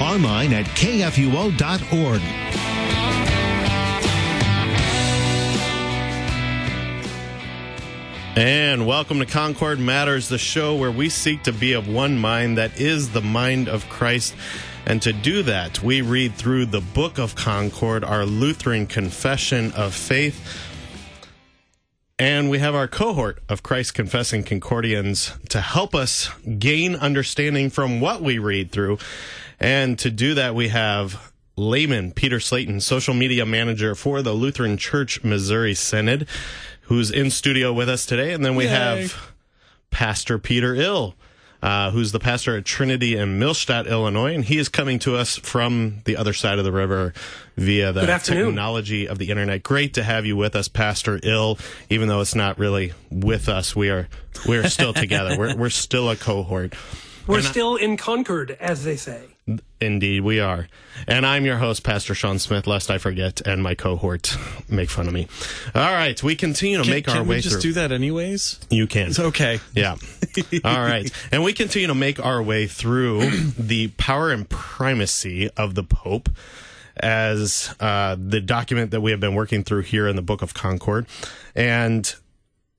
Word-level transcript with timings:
online 0.00 0.52
at 0.52 0.66
kfuo.org. 0.66 2.20
And 8.36 8.84
welcome 8.84 9.20
to 9.20 9.26
Concord 9.26 9.78
Matters, 9.78 10.28
the 10.28 10.38
show 10.38 10.74
where 10.74 10.90
we 10.90 11.08
seek 11.08 11.44
to 11.44 11.52
be 11.52 11.72
of 11.72 11.86
one 11.86 12.18
mind 12.18 12.58
that 12.58 12.80
is 12.80 13.10
the 13.10 13.20
mind 13.20 13.68
of 13.68 13.88
Christ. 13.88 14.34
And 14.86 15.00
to 15.02 15.12
do 15.12 15.44
that, 15.44 15.80
we 15.84 16.02
read 16.02 16.34
through 16.34 16.66
the 16.66 16.80
Book 16.80 17.18
of 17.18 17.36
Concord, 17.36 18.02
our 18.02 18.26
Lutheran 18.26 18.88
Confession 18.88 19.70
of 19.72 19.94
Faith. 19.94 20.60
And 22.18 22.50
we 22.50 22.58
have 22.58 22.74
our 22.74 22.88
cohort 22.88 23.40
of 23.48 23.62
Christ 23.62 23.94
confessing 23.94 24.42
Concordians 24.42 25.32
to 25.50 25.60
help 25.60 25.94
us 25.94 26.28
gain 26.58 26.96
understanding 26.96 27.70
from 27.70 28.00
what 28.00 28.20
we 28.20 28.38
read 28.38 28.72
through. 28.72 28.98
And 29.64 29.98
to 30.00 30.10
do 30.10 30.34
that, 30.34 30.54
we 30.54 30.68
have 30.68 31.32
layman 31.56 32.12
Peter 32.12 32.38
Slayton, 32.38 32.80
social 32.80 33.14
media 33.14 33.46
manager 33.46 33.94
for 33.94 34.20
the 34.20 34.34
Lutheran 34.34 34.76
Church 34.76 35.24
Missouri 35.24 35.72
Synod, 35.72 36.28
who's 36.82 37.10
in 37.10 37.30
studio 37.30 37.72
with 37.72 37.88
us 37.88 38.04
today. 38.04 38.34
And 38.34 38.44
then 38.44 38.56
we 38.56 38.64
Yay. 38.64 38.70
have 38.70 39.32
Pastor 39.90 40.38
Peter 40.38 40.74
Ill, 40.74 41.14
uh, 41.62 41.92
who's 41.92 42.12
the 42.12 42.20
pastor 42.20 42.58
at 42.58 42.66
Trinity 42.66 43.16
in 43.16 43.40
Millstadt, 43.40 43.88
Illinois. 43.88 44.34
And 44.34 44.44
he 44.44 44.58
is 44.58 44.68
coming 44.68 44.98
to 44.98 45.16
us 45.16 45.38
from 45.38 46.00
the 46.04 46.18
other 46.18 46.34
side 46.34 46.58
of 46.58 46.66
the 46.66 46.72
river 46.72 47.14
via 47.56 47.90
the 47.90 48.04
technology 48.22 49.08
of 49.08 49.16
the 49.16 49.30
internet. 49.30 49.62
Great 49.62 49.94
to 49.94 50.02
have 50.02 50.26
you 50.26 50.36
with 50.36 50.54
us, 50.54 50.68
Pastor 50.68 51.18
Ill, 51.22 51.58
even 51.88 52.08
though 52.08 52.20
it's 52.20 52.34
not 52.34 52.58
really 52.58 52.92
with 53.10 53.48
us. 53.48 53.74
We 53.74 53.88
are, 53.88 54.08
we 54.46 54.58
are 54.58 54.68
still 54.68 54.92
together. 54.92 55.38
We're, 55.38 55.56
we're 55.56 55.70
still 55.70 56.10
a 56.10 56.16
cohort. 56.16 56.74
We're 57.26 57.40
still 57.40 57.76
in 57.76 57.96
Concord, 57.96 58.58
as 58.60 58.84
they 58.84 58.96
say. 58.96 59.33
Indeed, 59.80 60.22
we 60.22 60.40
are. 60.40 60.68
And 61.06 61.26
I'm 61.26 61.44
your 61.44 61.58
host, 61.58 61.82
Pastor 61.84 62.14
Sean 62.14 62.38
Smith, 62.38 62.66
lest 62.66 62.90
I 62.90 62.96
forget, 62.96 63.42
and 63.46 63.62
my 63.62 63.74
cohort 63.74 64.36
make 64.70 64.88
fun 64.88 65.06
of 65.06 65.12
me. 65.12 65.28
All 65.74 65.92
right, 65.92 66.20
we 66.22 66.34
continue 66.34 66.78
to 66.78 66.84
Can, 66.84 66.90
make 66.90 67.08
our 67.08 67.16
can 67.16 67.26
way 67.26 67.36
we 67.36 67.42
just 67.42 67.56
through. 67.56 67.72
do 67.72 67.72
that 67.74 67.92
anyways? 67.92 68.58
You 68.70 68.86
can. 68.86 69.08
It's 69.08 69.18
okay. 69.20 69.60
Yeah. 69.74 69.96
All 70.64 70.80
right. 70.80 71.10
And 71.30 71.44
we 71.44 71.52
continue 71.52 71.88
to 71.88 71.94
make 71.94 72.24
our 72.24 72.42
way 72.42 72.66
through 72.66 73.30
the 73.58 73.88
power 73.98 74.30
and 74.30 74.48
primacy 74.48 75.50
of 75.50 75.74
the 75.74 75.82
Pope 75.84 76.30
as 76.96 77.74
uh, 77.80 78.16
the 78.18 78.40
document 78.40 78.92
that 78.92 79.02
we 79.02 79.10
have 79.10 79.20
been 79.20 79.34
working 79.34 79.62
through 79.62 79.82
here 79.82 80.08
in 80.08 80.16
the 80.16 80.22
Book 80.22 80.40
of 80.40 80.54
Concord. 80.54 81.06
And 81.54 82.14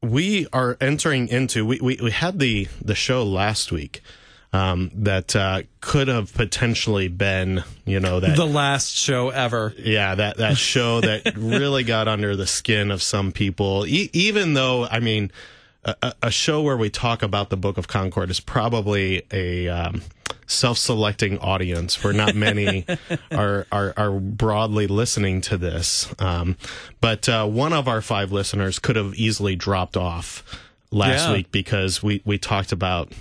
we 0.02 0.48
are 0.52 0.78
entering 0.82 1.28
into, 1.28 1.64
we, 1.66 1.80
we, 1.80 2.00
we 2.02 2.12
had 2.12 2.40
the, 2.40 2.68
the 2.82 2.96
show 2.96 3.24
last 3.24 3.72
week. 3.72 4.02
Um, 4.56 4.92
that 4.94 5.36
uh, 5.36 5.64
could 5.82 6.08
have 6.08 6.34
potentially 6.34 7.08
been, 7.08 7.64
you 7.86 8.00
know, 8.00 8.20
that 8.20 8.36
The 8.38 8.46
last 8.46 8.96
show 8.96 9.30
ever. 9.30 9.74
yeah, 9.78 10.16
that 10.16 10.38
that 10.38 10.58
show 10.58 11.02
that 11.08 11.34
really 11.36 11.84
got 11.84 12.08
under 12.08 12.36
the 12.36 12.48
skin 12.48 12.92
of 12.92 13.02
some 13.02 13.32
people. 13.32 13.86
E- 13.88 14.10
even 14.14 14.54
though, 14.54 14.86
I 14.86 15.00
mean, 15.00 15.32
a, 15.84 16.14
a- 16.22 16.32
show 16.32 16.62
where 16.62 16.78
we 16.78 16.90
talk 16.90 17.22
about 17.24 17.50
the 17.50 17.58
Book 17.58 17.78
of 17.78 17.88
Concord 17.88 18.30
is 18.30 18.40
probably 18.40 19.24
a 19.32 19.68
um, 19.68 20.02
self-selecting 20.48 21.38
audience, 21.40 22.04
where 22.04 22.14
not 22.14 22.36
many 22.36 22.86
are, 23.32 23.68
are 23.72 23.94
are 23.98 24.12
broadly 24.20 24.88
listening 24.88 25.42
to 25.42 25.58
this. 25.58 26.14
Um, 26.20 26.58
but 27.02 27.28
uh, 27.30 27.46
one 27.48 27.74
of 27.74 27.88
our 27.88 28.02
five 28.02 28.32
listeners 28.32 28.80
could 28.80 28.96
have 28.96 29.14
easily 29.16 29.56
dropped 29.56 29.98
off 29.98 30.44
last 30.92 31.28
Yeah. 31.28 31.34
week 31.34 31.52
because 31.52 32.02
we 32.02 32.22
we 32.26 32.38
talked 32.38 32.72
about 32.72 33.12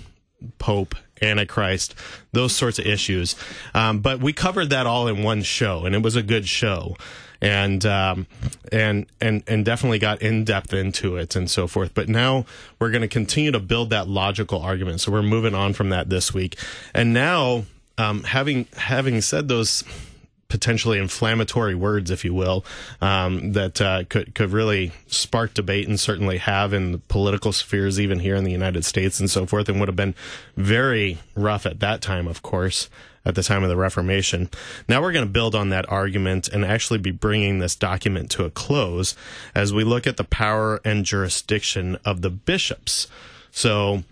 Pope, 0.59 0.95
Antichrist, 1.21 1.95
those 2.31 2.55
sorts 2.55 2.79
of 2.79 2.85
issues. 2.85 3.35
Um, 3.73 3.99
but 3.99 4.19
we 4.19 4.33
covered 4.33 4.69
that 4.69 4.85
all 4.85 5.07
in 5.07 5.23
one 5.23 5.43
show, 5.43 5.85
and 5.85 5.95
it 5.95 6.01
was 6.01 6.15
a 6.15 6.23
good 6.23 6.47
show, 6.47 6.95
and 7.41 7.85
um, 7.85 8.27
and 8.71 9.05
and 9.21 9.43
and 9.47 9.65
definitely 9.65 9.99
got 9.99 10.21
in 10.21 10.43
depth 10.43 10.73
into 10.73 11.17
it 11.17 11.35
and 11.35 11.49
so 11.49 11.67
forth. 11.67 11.93
But 11.93 12.09
now 12.09 12.45
we're 12.79 12.91
going 12.91 13.01
to 13.01 13.07
continue 13.07 13.51
to 13.51 13.59
build 13.59 13.89
that 13.91 14.07
logical 14.07 14.61
argument. 14.61 15.01
So 15.01 15.11
we're 15.11 15.21
moving 15.23 15.55
on 15.55 15.73
from 15.73 15.89
that 15.89 16.09
this 16.09 16.33
week, 16.33 16.57
and 16.93 17.13
now 17.13 17.65
um, 17.97 18.23
having 18.23 18.67
having 18.75 19.21
said 19.21 19.47
those 19.47 19.83
potentially 20.47 20.99
inflammatory 20.99 21.75
words, 21.75 22.11
if 22.11 22.23
you 22.23 22.33
will, 22.33 22.63
um, 23.01 23.53
that 23.53 23.81
uh, 23.81 24.03
could 24.09 24.35
could 24.35 24.51
really 24.51 24.91
spark 25.07 25.53
debate 25.53 25.87
and 25.87 25.99
certainly 25.99 26.37
have 26.37 26.73
in 26.73 26.91
the 26.91 26.97
political 26.97 27.51
spheres, 27.51 27.99
even 27.99 28.19
here 28.19 28.35
in 28.35 28.43
the 28.43 28.51
United 28.51 28.85
States 28.85 29.19
and 29.19 29.29
so 29.29 29.45
forth, 29.45 29.69
and 29.69 29.79
would 29.79 29.89
have 29.89 29.95
been 29.95 30.15
very 30.55 31.19
rough 31.35 31.65
at 31.65 31.79
that 31.79 32.01
time, 32.01 32.27
of 32.27 32.41
course. 32.41 32.89
At 33.27 33.33
the 33.33 33.41
time 33.41 33.63
of 33.63 33.69
the 33.69 33.75
Reformation. 33.75 34.51
Now 34.87 35.01
we're 35.01 35.11
going 35.11 35.25
to 35.25 35.31
build 35.31 35.55
on 35.55 35.69
that 35.69 35.89
argument 35.91 36.47
and 36.47 36.63
actually 36.63 36.99
be 36.99 37.09
bringing 37.09 37.57
this 37.57 37.75
document 37.75 38.29
to 38.29 38.45
a 38.45 38.51
close 38.51 39.15
as 39.55 39.73
we 39.73 39.83
look 39.83 40.05
at 40.05 40.17
the 40.17 40.23
power 40.23 40.79
and 40.85 41.03
jurisdiction 41.03 41.97
of 42.05 42.21
the 42.21 42.29
bishops. 42.29 43.07
So, 43.49 44.03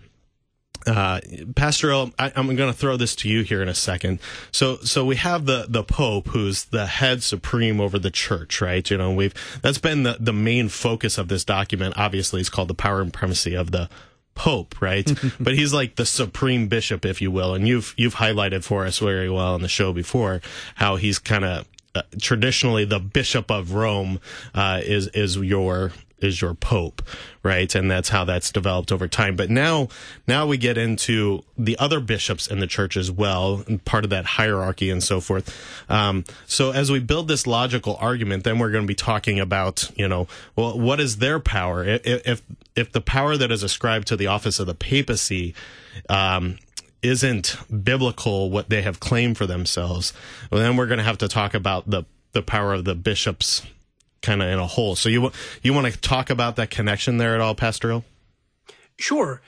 uh, 0.86 1.20
Pastor 1.54 1.90
Ill, 1.90 2.12
I, 2.18 2.32
I'm 2.36 2.46
going 2.56 2.72
to 2.72 2.78
throw 2.78 2.96
this 2.96 3.16
to 3.16 3.28
you 3.28 3.42
here 3.42 3.62
in 3.62 3.68
a 3.68 3.74
second. 3.74 4.20
So, 4.52 4.76
so 4.78 5.04
we 5.04 5.16
have 5.16 5.46
the 5.46 5.66
the 5.68 5.82
Pope, 5.82 6.28
who's 6.28 6.64
the 6.64 6.86
head 6.86 7.22
supreme 7.22 7.80
over 7.80 7.98
the 7.98 8.10
Church, 8.10 8.60
right? 8.60 8.88
You 8.88 8.98
know, 8.98 9.12
we've 9.12 9.34
that's 9.62 9.78
been 9.78 10.02
the 10.02 10.16
the 10.20 10.32
main 10.32 10.68
focus 10.68 11.18
of 11.18 11.28
this 11.28 11.44
document. 11.44 11.94
Obviously, 11.96 12.40
it's 12.40 12.50
called 12.50 12.68
the 12.68 12.74
power 12.74 13.00
and 13.00 13.12
primacy 13.12 13.54
of 13.54 13.70
the 13.70 13.88
Pope, 14.34 14.80
right? 14.80 15.10
but 15.40 15.54
he's 15.54 15.72
like 15.72 15.96
the 15.96 16.06
supreme 16.06 16.68
bishop, 16.68 17.04
if 17.04 17.22
you 17.22 17.30
will, 17.30 17.54
and 17.54 17.66
you've 17.66 17.94
you've 17.96 18.16
highlighted 18.16 18.64
for 18.64 18.84
us 18.84 18.98
very 18.98 19.30
well 19.30 19.54
on 19.54 19.62
the 19.62 19.68
show 19.68 19.92
before 19.92 20.40
how 20.76 20.96
he's 20.96 21.18
kind 21.18 21.44
of 21.44 21.68
uh, 21.94 22.02
traditionally 22.20 22.84
the 22.84 22.98
bishop 22.98 23.50
of 23.50 23.72
Rome 23.72 24.20
uh, 24.54 24.80
is 24.82 25.08
is 25.08 25.36
your 25.36 25.92
is 26.24 26.40
your 26.40 26.54
pope, 26.54 27.02
right? 27.42 27.72
And 27.74 27.90
that's 27.90 28.08
how 28.08 28.24
that's 28.24 28.50
developed 28.50 28.90
over 28.90 29.06
time. 29.06 29.36
But 29.36 29.50
now, 29.50 29.88
now 30.26 30.46
we 30.46 30.56
get 30.56 30.78
into 30.78 31.44
the 31.56 31.78
other 31.78 32.00
bishops 32.00 32.46
in 32.46 32.60
the 32.60 32.66
church 32.66 32.96
as 32.96 33.10
well, 33.10 33.62
and 33.66 33.84
part 33.84 34.04
of 34.04 34.10
that 34.10 34.24
hierarchy 34.24 34.90
and 34.90 35.02
so 35.02 35.20
forth. 35.20 35.54
Um, 35.88 36.24
so 36.46 36.70
as 36.70 36.90
we 36.90 37.00
build 37.00 37.28
this 37.28 37.46
logical 37.46 37.96
argument, 38.00 38.44
then 38.44 38.58
we're 38.58 38.70
going 38.70 38.84
to 38.84 38.88
be 38.88 38.94
talking 38.94 39.38
about, 39.38 39.90
you 39.96 40.08
know, 40.08 40.26
well, 40.56 40.78
what 40.78 41.00
is 41.00 41.18
their 41.18 41.38
power? 41.40 41.84
If 41.84 42.42
if, 42.74 42.92
the 42.92 43.00
power 43.00 43.36
that 43.36 43.52
is 43.52 43.62
ascribed 43.62 44.08
to 44.08 44.16
the 44.16 44.26
office 44.26 44.58
of 44.58 44.66
the 44.66 44.74
papacy, 44.74 45.54
um, 46.08 46.58
isn't 47.02 47.56
biblical 47.84 48.50
what 48.50 48.70
they 48.70 48.82
have 48.82 48.98
claimed 48.98 49.36
for 49.36 49.46
themselves, 49.46 50.12
well, 50.50 50.60
then 50.60 50.76
we're 50.76 50.86
going 50.86 50.98
to 50.98 51.04
have 51.04 51.18
to 51.18 51.28
talk 51.28 51.54
about 51.54 51.88
the 51.88 52.04
the 52.32 52.42
power 52.42 52.74
of 52.74 52.84
the 52.84 52.96
bishops 52.96 53.62
kind 54.24 54.42
of 54.42 54.48
in 54.48 54.58
a 54.58 54.66
whole. 54.66 54.96
So 54.96 55.08
you 55.08 55.30
you 55.62 55.72
want 55.72 55.86
to 55.92 56.00
talk 56.00 56.30
about 56.30 56.56
that 56.56 56.70
connection 56.70 57.18
there 57.18 57.34
at 57.34 57.40
all, 57.40 57.54
Pastor 57.54 57.90
Ill? 57.90 58.04
Sure. 58.96 59.40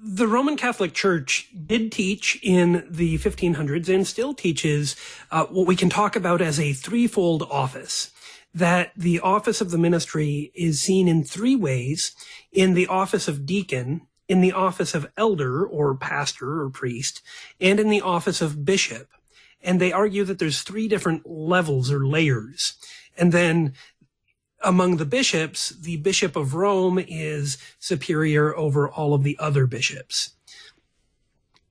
The 0.00 0.28
Roman 0.28 0.56
Catholic 0.56 0.94
Church 0.94 1.48
did 1.66 1.90
teach 1.90 2.38
in 2.42 2.86
the 2.88 3.18
1500s 3.18 3.92
and 3.92 4.06
still 4.06 4.32
teaches 4.32 4.94
uh, 5.32 5.46
what 5.46 5.66
we 5.66 5.74
can 5.74 5.90
talk 5.90 6.14
about 6.14 6.40
as 6.40 6.60
a 6.60 6.72
threefold 6.72 7.42
office. 7.50 8.12
That 8.54 8.92
the 8.96 9.20
office 9.20 9.60
of 9.60 9.70
the 9.70 9.78
ministry 9.78 10.52
is 10.54 10.80
seen 10.80 11.08
in 11.08 11.24
three 11.24 11.56
ways 11.56 12.14
in 12.52 12.74
the 12.74 12.86
office 12.86 13.28
of 13.28 13.44
deacon, 13.44 14.06
in 14.28 14.40
the 14.40 14.52
office 14.52 14.94
of 14.94 15.10
elder 15.16 15.66
or 15.66 15.96
pastor 15.96 16.62
or 16.62 16.70
priest, 16.70 17.20
and 17.60 17.80
in 17.80 17.88
the 17.88 18.00
office 18.00 18.40
of 18.40 18.64
bishop. 18.64 19.08
And 19.60 19.80
they 19.80 19.92
argue 19.92 20.24
that 20.24 20.38
there's 20.38 20.62
three 20.62 20.86
different 20.86 21.28
levels 21.28 21.90
or 21.90 22.06
layers. 22.06 22.74
And 23.18 23.32
then 23.32 23.74
among 24.68 24.98
the 24.98 25.06
bishops, 25.06 25.70
the 25.70 25.96
Bishop 25.96 26.36
of 26.36 26.54
Rome 26.54 26.98
is 26.98 27.56
superior 27.78 28.54
over 28.54 28.86
all 28.86 29.14
of 29.14 29.22
the 29.22 29.34
other 29.40 29.66
bishops. 29.66 30.34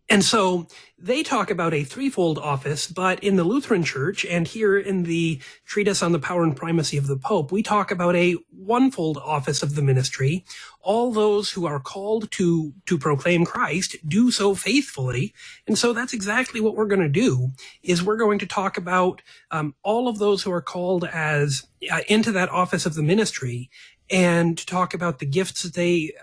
And 0.10 0.26
so 0.26 0.66
they 0.98 1.22
talk 1.22 1.52
about 1.52 1.76
a 1.76 1.84
threefold 1.84 2.40
office, 2.40 2.88
but 2.88 3.24
in 3.24 3.36
the 3.36 3.44
Lutheran 3.44 3.84
Church 3.84 4.26
and 4.26 4.48
here 4.48 4.80
in 4.80 5.04
the 5.04 5.40
treatise 5.64 6.02
on 6.02 6.12
the 6.12 6.18
power 6.18 6.44
and 6.44 6.56
primacy 6.56 6.98
of 6.98 7.06
the 7.06 7.18
Pope, 7.18 7.52
we 7.52 7.62
talk 7.62 7.92
about 7.92 8.16
a 8.16 8.36
onefold 8.60 9.18
office 9.18 9.62
of 9.62 9.76
the 9.76 9.84
ministry. 9.84 10.44
All 10.88 11.12
those 11.12 11.51
who 11.51 11.66
are 11.66 11.81
called 11.81 12.31
to, 12.31 12.74
to 12.86 12.98
proclaim 12.98 13.44
Christ 13.44 13.98
do 14.07 14.31
so 14.31 14.56
faithfully. 14.56 15.34
And 15.68 15.78
so 15.78 15.92
that's 15.92 16.13
exactly 16.13 16.62
what 16.62 16.75
we're 16.75 16.86
going 16.94 17.01
to 17.01 17.10
do 17.10 17.50
is 17.84 18.01
we're 18.01 18.16
going 18.16 18.39
to 18.39 18.48
talk 18.48 18.78
about 18.78 19.22
um, 19.51 19.75
all 19.84 20.07
of 20.07 20.18
those 20.18 20.44
who 20.44 20.51
are 20.51 20.62
called 20.62 21.04
as 21.04 21.68
uh, 21.92 22.01
into 22.07 22.31
that 22.31 22.50
office 22.50 22.86
of 22.86 22.95
the 22.95 23.04
ministry 23.04 23.69
and 24.10 24.57
to 24.57 24.66
talk 24.66 24.94
about 24.94 25.19
the 25.19 25.25
gifts 25.25 25.63
that 25.63 25.74
they 25.74 26.13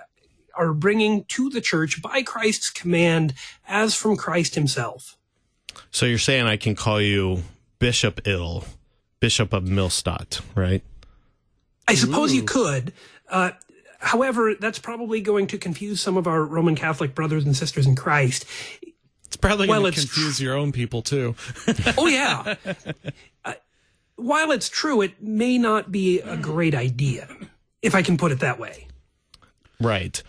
are 0.56 0.72
bringing 0.72 1.24
to 1.24 1.50
the 1.50 1.60
church 1.60 2.00
by 2.00 2.22
Christ's 2.22 2.70
command 2.70 3.34
as 3.68 3.94
from 3.94 4.16
Christ 4.16 4.54
himself. 4.54 5.18
So 5.90 6.06
you're 6.06 6.18
saying 6.18 6.46
I 6.46 6.56
can 6.56 6.74
call 6.74 7.02
you 7.02 7.42
Bishop 7.78 8.26
Ill, 8.26 8.64
Bishop 9.20 9.52
of 9.52 9.64
Millstadt, 9.64 10.40
right? 10.54 10.82
I 11.86 11.94
suppose 11.94 12.32
Ooh. 12.32 12.36
you 12.36 12.42
could. 12.44 12.92
Uh, 13.28 13.50
however, 14.04 14.54
that's 14.54 14.78
probably 14.78 15.20
going 15.20 15.46
to 15.48 15.58
confuse 15.58 16.00
some 16.00 16.16
of 16.16 16.26
our 16.26 16.44
Roman 16.44 16.76
Catholic 16.76 17.14
brothers 17.14 17.44
and 17.44 17.56
sisters 17.56 17.86
in 17.86 17.96
Christ. 17.96 18.44
It's 19.26 19.36
probably 19.36 19.66
going 19.66 19.92
to 19.92 20.00
confuse 20.00 20.36
tr- 20.36 20.42
your 20.44 20.54
own 20.54 20.70
people 20.70 21.02
too. 21.02 21.34
oh 21.98 22.06
yeah. 22.06 22.54
Uh, 23.44 23.54
while 24.16 24.52
it's 24.52 24.68
true, 24.68 25.00
it 25.00 25.20
may 25.22 25.58
not 25.58 25.90
be 25.90 26.20
a 26.20 26.36
great 26.36 26.74
idea, 26.74 27.28
if 27.82 27.94
I 27.94 28.02
can 28.02 28.16
put 28.16 28.30
it 28.30 28.40
that 28.40 28.60
way. 28.60 28.86
Right. 29.80 30.22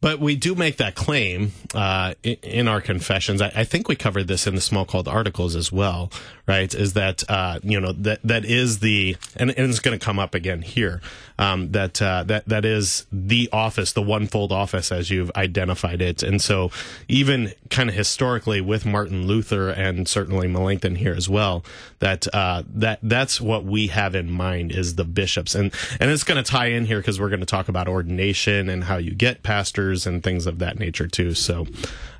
But 0.00 0.18
we 0.18 0.34
do 0.34 0.54
make 0.54 0.78
that 0.78 0.94
claim 0.94 1.52
uh, 1.74 2.14
in 2.22 2.68
our 2.68 2.80
confessions. 2.80 3.42
I, 3.42 3.52
I, 3.54 3.64
think 3.64 3.86
we 3.86 3.96
covered 3.96 4.28
this 4.28 4.46
in 4.46 4.54
the 4.54 4.62
Smalcald 4.62 5.06
Articles 5.06 5.54
as 5.54 5.70
well, 5.70 6.10
right? 6.50 6.74
Is 6.74 6.94
that 6.94 7.22
uh, 7.30 7.60
you 7.62 7.80
know 7.80 7.92
that 7.92 8.20
that 8.24 8.44
is 8.44 8.80
the 8.80 9.16
and, 9.36 9.50
and 9.50 9.70
it's 9.70 9.78
going 9.78 9.96
to 9.96 10.04
come 10.04 10.18
up 10.18 10.34
again 10.34 10.62
here. 10.62 11.00
Um, 11.38 11.70
that 11.70 12.02
uh, 12.02 12.24
that 12.24 12.48
that 12.48 12.64
is 12.64 13.06
the 13.12 13.48
office, 13.52 13.92
the 13.92 14.02
one-fold 14.02 14.52
office, 14.52 14.90
as 14.92 15.10
you've 15.10 15.30
identified 15.36 16.02
it. 16.02 16.22
And 16.24 16.42
so, 16.42 16.70
even 17.08 17.52
kind 17.70 17.88
of 17.88 17.94
historically, 17.94 18.60
with 18.60 18.84
Martin 18.84 19.26
Luther 19.28 19.70
and 19.70 20.08
certainly 20.08 20.48
Melanchthon 20.48 20.96
here 20.96 21.14
as 21.14 21.28
well, 21.28 21.64
that 22.00 22.26
uh, 22.34 22.64
that 22.74 22.98
that's 23.02 23.40
what 23.40 23.64
we 23.64 23.86
have 23.86 24.16
in 24.16 24.28
mind 24.28 24.72
is 24.72 24.96
the 24.96 25.04
bishops, 25.04 25.54
and 25.54 25.72
and 26.00 26.10
it's 26.10 26.24
going 26.24 26.42
to 26.42 26.50
tie 26.50 26.66
in 26.66 26.84
here 26.84 26.98
because 26.98 27.20
we're 27.20 27.30
going 27.30 27.40
to 27.40 27.46
talk 27.46 27.68
about 27.68 27.86
ordination 27.86 28.68
and 28.68 28.84
how 28.84 28.96
you 28.96 29.14
get 29.14 29.44
pastors 29.44 30.06
and 30.06 30.24
things 30.24 30.46
of 30.46 30.58
that 30.58 30.80
nature 30.80 31.06
too. 31.06 31.32
So, 31.32 31.68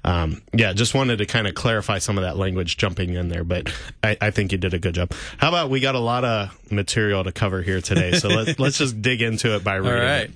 um, 0.05 0.43
yeah, 0.53 0.73
just 0.73 0.95
wanted 0.95 1.19
to 1.19 1.27
kind 1.27 1.47
of 1.47 1.55
clarify 1.55 1.99
some 1.99 2.17
of 2.17 2.25
that 2.25 2.37
language 2.37 2.77
jumping 2.77 3.15
in 3.15 3.29
there, 3.29 3.45
but 3.45 3.73
I, 4.03 4.17
I, 4.21 4.31
think 4.31 4.53
you 4.53 4.59
did 4.59 4.73
a 4.73 4.79
good 4.79 4.95
job. 4.95 5.13
How 5.37 5.49
about 5.49 5.69
we 5.69 5.81
got 5.81 5.95
a 5.95 6.01
lot 6.01 6.25
of 6.25 6.73
material 6.73 7.23
to 7.25 7.33
cover 7.33 7.61
here 7.61 7.83
today, 7.83 8.13
so 8.13 8.29
let's 8.29 8.59
let's 8.59 8.79
just 8.79 9.03
dig 9.03 9.21
into 9.21 9.55
it 9.55 9.63
by 9.63 9.77
reading. 9.77 9.93
All 9.93 10.05
right. 10.05 10.31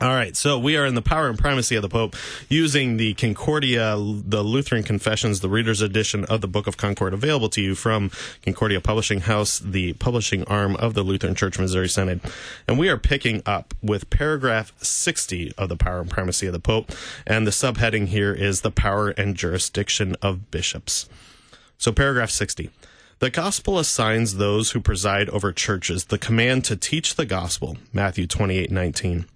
All 0.00 0.08
right, 0.08 0.34
so 0.34 0.58
we 0.58 0.76
are 0.76 0.86
in 0.86 0.94
the 0.96 1.02
power 1.02 1.28
and 1.28 1.38
primacy 1.38 1.76
of 1.76 1.82
the 1.82 1.88
Pope 1.88 2.16
using 2.48 2.96
the 2.96 3.12
Concordia, 3.14 3.94
the 3.96 4.42
Lutheran 4.42 4.82
Confessions, 4.82 5.40
the 5.40 5.50
Reader's 5.50 5.82
Edition 5.82 6.24
of 6.24 6.40
the 6.40 6.48
Book 6.48 6.66
of 6.66 6.78
Concord, 6.78 7.12
available 7.12 7.50
to 7.50 7.60
you 7.60 7.74
from 7.74 8.10
Concordia 8.42 8.80
Publishing 8.80 9.20
House, 9.20 9.60
the 9.60 9.92
publishing 9.92 10.44
arm 10.44 10.76
of 10.76 10.94
the 10.94 11.02
Lutheran 11.02 11.34
Church 11.34 11.58
Missouri 11.58 11.88
Synod. 11.88 12.20
And 12.66 12.78
we 12.78 12.88
are 12.88 12.96
picking 12.96 13.42
up 13.44 13.74
with 13.82 14.08
paragraph 14.08 14.72
60 14.82 15.52
of 15.58 15.68
the 15.68 15.76
power 15.76 16.00
and 16.00 16.10
primacy 16.10 16.46
of 16.46 16.54
the 16.54 16.58
Pope. 16.58 16.90
And 17.26 17.46
the 17.46 17.52
subheading 17.52 18.06
here 18.06 18.32
is 18.32 18.62
the 18.62 18.72
power 18.72 19.10
and 19.10 19.36
jurisdiction 19.36 20.16
of 20.22 20.50
bishops. 20.50 21.08
So, 21.76 21.92
paragraph 21.92 22.30
60. 22.30 22.70
The 23.20 23.30
gospel 23.30 23.78
assigns 23.78 24.34
those 24.34 24.72
who 24.72 24.80
preside 24.80 25.28
over 25.28 25.52
churches 25.52 26.06
the 26.06 26.18
command 26.18 26.64
to 26.64 26.74
teach 26.74 27.14
the 27.14 27.24
gospel, 27.24 27.76
Matthew 27.92 28.26
28 28.26 28.72
19 28.72 29.26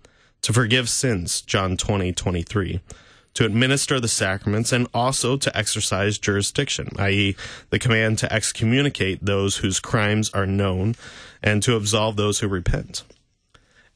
to 0.46 0.52
forgive 0.52 0.88
sins, 0.88 1.40
John 1.40 1.76
20, 1.76 2.12
23, 2.12 2.81
to 3.34 3.44
administer 3.44 3.98
the 3.98 4.06
sacraments, 4.06 4.70
and 4.70 4.87
also 4.94 5.37
to 5.37 5.58
exercise 5.58 6.19
jurisdiction, 6.19 6.88
i.e., 7.00 7.34
the 7.70 7.81
command 7.81 8.19
to 8.19 8.32
excommunicate 8.32 9.25
those 9.25 9.56
whose 9.56 9.81
crimes 9.81 10.31
are 10.31 10.46
known 10.46 10.94
and 11.43 11.64
to 11.64 11.75
absolve 11.75 12.14
those 12.14 12.38
who 12.38 12.46
repent. 12.46 13.02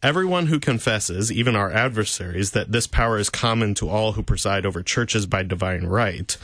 Everyone 0.03 0.47
who 0.47 0.59
confesses, 0.59 1.31
even 1.31 1.55
our 1.55 1.71
adversaries, 1.71 2.51
that 2.51 2.73
this 2.73 2.89
power 2.89 3.17
is 3.17 3.31
common 3.31 3.73
to 3.75 3.89
all 3.89 4.15
who 4.15 4.23
preside 4.25 4.67
over 4.67 4.83
churches 4.83 5.27
by 5.27 5.45
divine 5.45 5.85
right, 5.85 6.37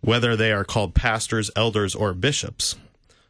whether 0.00 0.34
they 0.34 0.50
are 0.50 0.64
called 0.64 0.92
pastors, 0.92 1.52
elders, 1.54 1.94
or 1.94 2.14
bishops, 2.14 2.74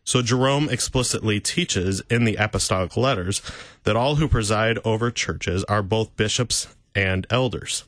so 0.06 0.22
Jerome 0.22 0.70
explicitly 0.70 1.40
teaches 1.40 2.00
in 2.08 2.24
the 2.24 2.36
apostolic 2.36 2.96
letters 2.96 3.42
that 3.82 3.96
all 3.96 4.14
who 4.14 4.28
preside 4.28 4.78
over 4.84 5.10
churches 5.10 5.64
are 5.64 5.82
both 5.82 6.16
bishops 6.16 6.68
and 6.94 7.26
elders. 7.28 7.84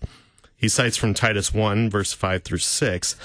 He 0.56 0.68
cites 0.68 0.96
from 0.96 1.14
Titus 1.14 1.54
1, 1.54 1.88
verse 1.88 2.12
5 2.12 2.42
through 2.42 2.58
6. 2.58 3.16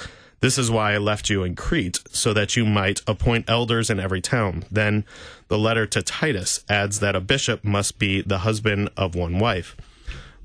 This 0.42 0.60
is 0.60 0.70
why 0.70 0.94
I 0.94 1.00
left 1.00 1.30
you 1.30 1.44
in 1.44 1.56
Crete, 1.56 2.02
so 2.12 2.34
that 2.34 2.56
you 2.56 2.66
might 2.66 3.02
appoint 3.08 3.50
elders 3.50 3.90
in 3.90 4.00
every 4.00 4.22
town. 4.22 4.64
Then 4.70 5.06
the 5.48 5.58
letter 5.58 5.88
to 5.88 6.04
Titus 6.04 6.64
adds 6.70 7.00
that 7.00 7.16
a 7.16 7.22
bishop 7.22 7.64
must 7.64 7.98
be 7.98 8.22
the 8.22 8.40
husband 8.40 8.90
of 8.96 9.16
one 9.16 9.40
wife. 9.40 9.76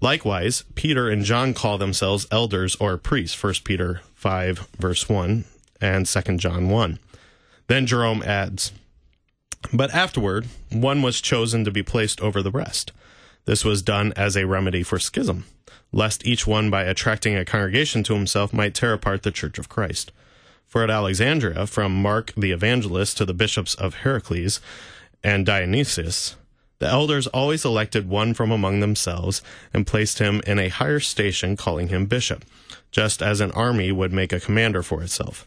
Likewise, 0.01 0.65
Peter 0.75 1.11
and 1.11 1.25
John 1.25 1.53
call 1.53 1.77
themselves 1.77 2.27
elders 2.31 2.77
or 2.77 2.97
priests, 2.97 3.43
1 3.43 3.55
Peter 3.65 4.01
5, 4.15 4.69
verse 4.79 5.07
1, 5.07 5.45
and 5.83 6.07
2 6.07 6.37
John 6.39 6.71
1. 6.71 6.99
Then 7.69 7.87
Jerome 7.87 8.23
adds, 8.23 8.73
But 9.73 9.95
afterward, 9.95 10.47
one 10.73 11.03
was 11.03 11.21
chosen 11.21 11.65
to 11.65 11.71
be 11.71 11.83
placed 11.83 12.21
over 12.21 12.43
the 12.43 12.51
rest. 12.51 12.93
This 13.45 13.65
was 13.65 13.83
done 13.83 14.13
as 14.17 14.37
a 14.37 14.47
remedy 14.47 14.83
for 14.83 14.99
schism, 14.99 15.45
lest 15.93 16.27
each 16.27 16.47
one, 16.47 16.71
by 16.71 16.85
attracting 16.85 17.37
a 17.37 17.45
congregation 17.45 18.03
to 18.05 18.15
himself, 18.15 18.53
might 18.53 18.75
tear 18.75 18.95
apart 18.95 19.23
the 19.23 19.31
church 19.31 19.59
of 19.59 19.69
Christ. 19.69 20.13
For 20.67 20.83
at 20.83 20.91
Alexandria, 20.91 21.67
from 21.67 22.03
Mark 22.03 22.33
the 22.37 22.53
evangelist 22.53 23.17
to 23.19 23.25
the 23.25 23.35
bishops 23.35 23.75
of 23.75 23.97
Heraclas 23.97 24.61
and 25.23 25.47
Dionysius, 25.47 26.37
the 26.79 26.87
elders 26.87 27.27
always 27.29 27.65
elected 27.65 28.09
one 28.09 28.35
from 28.35 28.51
among 28.51 28.81
themselves 28.81 29.43
and 29.75 29.87
placed 29.87 30.21
him 30.21 30.41
in 30.47 30.59
a 30.59 30.69
higher 30.69 31.01
station, 31.01 31.57
calling 31.57 31.89
him 31.89 32.07
bishop, 32.07 32.45
just 32.91 33.21
as 33.21 33.41
an 33.41 33.51
army 33.53 33.91
would 33.93 34.13
make 34.13 34.33
a 34.33 34.41
commander 34.41 34.83
for 34.83 35.03
itself. 35.03 35.47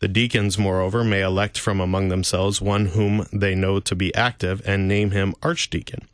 The 0.00 0.08
deacons, 0.08 0.58
moreover, 0.58 1.04
may 1.04 1.22
elect 1.22 1.58
from 1.58 1.78
among 1.78 2.08
themselves 2.08 2.60
one 2.60 2.86
whom 2.86 3.26
they 3.32 3.54
know 3.54 3.80
to 3.80 3.94
be 3.94 4.14
active 4.14 4.62
and 4.64 4.88
name 4.88 5.10
him 5.10 5.34
archdeacon. 5.42 6.08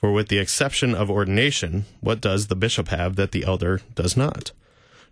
For 0.00 0.12
with 0.12 0.28
the 0.28 0.38
exception 0.38 0.94
of 0.94 1.10
ordination, 1.10 1.86
what 2.00 2.20
does 2.20 2.46
the 2.46 2.56
bishop 2.56 2.88
have 2.88 3.16
that 3.16 3.32
the 3.32 3.44
elder 3.44 3.80
does 3.94 4.16
not? 4.16 4.52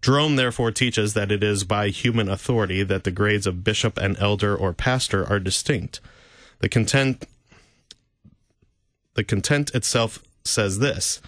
Jerome 0.00 0.37
therefore 0.37 0.70
teaches 0.70 1.14
that 1.14 1.32
it 1.32 1.42
is 1.42 1.64
by 1.64 1.88
human 1.88 2.28
authority 2.28 2.82
that 2.82 3.04
the 3.04 3.11
grades 3.11 3.46
of 3.46 3.64
bishop 3.64 3.99
and 3.99 4.16
elder 4.18 4.54
or 4.54 4.73
pastor 4.73 5.28
are 5.28 5.38
distinct. 5.38 6.00
The 6.61 6.68
content 6.68 7.26
the 9.14 9.25
content 9.25 9.75
itself 9.75 10.23
says 10.44 10.78
this. 10.78 11.20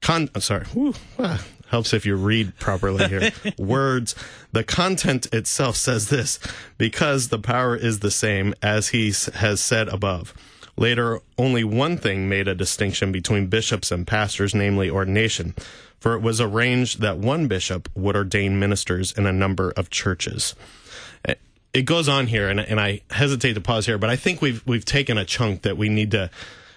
Con, 0.00 0.30
I'm 0.34 0.40
sorry, 0.40 0.64
whew, 0.66 0.94
ah, 1.18 1.44
helps 1.68 1.92
if 1.92 2.04
you 2.04 2.16
read 2.16 2.56
properly 2.58 3.08
here. 3.08 3.32
Words. 3.58 4.14
The 4.52 4.64
content 4.64 5.32
itself 5.32 5.76
says 5.76 6.08
this 6.08 6.38
because 6.76 7.28
the 7.28 7.38
power 7.38 7.76
is 7.76 8.00
the 8.00 8.10
same 8.10 8.54
as 8.62 8.88
he 8.88 9.12
has 9.34 9.60
said 9.60 9.88
above. 9.88 10.34
Later, 10.76 11.20
only 11.36 11.64
one 11.64 11.96
thing 11.96 12.28
made 12.28 12.46
a 12.46 12.54
distinction 12.54 13.10
between 13.10 13.48
bishops 13.48 13.90
and 13.90 14.06
pastors, 14.06 14.54
namely 14.54 14.88
ordination, 14.88 15.54
for 15.98 16.14
it 16.14 16.22
was 16.22 16.40
arranged 16.40 17.00
that 17.00 17.18
one 17.18 17.48
bishop 17.48 17.88
would 17.96 18.14
ordain 18.14 18.60
ministers 18.60 19.10
in 19.12 19.26
a 19.26 19.32
number 19.32 19.72
of 19.72 19.90
churches. 19.90 20.54
Eh, 21.24 21.34
it 21.74 21.82
goes 21.82 22.08
on 22.08 22.28
here, 22.28 22.48
and, 22.48 22.60
and 22.60 22.80
I 22.80 23.00
hesitate 23.10 23.54
to 23.54 23.60
pause 23.60 23.86
here, 23.86 23.98
but 23.98 24.08
I 24.08 24.14
think 24.14 24.40
we've 24.40 24.64
we've 24.66 24.84
taken 24.84 25.18
a 25.18 25.24
chunk 25.24 25.62
that 25.62 25.76
we 25.76 25.88
need 25.88 26.12
to, 26.12 26.30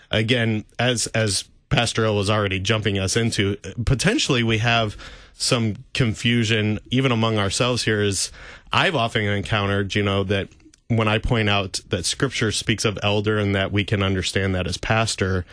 again, 0.09 0.65
as 0.79 1.05
as 1.07 1.45
Pastor 1.71 2.05
Ill 2.05 2.15
was 2.15 2.29
already 2.29 2.59
jumping 2.59 2.99
us 2.99 3.15
into. 3.17 3.55
Potentially, 3.85 4.43
we 4.43 4.59
have 4.59 4.95
some 5.33 5.77
confusion 5.93 6.79
even 6.91 7.11
among 7.11 7.39
ourselves 7.39 7.83
here. 7.83 8.01
Is 8.01 8.31
I've 8.71 8.95
often 8.95 9.23
encountered, 9.23 9.95
you 9.95 10.03
know, 10.03 10.23
that 10.25 10.49
when 10.89 11.07
I 11.07 11.17
point 11.17 11.49
out 11.49 11.79
that 11.89 12.05
Scripture 12.05 12.51
speaks 12.51 12.85
of 12.85 12.99
elder 13.01 13.39
and 13.39 13.55
that 13.55 13.71
we 13.71 13.83
can 13.83 14.03
understand 14.03 14.53
that 14.53 14.67
as 14.67 14.77
pastor, 14.77 15.45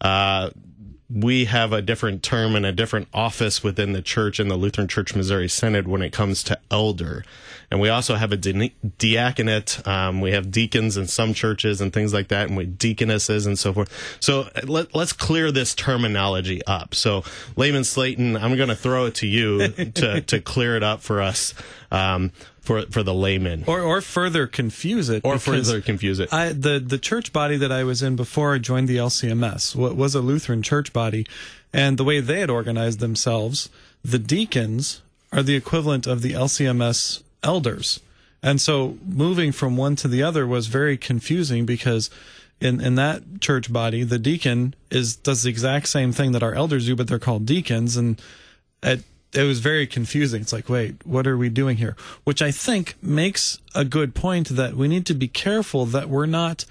uh, 0.00 0.50
we 1.12 1.44
have 1.44 1.72
a 1.72 1.82
different 1.82 2.22
term 2.22 2.54
and 2.54 2.64
a 2.64 2.72
different 2.72 3.08
office 3.12 3.62
within 3.62 3.92
the 3.92 4.02
church 4.02 4.40
in 4.40 4.48
the 4.48 4.56
Lutheran 4.56 4.88
Church 4.88 5.14
Missouri 5.14 5.48
Synod 5.48 5.86
when 5.86 6.00
it 6.00 6.12
comes 6.12 6.42
to 6.44 6.58
elder. 6.70 7.24
And 7.70 7.80
we 7.80 7.88
also 7.88 8.14
have 8.14 8.32
a 8.32 8.36
di- 8.36 8.74
diaconate. 8.98 9.86
Um, 9.86 10.20
we 10.20 10.32
have 10.32 10.50
deacons 10.50 10.96
in 10.96 11.06
some 11.06 11.34
churches 11.34 11.80
and 11.80 11.92
things 11.92 12.12
like 12.12 12.28
that, 12.28 12.48
and 12.48 12.56
we 12.56 12.66
deaconesses 12.66 13.46
and 13.46 13.58
so 13.58 13.72
forth. 13.72 14.16
So 14.20 14.48
let, 14.64 14.94
us 14.94 15.12
clear 15.12 15.50
this 15.50 15.74
terminology 15.74 16.64
up. 16.66 16.94
So, 16.94 17.24
Layman 17.56 17.84
Slayton, 17.84 18.36
I'm 18.36 18.56
going 18.56 18.68
to 18.68 18.76
throw 18.76 19.06
it 19.06 19.14
to 19.16 19.26
you 19.26 19.68
to, 19.68 20.20
to 20.20 20.40
clear 20.40 20.76
it 20.76 20.82
up 20.82 21.00
for 21.00 21.20
us. 21.20 21.54
Um, 21.90 22.32
for 22.62 22.82
for 22.86 23.02
the 23.02 23.12
layman, 23.12 23.64
or 23.66 23.80
or 23.80 24.00
further 24.00 24.46
confuse 24.46 25.08
it, 25.08 25.24
or 25.24 25.38
further 25.38 25.80
confuse 25.80 26.20
it. 26.20 26.32
I, 26.32 26.52
the 26.52 26.78
the 26.78 26.98
church 26.98 27.32
body 27.32 27.56
that 27.56 27.72
I 27.72 27.84
was 27.84 28.02
in 28.02 28.16
before 28.16 28.54
I 28.54 28.58
joined 28.58 28.88
the 28.88 28.96
LCMS 28.96 29.74
was 29.74 30.14
a 30.14 30.20
Lutheran 30.20 30.62
church 30.62 30.92
body, 30.92 31.26
and 31.72 31.98
the 31.98 32.04
way 32.04 32.20
they 32.20 32.40
had 32.40 32.50
organized 32.50 33.00
themselves, 33.00 33.68
the 34.04 34.18
deacons 34.18 35.02
are 35.32 35.42
the 35.42 35.56
equivalent 35.56 36.06
of 36.06 36.22
the 36.22 36.32
LCMS 36.32 37.22
elders, 37.42 38.00
and 38.42 38.60
so 38.60 38.96
moving 39.04 39.50
from 39.50 39.76
one 39.76 39.96
to 39.96 40.06
the 40.06 40.22
other 40.22 40.46
was 40.46 40.68
very 40.68 40.96
confusing 40.96 41.66
because. 41.66 42.08
In, 42.60 42.80
in 42.80 42.94
that 42.94 43.40
church 43.40 43.72
body, 43.72 44.04
the 44.04 44.20
deacon 44.20 44.76
is 44.88 45.16
does 45.16 45.42
the 45.42 45.50
exact 45.50 45.88
same 45.88 46.12
thing 46.12 46.30
that 46.30 46.44
our 46.44 46.54
elders 46.54 46.86
do, 46.86 46.94
but 46.94 47.08
they're 47.08 47.18
called 47.18 47.44
deacons, 47.44 47.96
and 47.96 48.22
at 48.84 49.00
it 49.34 49.44
was 49.44 49.60
very 49.60 49.86
confusing. 49.86 50.42
It's 50.42 50.52
like, 50.52 50.68
wait, 50.68 51.06
what 51.06 51.26
are 51.26 51.36
we 51.36 51.48
doing 51.48 51.78
here? 51.78 51.96
Which 52.24 52.42
I 52.42 52.50
think 52.50 52.96
makes 53.02 53.58
a 53.74 53.84
good 53.84 54.14
point 54.14 54.50
that 54.50 54.76
we 54.76 54.88
need 54.88 55.06
to 55.06 55.14
be 55.14 55.28
careful 55.28 55.86
that 55.86 56.08
we're 56.08 56.26
not 56.26 56.64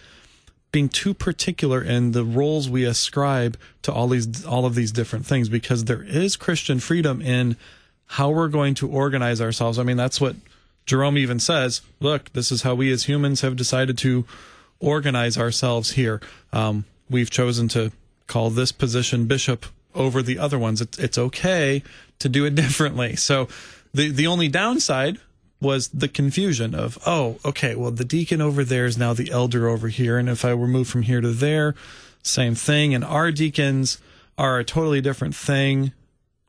being 0.72 0.88
too 0.88 1.14
particular 1.14 1.82
in 1.82 2.12
the 2.12 2.24
roles 2.24 2.70
we 2.70 2.86
ascribe 2.86 3.58
to 3.82 3.92
all 3.92 4.08
these 4.08 4.46
all 4.46 4.66
of 4.66 4.76
these 4.76 4.92
different 4.92 5.26
things 5.26 5.50
because 5.50 5.86
there 5.86 6.04
is 6.04 6.38
Christian 6.38 6.80
freedom 6.80 7.22
in 7.22 7.58
how 8.06 8.30
we're 8.30 8.48
going 8.48 8.74
to 8.76 8.88
organize 8.88 9.42
ourselves. 9.42 9.80
I 9.80 9.84
mean, 9.84 9.98
that's 9.98 10.22
what 10.22 10.36
Jerome 10.86 11.18
even 11.18 11.40
says. 11.40 11.82
Look, 12.00 12.32
this 12.34 12.52
is 12.52 12.62
how 12.62 12.76
we 12.76 12.92
as 12.92 13.06
humans 13.06 13.42
have 13.42 13.56
decided 13.56 13.98
to 14.00 14.26
organize 14.80 15.38
ourselves 15.38 15.92
here. 15.92 16.22
Um, 16.54 16.86
we've 17.10 17.30
chosen 17.30 17.68
to 17.70 17.92
call 18.28 18.50
this 18.50 18.72
position 18.72 19.26
bishop 19.26 19.66
over 19.94 20.22
the 20.22 20.40
other 20.40 20.58
ones. 20.58 20.82
It's, 20.82 20.98
it's 21.00 21.18
okay 21.18 21.84
to 22.22 22.30
do 22.30 22.46
it 22.46 22.56
differently. 22.56 23.16
So 23.16 23.48
the 23.94 24.10
the 24.10 24.28
only 24.28 24.48
downside 24.48 25.20
was 25.60 25.90
the 25.90 26.08
confusion 26.08 26.74
of 26.74 26.98
oh 27.06 27.38
okay 27.46 27.76
well 27.76 27.92
the 27.92 28.04
deacon 28.04 28.42
over 28.42 28.64
there 28.64 28.86
is 28.86 28.98
now 28.98 29.14
the 29.14 29.32
elder 29.32 29.68
over 29.68 29.90
here. 29.90 30.18
And 30.18 30.30
if 30.30 30.46
I 30.46 30.54
were 30.54 30.68
moved 30.68 30.90
from 30.90 31.04
here 31.04 31.22
to 31.22 31.32
there 31.32 31.76
same 32.24 32.56
thing. 32.56 32.94
And 32.94 33.04
our 33.04 33.32
deacons 33.32 34.00
are 34.38 34.60
a 34.60 34.64
totally 34.64 35.02
different 35.02 35.36
thing. 35.36 35.92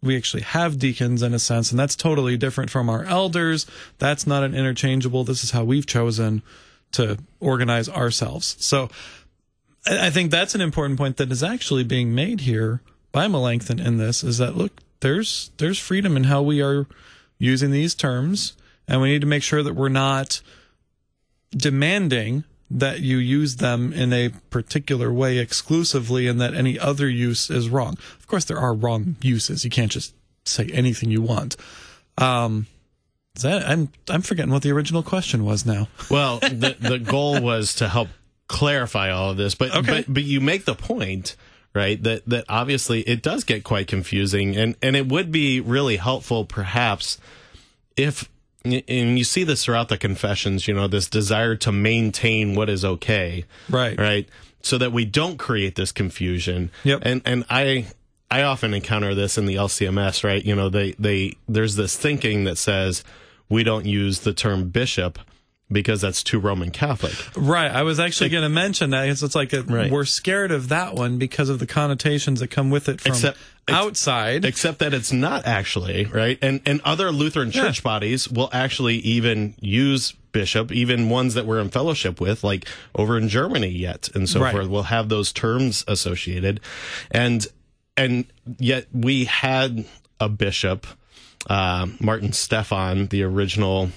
We 0.02 0.16
actually 0.16 0.42
have 0.42 0.78
deacons 0.78 1.22
in 1.22 1.32
a 1.32 1.38
sense 1.38 1.70
and 1.70 1.78
that's 1.78 1.96
totally 1.96 2.36
different 2.36 2.70
from 2.70 2.88
our 2.88 3.04
elders. 3.04 3.66
That's 3.98 4.26
not 4.26 4.42
an 4.42 4.54
interchangeable. 4.54 5.24
This 5.24 5.44
is 5.44 5.52
how 5.52 5.64
we've 5.64 5.86
chosen 5.86 6.42
to 6.92 7.18
organize 7.40 7.88
ourselves. 7.88 8.56
So 8.58 8.90
I 9.86 10.10
think 10.10 10.30
that's 10.30 10.54
an 10.54 10.60
important 10.60 10.98
point 10.98 11.16
that 11.16 11.32
is 11.32 11.42
actually 11.42 11.84
being 11.84 12.14
made 12.14 12.40
here 12.40 12.82
by 13.10 13.26
Melanchthon 13.26 13.84
in 13.84 13.98
this 13.98 14.22
is 14.22 14.38
that 14.38 14.56
look 14.56 14.72
there's 15.02 15.50
there's 15.58 15.78
freedom 15.78 16.16
in 16.16 16.24
how 16.24 16.42
we 16.42 16.62
are 16.62 16.86
using 17.38 17.70
these 17.70 17.94
terms, 17.94 18.54
and 18.88 19.00
we 19.00 19.10
need 19.10 19.20
to 19.20 19.26
make 19.26 19.42
sure 19.42 19.62
that 19.62 19.74
we're 19.74 19.88
not 19.88 20.40
demanding 21.50 22.44
that 22.70 23.00
you 23.00 23.18
use 23.18 23.56
them 23.56 23.92
in 23.92 24.12
a 24.12 24.30
particular 24.48 25.12
way 25.12 25.36
exclusively 25.38 26.26
and 26.26 26.40
that 26.40 26.54
any 26.54 26.78
other 26.78 27.06
use 27.08 27.50
is 27.50 27.68
wrong. 27.68 27.98
Of 28.18 28.26
course, 28.26 28.46
there 28.46 28.58
are 28.58 28.72
wrong 28.72 29.16
uses. 29.20 29.62
You 29.62 29.70
can't 29.70 29.92
just 29.92 30.14
say 30.46 30.70
anything 30.72 31.10
you 31.10 31.20
want. 31.20 31.56
Um, 32.16 32.66
is 33.36 33.42
that 33.42 33.68
I'm 33.68 33.90
I'm 34.08 34.22
forgetting 34.22 34.52
what 34.52 34.62
the 34.62 34.72
original 34.72 35.02
question 35.02 35.44
was 35.44 35.66
now. 35.66 35.88
Well, 36.10 36.38
the 36.38 36.76
the 36.78 36.98
goal 36.98 37.40
was 37.40 37.74
to 37.76 37.88
help 37.88 38.08
clarify 38.48 39.10
all 39.10 39.30
of 39.30 39.36
this, 39.36 39.54
but 39.54 39.74
okay. 39.76 40.02
but 40.04 40.14
but 40.14 40.22
you 40.22 40.40
make 40.40 40.64
the 40.64 40.74
point 40.74 41.36
right? 41.74 42.02
That 42.02 42.24
that 42.26 42.44
obviously 42.48 43.00
it 43.02 43.22
does 43.22 43.44
get 43.44 43.64
quite 43.64 43.86
confusing, 43.86 44.56
and 44.56 44.76
and 44.82 44.96
it 44.96 45.08
would 45.08 45.32
be 45.32 45.60
really 45.60 45.96
helpful, 45.96 46.44
perhaps, 46.44 47.18
if 47.96 48.28
and 48.64 49.18
you 49.18 49.24
see 49.24 49.44
this 49.44 49.64
throughout 49.64 49.88
the 49.88 49.98
confessions, 49.98 50.68
you 50.68 50.74
know, 50.74 50.86
this 50.86 51.08
desire 51.08 51.56
to 51.56 51.72
maintain 51.72 52.54
what 52.54 52.70
is 52.70 52.84
okay, 52.84 53.44
right, 53.68 53.98
right, 53.98 54.28
so 54.62 54.78
that 54.78 54.92
we 54.92 55.04
don't 55.04 55.36
create 55.36 55.74
this 55.74 55.92
confusion. 55.92 56.70
Yep. 56.84 57.02
And 57.04 57.22
and 57.24 57.44
I 57.50 57.86
I 58.30 58.42
often 58.42 58.72
encounter 58.72 59.14
this 59.14 59.36
in 59.36 59.46
the 59.46 59.56
LCMS, 59.56 60.24
right? 60.24 60.44
You 60.44 60.54
know, 60.54 60.68
they 60.68 60.92
they 60.92 61.36
there's 61.48 61.76
this 61.76 61.96
thinking 61.96 62.44
that 62.44 62.56
says 62.56 63.02
we 63.48 63.64
don't 63.64 63.86
use 63.86 64.20
the 64.20 64.32
term 64.32 64.68
bishop 64.68 65.18
because 65.72 66.00
that's 66.00 66.22
too 66.22 66.38
Roman 66.38 66.70
Catholic. 66.70 67.14
Right. 67.36 67.70
I 67.70 67.82
was 67.82 67.98
actually 67.98 68.30
going 68.30 68.42
to 68.42 68.48
mention 68.48 68.90
that. 68.90 69.08
It's, 69.08 69.22
it's 69.22 69.34
like 69.34 69.52
a, 69.52 69.62
right. 69.62 69.90
we're 69.90 70.04
scared 70.04 70.52
of 70.52 70.68
that 70.68 70.94
one 70.94 71.18
because 71.18 71.48
of 71.48 71.58
the 71.58 71.66
connotations 71.66 72.40
that 72.40 72.48
come 72.48 72.70
with 72.70 72.88
it 72.88 73.00
from 73.00 73.12
except, 73.12 73.38
outside. 73.68 74.44
Except 74.44 74.78
that 74.80 74.94
it's 74.94 75.12
not 75.12 75.46
actually 75.46 76.04
right, 76.06 76.38
and 76.42 76.60
and 76.66 76.80
other 76.84 77.10
Lutheran 77.10 77.50
church 77.50 77.78
yeah. 77.78 77.84
bodies 77.84 78.28
will 78.28 78.50
actually 78.52 78.96
even 78.96 79.54
use 79.60 80.12
bishop, 80.32 80.72
even 80.72 81.08
ones 81.08 81.34
that 81.34 81.46
we're 81.46 81.60
in 81.60 81.68
fellowship 81.68 82.20
with, 82.20 82.42
like 82.42 82.66
over 82.94 83.16
in 83.16 83.28
Germany 83.28 83.68
yet, 83.68 84.08
and 84.14 84.28
so 84.28 84.40
right. 84.40 84.52
forth, 84.52 84.68
will 84.68 84.84
have 84.84 85.08
those 85.08 85.32
terms 85.32 85.84
associated, 85.86 86.60
and 87.10 87.46
and 87.96 88.26
yet 88.58 88.86
we 88.92 89.26
had 89.26 89.84
a 90.18 90.28
bishop, 90.28 90.86
uh, 91.48 91.86
Martin 92.00 92.32
Stephan, 92.32 93.08
the 93.08 93.22
original 93.22 93.90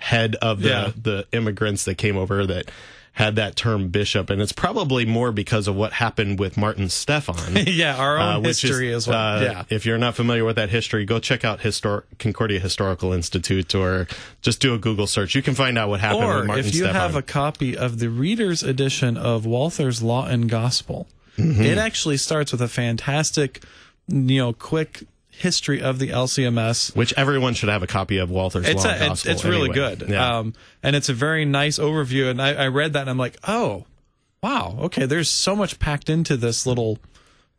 head 0.00 0.34
of 0.36 0.60
the 0.60 0.68
yeah. 0.68 0.92
the 1.00 1.26
immigrants 1.32 1.84
that 1.84 1.96
came 1.96 2.16
over 2.16 2.46
that 2.46 2.70
had 3.12 3.36
that 3.36 3.56
term 3.56 3.88
bishop, 3.88 4.30
and 4.30 4.40
it's 4.40 4.52
probably 4.52 5.04
more 5.04 5.32
because 5.32 5.68
of 5.68 5.74
what 5.74 5.92
happened 5.92 6.38
with 6.38 6.56
Martin 6.56 6.88
Stephan. 6.88 7.56
yeah, 7.66 7.96
our 7.96 8.18
own 8.18 8.36
uh, 8.36 8.40
history 8.40 8.88
is, 8.88 9.04
as 9.04 9.08
well. 9.08 9.38
Uh, 9.38 9.40
yeah. 9.42 9.64
If 9.68 9.84
you're 9.84 9.98
not 9.98 10.14
familiar 10.14 10.44
with 10.44 10.56
that 10.56 10.70
history, 10.70 11.04
go 11.04 11.18
check 11.18 11.44
out 11.44 11.60
Histor- 11.60 12.04
Concordia 12.18 12.60
Historical 12.60 13.12
Institute 13.12 13.74
or 13.74 14.06
just 14.42 14.60
do 14.60 14.74
a 14.74 14.78
Google 14.78 15.06
search. 15.06 15.34
You 15.34 15.42
can 15.42 15.54
find 15.54 15.76
out 15.76 15.88
what 15.88 16.00
happened 16.00 16.24
or 16.24 16.36
with 16.38 16.46
Martin 16.46 16.64
if 16.66 16.74
you 16.74 16.86
have 16.86 17.14
a 17.16 17.22
copy 17.22 17.76
of 17.76 17.98
the 17.98 18.08
Reader's 18.08 18.62
Edition 18.62 19.16
of 19.16 19.44
Walther's 19.44 20.02
Law 20.02 20.26
and 20.26 20.48
Gospel, 20.48 21.08
mm-hmm. 21.36 21.60
it 21.62 21.78
actually 21.78 22.16
starts 22.16 22.52
with 22.52 22.62
a 22.62 22.68
fantastic, 22.68 23.62
you 24.08 24.38
know, 24.38 24.52
quick 24.52 25.02
history 25.40 25.80
of 25.80 25.98
the 25.98 26.08
LCMS, 26.08 26.94
which 26.94 27.14
everyone 27.16 27.54
should 27.54 27.68
have 27.68 27.82
a 27.82 27.86
copy 27.86 28.18
of 28.18 28.30
Walther's 28.30 28.68
it's 28.68 28.84
Law 28.84 28.90
a, 28.90 29.10
it's, 29.10 29.26
it's, 29.26 29.44
really 29.44 29.70
anyway. 29.70 29.96
good, 29.96 30.08
yeah. 30.08 30.38
um, 30.38 30.54
and 30.82 30.94
it's 30.94 31.08
a 31.08 31.14
very 31.14 31.44
nice 31.44 31.78
overview. 31.78 32.30
And 32.30 32.40
I, 32.40 32.54
I 32.54 32.68
read 32.68 32.92
that, 32.92 33.02
and 33.02 33.10
I'm 33.10 33.18
like, 33.18 33.36
oh, 33.46 33.86
wow, 34.42 34.76
okay. 34.80 35.06
There's 35.06 35.28
so 35.28 35.56
much 35.56 35.78
packed 35.78 36.10
into 36.10 36.36
this 36.36 36.66
little 36.66 36.98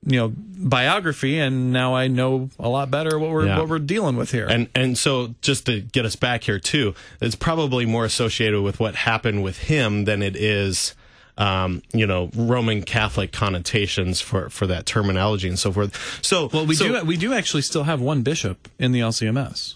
you 0.03 0.17
know 0.17 0.33
biography 0.35 1.38
and 1.38 1.71
now 1.71 1.93
I 1.93 2.07
know 2.07 2.50
a 2.57 2.67
lot 2.67 2.89
better 2.89 3.19
what 3.19 3.29
we're 3.29 3.45
yeah. 3.45 3.59
what 3.59 3.69
we're 3.69 3.79
dealing 3.79 4.15
with 4.15 4.31
here. 4.31 4.47
And 4.47 4.67
and 4.73 4.97
so 4.97 5.35
just 5.41 5.67
to 5.67 5.81
get 5.81 6.05
us 6.05 6.15
back 6.15 6.43
here 6.43 6.59
too, 6.59 6.95
it's 7.19 7.35
probably 7.35 7.85
more 7.85 8.05
associated 8.05 8.61
with 8.61 8.79
what 8.79 8.95
happened 8.95 9.43
with 9.43 9.59
him 9.59 10.05
than 10.05 10.23
it 10.23 10.35
is 10.35 10.95
um, 11.38 11.81
you 11.93 12.05
know, 12.05 12.29
Roman 12.35 12.83
Catholic 12.83 13.31
connotations 13.31 14.21
for, 14.21 14.50
for 14.50 14.67
that 14.67 14.85
terminology 14.85 15.47
and 15.47 15.57
so 15.57 15.71
forth. 15.71 16.19
So, 16.23 16.50
well, 16.53 16.65
we 16.65 16.75
so, 16.75 17.01
do 17.01 17.05
we 17.05 17.17
do 17.17 17.33
actually 17.33 17.61
still 17.61 17.83
have 17.83 18.01
one 18.01 18.21
bishop 18.21 18.67
in 18.79 18.91
the 18.91 19.00
LCMS. 19.00 19.75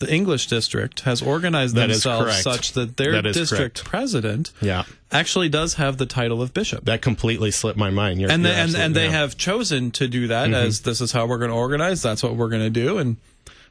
The 0.00 0.12
English 0.12 0.48
district 0.48 1.00
has 1.00 1.22
organized 1.22 1.76
themselves 1.76 2.42
such 2.42 2.72
that 2.72 2.96
their 2.96 3.12
that 3.12 3.22
district 3.22 3.76
correct. 3.76 3.84
president 3.84 4.50
yeah. 4.60 4.84
actually 5.12 5.48
does 5.48 5.74
have 5.74 5.98
the 5.98 6.06
title 6.06 6.42
of 6.42 6.52
bishop. 6.52 6.84
That 6.84 7.00
completely 7.00 7.52
slipped 7.52 7.78
my 7.78 7.90
mind. 7.90 8.20
You're, 8.20 8.30
and 8.30 8.42
you're 8.42 8.52
and, 8.52 8.74
and 8.74 8.94
they 8.94 9.08
have 9.08 9.36
chosen 9.36 9.92
to 9.92 10.08
do 10.08 10.26
that 10.26 10.46
mm-hmm. 10.46 10.54
as 10.54 10.82
this 10.82 11.00
is 11.00 11.12
how 11.12 11.26
we're 11.26 11.38
going 11.38 11.52
to 11.52 11.56
organize. 11.56 12.02
That's 12.02 12.22
what 12.22 12.34
we're 12.34 12.48
going 12.48 12.62
to 12.62 12.70
do, 12.70 12.98
and 12.98 13.16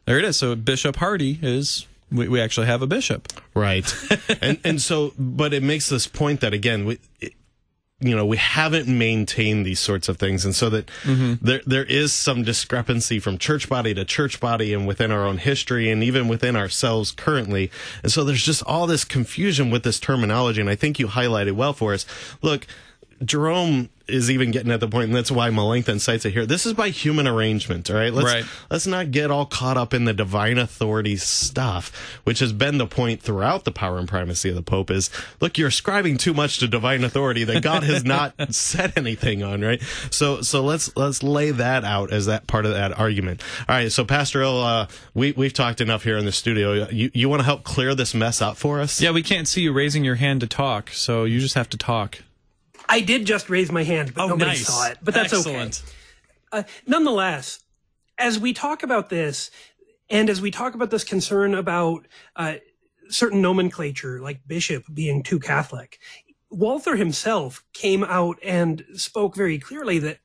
there 0.06 0.18
it 0.18 0.24
is. 0.24 0.38
So 0.38 0.56
Bishop 0.56 0.96
Hardy 0.96 1.40
is 1.42 1.86
we, 2.14 2.28
we 2.28 2.42
actually 2.42 2.68
have 2.68 2.82
a 2.82 2.88
bishop. 2.88 3.34
Right. 3.54 3.94
and 4.42 4.60
and 4.64 4.82
so 4.82 5.14
but 5.18 5.54
it 5.54 5.64
makes 5.64 5.90
this 5.90 6.08
point 6.08 6.42
that 6.42 6.54
again 6.54 6.86
we 6.86 7.00
it, 7.20 7.34
you 8.04 8.16
know 8.16 8.26
we 8.26 8.38
haven't 8.38 8.88
maintained 8.88 9.66
these 9.66 9.80
sorts 9.80 10.10
of 10.10 10.18
things 10.18 10.44
and 10.46 10.54
so 10.54 10.70
that 10.70 10.88
mm-hmm. 11.04 11.34
there 11.42 11.62
there 11.66 11.86
is 11.86 12.12
some 12.12 12.44
discrepancy 12.44 13.20
from 13.20 13.38
church 13.38 13.70
body 13.70 13.94
to 13.94 14.04
church 14.04 14.40
body 14.40 14.74
and 14.74 14.86
within 14.86 15.12
our 15.12 15.26
own 15.26 15.38
history 15.38 15.90
and 15.90 16.04
even 16.04 16.28
within 16.28 16.56
ourselves 16.56 17.12
currently 17.12 17.72
and 18.02 18.12
so 18.12 18.24
there's 18.24 18.44
just 18.44 18.64
all 18.64 18.88
this 18.88 19.06
confusion 19.06 19.70
with 19.70 19.84
this 19.84 20.00
terminology 20.00 20.60
and 20.60 20.70
I 20.70 20.76
think 20.76 21.00
you 21.00 21.08
highlighted 21.08 21.54
well 21.54 21.74
for 21.74 21.94
us 21.94 22.06
look 22.42 22.68
Jerome 23.24 23.90
is 24.08 24.30
even 24.30 24.52
getting 24.52 24.72
at 24.72 24.82
the 24.82 24.88
point, 24.88 25.06
and 25.06 25.16
that's 25.16 25.32
why 25.32 25.50
Melanchthon 25.50 26.00
cites 26.00 26.26
it 26.26 26.32
here. 26.32 26.46
This 26.46 26.66
is 26.66 26.74
by 26.74 26.90
human 26.90 27.28
arrangement, 27.28 27.90
all 27.90 27.96
right? 27.96 28.14
Let's, 28.14 28.34
Right. 28.34 28.46
Let's 28.70 28.88
not 28.88 29.12
get 29.12 29.32
all 29.32 29.46
caught 29.46 29.78
up 29.78 29.94
in 29.94 30.06
the 30.06 30.14
divine 30.14 30.58
authority 30.58 31.16
stuff, 31.16 32.18
which 32.24 32.40
has 32.40 32.52
been 32.52 32.78
the 32.78 32.88
point 32.88 33.22
throughout 33.22 33.64
the 33.64 33.72
power 33.72 34.00
and 34.00 34.08
primacy 34.08 34.50
of 34.50 34.56
the 34.56 34.62
Pope 34.62 34.92
is, 34.92 35.10
look, 35.40 35.58
you're 35.58 35.70
ascribing 35.70 36.18
too 36.18 36.34
much 36.34 36.60
to 36.60 36.68
divine 36.68 37.04
authority 37.04 37.44
that 37.46 37.64
God 37.64 37.84
has 37.84 38.04
not 38.06 38.34
said 38.54 38.94
anything 38.98 39.44
on, 39.44 39.62
right? 39.62 39.82
So, 40.10 40.42
so 40.42 40.64
let's, 40.64 40.96
let's 40.98 41.24
lay 41.24 41.52
that 41.52 41.86
out 41.86 42.12
as 42.12 42.26
that 42.26 42.48
part 42.48 42.66
of 42.66 42.74
that 42.74 42.98
argument. 42.98 43.42
All 43.70 43.76
right. 43.76 43.92
So 43.92 44.04
Pastor 44.04 44.42
Ill, 44.42 44.62
uh, 44.62 44.88
we, 45.14 45.32
we've 45.34 45.54
talked 45.54 45.80
enough 45.80 46.04
here 46.04 46.18
in 46.18 46.26
the 46.26 46.32
studio. 46.32 46.90
You, 46.90 47.10
you 47.14 47.30
want 47.30 47.40
to 47.40 47.46
help 47.46 47.64
clear 47.64 47.96
this 47.96 48.14
mess 48.14 48.42
up 48.42 48.58
for 48.58 48.82
us? 48.82 49.00
Yeah, 49.00 49.12
we 49.12 49.24
can't 49.24 49.48
see 49.48 49.62
you 49.62 49.72
raising 49.72 50.04
your 50.04 50.16
hand 50.16 50.42
to 50.42 50.48
talk, 50.48 50.90
so 50.90 51.24
you 51.24 51.40
just 51.40 51.56
have 51.56 51.70
to 51.70 51.78
talk. 51.78 52.20
I 52.90 53.00
did 53.02 53.26
just 53.26 53.50
raise 53.50 53.72
my 53.72 53.84
hand, 53.84 54.14
but 54.14 54.26
Oh, 54.26 54.28
nobody 54.30 54.52
nice. 54.52 54.68
saw 54.68 54.88
it. 54.88 54.98
But 55.02 55.14
that's 55.14 55.34
Excellent. 55.34 55.82
okay. 56.54 56.60
Uh, 56.60 56.64
nonetheless, 56.86 57.60
as 58.18 58.40
we 58.40 58.54
talk 58.54 58.84
about 58.84 59.10
this, 59.10 59.50
and 60.10 60.30
as 60.30 60.42
we 60.42 60.52
talk 60.52 60.76
about 60.76 60.92
this 60.92 61.04
concern 61.04 61.56
about 61.56 62.08
uh, 62.36 62.56
certain 63.10 63.42
nomenclature, 63.42 64.20
like 64.22 64.42
bishop 64.46 64.84
being 64.94 65.24
too 65.24 65.40
Catholic, 65.40 66.00
Walther 66.52 66.96
himself 66.96 67.64
came 67.74 68.04
out 68.04 68.38
and 68.44 68.84
spoke 68.96 69.36
very 69.36 69.58
clearly 69.58 69.98
that 70.00 70.20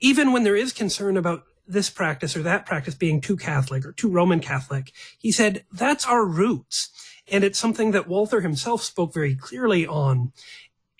even 0.00 0.32
when 0.32 0.42
there 0.42 0.56
is 0.56 0.72
concern 0.72 1.16
about 1.16 1.44
this 1.66 1.88
practice 1.88 2.36
or 2.36 2.42
that 2.42 2.66
practice 2.66 2.94
being 2.94 3.20
too 3.20 3.36
Catholic 3.36 3.86
or 3.86 3.92
too 3.92 4.10
Roman 4.10 4.40
Catholic, 4.40 4.92
he 5.18 5.32
said 5.32 5.64
that's 5.72 6.06
our 6.06 6.24
roots. 6.26 6.90
And 7.30 7.44
it's 7.44 7.58
something 7.58 7.92
that 7.92 8.08
Walther 8.08 8.40
himself 8.40 8.82
spoke 8.82 9.14
very 9.14 9.34
clearly 9.36 9.86
on. 9.86 10.32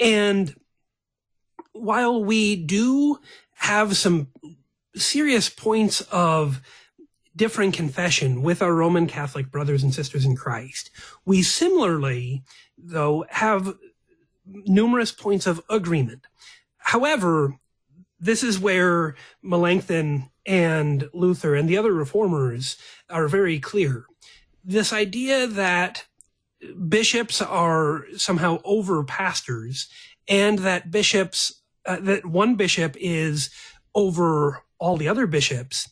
And 0.03 0.55
while 1.73 2.23
we 2.25 2.57
do 2.57 3.21
have 3.55 3.97
some 3.97 4.29
serious 4.97 5.49
points 5.49 6.01
of 6.11 6.61
differing 7.35 7.73
confession 7.73 8.43
with 8.43 8.61
our 8.61 8.75
Roman 8.75 9.07
Catholic 9.07 9.51
brothers 9.51 9.83
and 9.83 9.95
sisters 9.95 10.25
in 10.25 10.35
Christ, 10.37 10.91
we 11.25 11.43
similarly, 11.43 12.43
though, 12.77 13.25
have 13.31 13.75
numerous 14.45 15.13
points 15.13 15.47
of 15.47 15.63
agreement. 15.71 16.27
However, 16.79 17.57
this 18.19 18.43
is 18.43 18.59
where 18.59 19.15
Melanchthon 19.41 20.31
and 20.45 21.09
Luther 21.13 21.55
and 21.55 21.69
the 21.69 21.79
other 21.79 21.93
reformers 21.93 22.77
are 23.09 23.29
very 23.29 23.61
clear. 23.61 24.07
This 24.65 24.93
idea 24.93 25.47
that 25.47 26.07
bishops 26.88 27.42
are 27.42 28.04
somehow 28.16 28.59
over 28.64 29.04
pastors 29.04 29.88
and 30.28 30.61
that 30.61 30.90
bishops, 30.90 31.62
uh, 31.87 31.99
that 32.00 32.26
one 32.26 32.54
bishop 32.54 32.97
is 32.99 33.50
over 33.95 34.62
all 34.78 34.97
the 34.97 35.09
other 35.09 35.26
bishops 35.26 35.88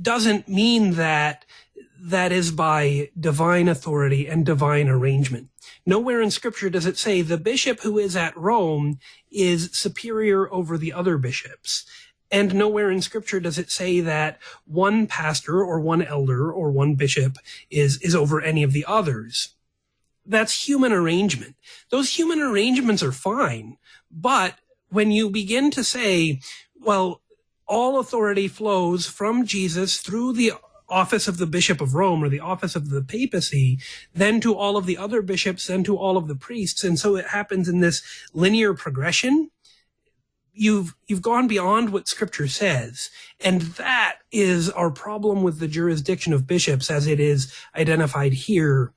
doesn't 0.00 0.48
mean 0.48 0.92
that 0.92 1.44
that 2.02 2.32
is 2.32 2.50
by 2.50 3.10
divine 3.18 3.68
authority 3.68 4.26
and 4.26 4.46
divine 4.46 4.88
arrangement. 4.88 5.48
Nowhere 5.84 6.22
in 6.22 6.30
scripture 6.30 6.70
does 6.70 6.86
it 6.86 6.96
say 6.96 7.20
the 7.20 7.36
bishop 7.36 7.80
who 7.80 7.98
is 7.98 8.16
at 8.16 8.36
Rome 8.36 8.98
is 9.30 9.70
superior 9.72 10.52
over 10.52 10.78
the 10.78 10.92
other 10.92 11.18
bishops. 11.18 11.84
And 12.30 12.54
nowhere 12.54 12.90
in 12.90 13.02
scripture 13.02 13.40
does 13.40 13.58
it 13.58 13.70
say 13.70 14.00
that 14.00 14.38
one 14.64 15.06
pastor 15.06 15.62
or 15.62 15.80
one 15.80 16.02
elder 16.02 16.50
or 16.50 16.70
one 16.70 16.94
bishop 16.94 17.36
is, 17.70 18.00
is 18.02 18.14
over 18.14 18.40
any 18.40 18.62
of 18.62 18.72
the 18.72 18.84
others. 18.86 19.54
That's 20.26 20.68
human 20.68 20.92
arrangement. 20.92 21.56
Those 21.90 22.16
human 22.16 22.40
arrangements 22.40 23.02
are 23.02 23.12
fine. 23.12 23.78
But 24.10 24.56
when 24.90 25.10
you 25.10 25.30
begin 25.30 25.70
to 25.72 25.84
say, 25.84 26.40
well, 26.78 27.22
all 27.66 27.98
authority 27.98 28.48
flows 28.48 29.06
from 29.06 29.46
Jesus 29.46 29.98
through 29.98 30.32
the 30.32 30.52
office 30.88 31.28
of 31.28 31.38
the 31.38 31.46
Bishop 31.46 31.80
of 31.80 31.94
Rome 31.94 32.22
or 32.22 32.28
the 32.28 32.40
office 32.40 32.74
of 32.74 32.90
the 32.90 33.02
papacy, 33.02 33.78
then 34.12 34.40
to 34.40 34.54
all 34.54 34.76
of 34.76 34.86
the 34.86 34.98
other 34.98 35.22
bishops, 35.22 35.68
then 35.68 35.84
to 35.84 35.96
all 35.96 36.16
of 36.16 36.26
the 36.26 36.34
priests. 36.34 36.82
And 36.82 36.98
so 36.98 37.14
it 37.16 37.28
happens 37.28 37.68
in 37.68 37.78
this 37.78 38.02
linear 38.34 38.74
progression. 38.74 39.50
You've, 40.52 40.96
you've 41.06 41.22
gone 41.22 41.46
beyond 41.46 41.90
what 41.90 42.08
scripture 42.08 42.48
says. 42.48 43.08
And 43.38 43.62
that 43.62 44.18
is 44.32 44.68
our 44.68 44.90
problem 44.90 45.44
with 45.44 45.60
the 45.60 45.68
jurisdiction 45.68 46.32
of 46.32 46.48
bishops 46.48 46.90
as 46.90 47.06
it 47.06 47.20
is 47.20 47.54
identified 47.76 48.32
here 48.32 48.92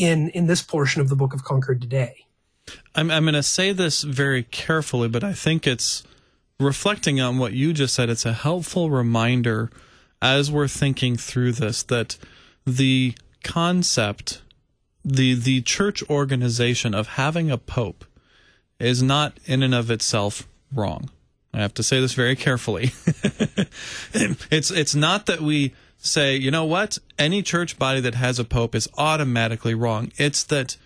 in, 0.00 0.30
in 0.30 0.46
this 0.46 0.62
portion 0.62 1.02
of 1.02 1.10
the 1.10 1.14
book 1.14 1.34
of 1.34 1.44
Concord 1.44 1.80
today. 1.80 2.24
I'm, 2.94 3.10
I'm 3.10 3.24
going 3.24 3.34
to 3.34 3.42
say 3.42 3.72
this 3.72 4.02
very 4.02 4.42
carefully, 4.42 5.08
but 5.08 5.22
I 5.22 5.34
think 5.34 5.66
it's 5.66 6.02
reflecting 6.58 7.20
on 7.20 7.38
what 7.38 7.52
you 7.52 7.74
just 7.74 7.94
said. 7.94 8.08
It's 8.08 8.24
a 8.24 8.32
helpful 8.32 8.90
reminder 8.90 9.70
as 10.22 10.50
we're 10.50 10.68
thinking 10.68 11.16
through 11.16 11.52
this 11.52 11.82
that 11.84 12.16
the 12.66 13.14
concept, 13.44 14.42
the 15.04 15.34
the 15.34 15.62
church 15.62 16.02
organization 16.08 16.94
of 16.94 17.08
having 17.08 17.50
a 17.50 17.58
pope, 17.58 18.04
is 18.78 19.02
not 19.02 19.38
in 19.44 19.62
and 19.62 19.74
of 19.74 19.90
itself 19.90 20.46
wrong. 20.74 21.10
I 21.52 21.60
have 21.60 21.74
to 21.74 21.82
say 21.82 22.00
this 22.00 22.14
very 22.14 22.36
carefully. 22.36 22.92
it's 24.14 24.70
it's 24.70 24.94
not 24.94 25.26
that 25.26 25.40
we 25.40 25.74
say, 26.00 26.34
you 26.36 26.50
know 26.50 26.64
what, 26.64 26.98
any 27.18 27.42
church 27.42 27.78
body 27.78 28.00
that 28.00 28.14
has 28.14 28.38
a 28.38 28.44
pope 28.44 28.74
is 28.74 28.88
automatically 28.96 29.74
wrong. 29.74 30.10
It's 30.16 30.42
that 30.44 30.76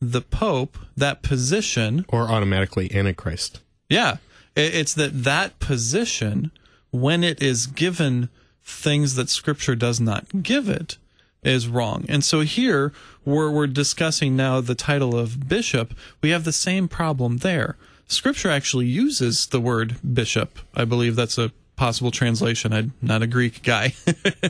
the 0.00 0.20
pope, 0.20 0.76
that 0.96 1.22
position, 1.22 2.04
Or 2.08 2.28
automatically 2.28 2.94
Antichrist. 2.94 3.60
yeah, 3.88 4.16
it's 4.56 4.94
that 4.94 5.24
that 5.24 5.58
position, 5.60 6.50
when 6.90 7.24
it 7.24 7.42
is 7.42 7.66
given 7.66 8.28
things 8.62 9.14
that 9.14 9.28
Scripture 9.30 9.74
does 9.74 10.00
not 10.00 10.42
give 10.42 10.68
it, 10.68 10.96
is 11.42 11.68
wrong. 11.68 12.04
And 12.08 12.24
so 12.24 12.40
here, 12.40 12.92
we're, 13.24 13.50
we're 13.50 13.66
discussing 13.66 14.34
now 14.36 14.60
the 14.60 14.74
title 14.74 15.18
of 15.18 15.48
bishop. 15.48 15.92
We 16.22 16.30
have 16.30 16.44
the 16.44 16.52
same 16.52 16.88
problem 16.88 17.38
there. 17.38 17.76
Scripture 18.06 18.50
actually 18.50 18.86
uses 18.86 19.46
the 19.46 19.60
word 19.60 19.96
bishop. 20.14 20.58
I 20.74 20.84
believe 20.84 21.16
that's 21.16 21.36
a 21.38 21.52
possible 21.76 22.10
translation. 22.10 22.72
I'm 22.72 22.92
not 23.02 23.22
a 23.22 23.26
Greek 23.26 23.62
guy. 23.62 23.94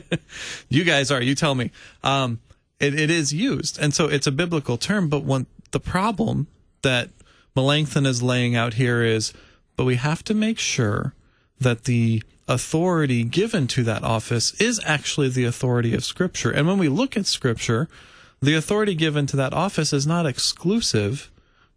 you 0.69 0.83
guys 0.83 1.11
are. 1.11 1.21
You 1.21 1.35
tell 1.35 1.55
me. 1.55 1.71
Um, 2.03 2.39
it, 2.79 2.97
it 2.99 3.09
is 3.09 3.33
used, 3.33 3.79
and 3.79 3.93
so 3.93 4.07
it's 4.07 4.27
a 4.27 4.31
biblical 4.31 4.77
term. 4.77 5.07
But 5.07 5.23
when 5.23 5.45
the 5.71 5.79
problem 5.79 6.47
that 6.81 7.09
Melanchthon 7.55 8.05
is 8.05 8.21
laying 8.21 8.55
out 8.55 8.73
here 8.73 9.01
is, 9.01 9.33
but 9.75 9.85
we 9.85 9.95
have 9.95 10.23
to 10.25 10.33
make 10.33 10.59
sure 10.59 11.13
that 11.59 11.85
the 11.85 12.21
authority 12.47 13.23
given 13.23 13.65
to 13.67 13.83
that 13.83 14.03
office 14.03 14.53
is 14.61 14.79
actually 14.85 15.29
the 15.29 15.45
authority 15.45 15.93
of 15.95 16.03
Scripture. 16.03 16.51
And 16.51 16.67
when 16.67 16.77
we 16.77 16.89
look 16.89 17.17
at 17.17 17.25
Scripture, 17.25 17.87
the 18.41 18.55
authority 18.55 18.93
given 18.93 19.25
to 19.27 19.37
that 19.37 19.53
office 19.53 19.93
is 19.93 20.05
not 20.05 20.25
exclusive 20.25 21.31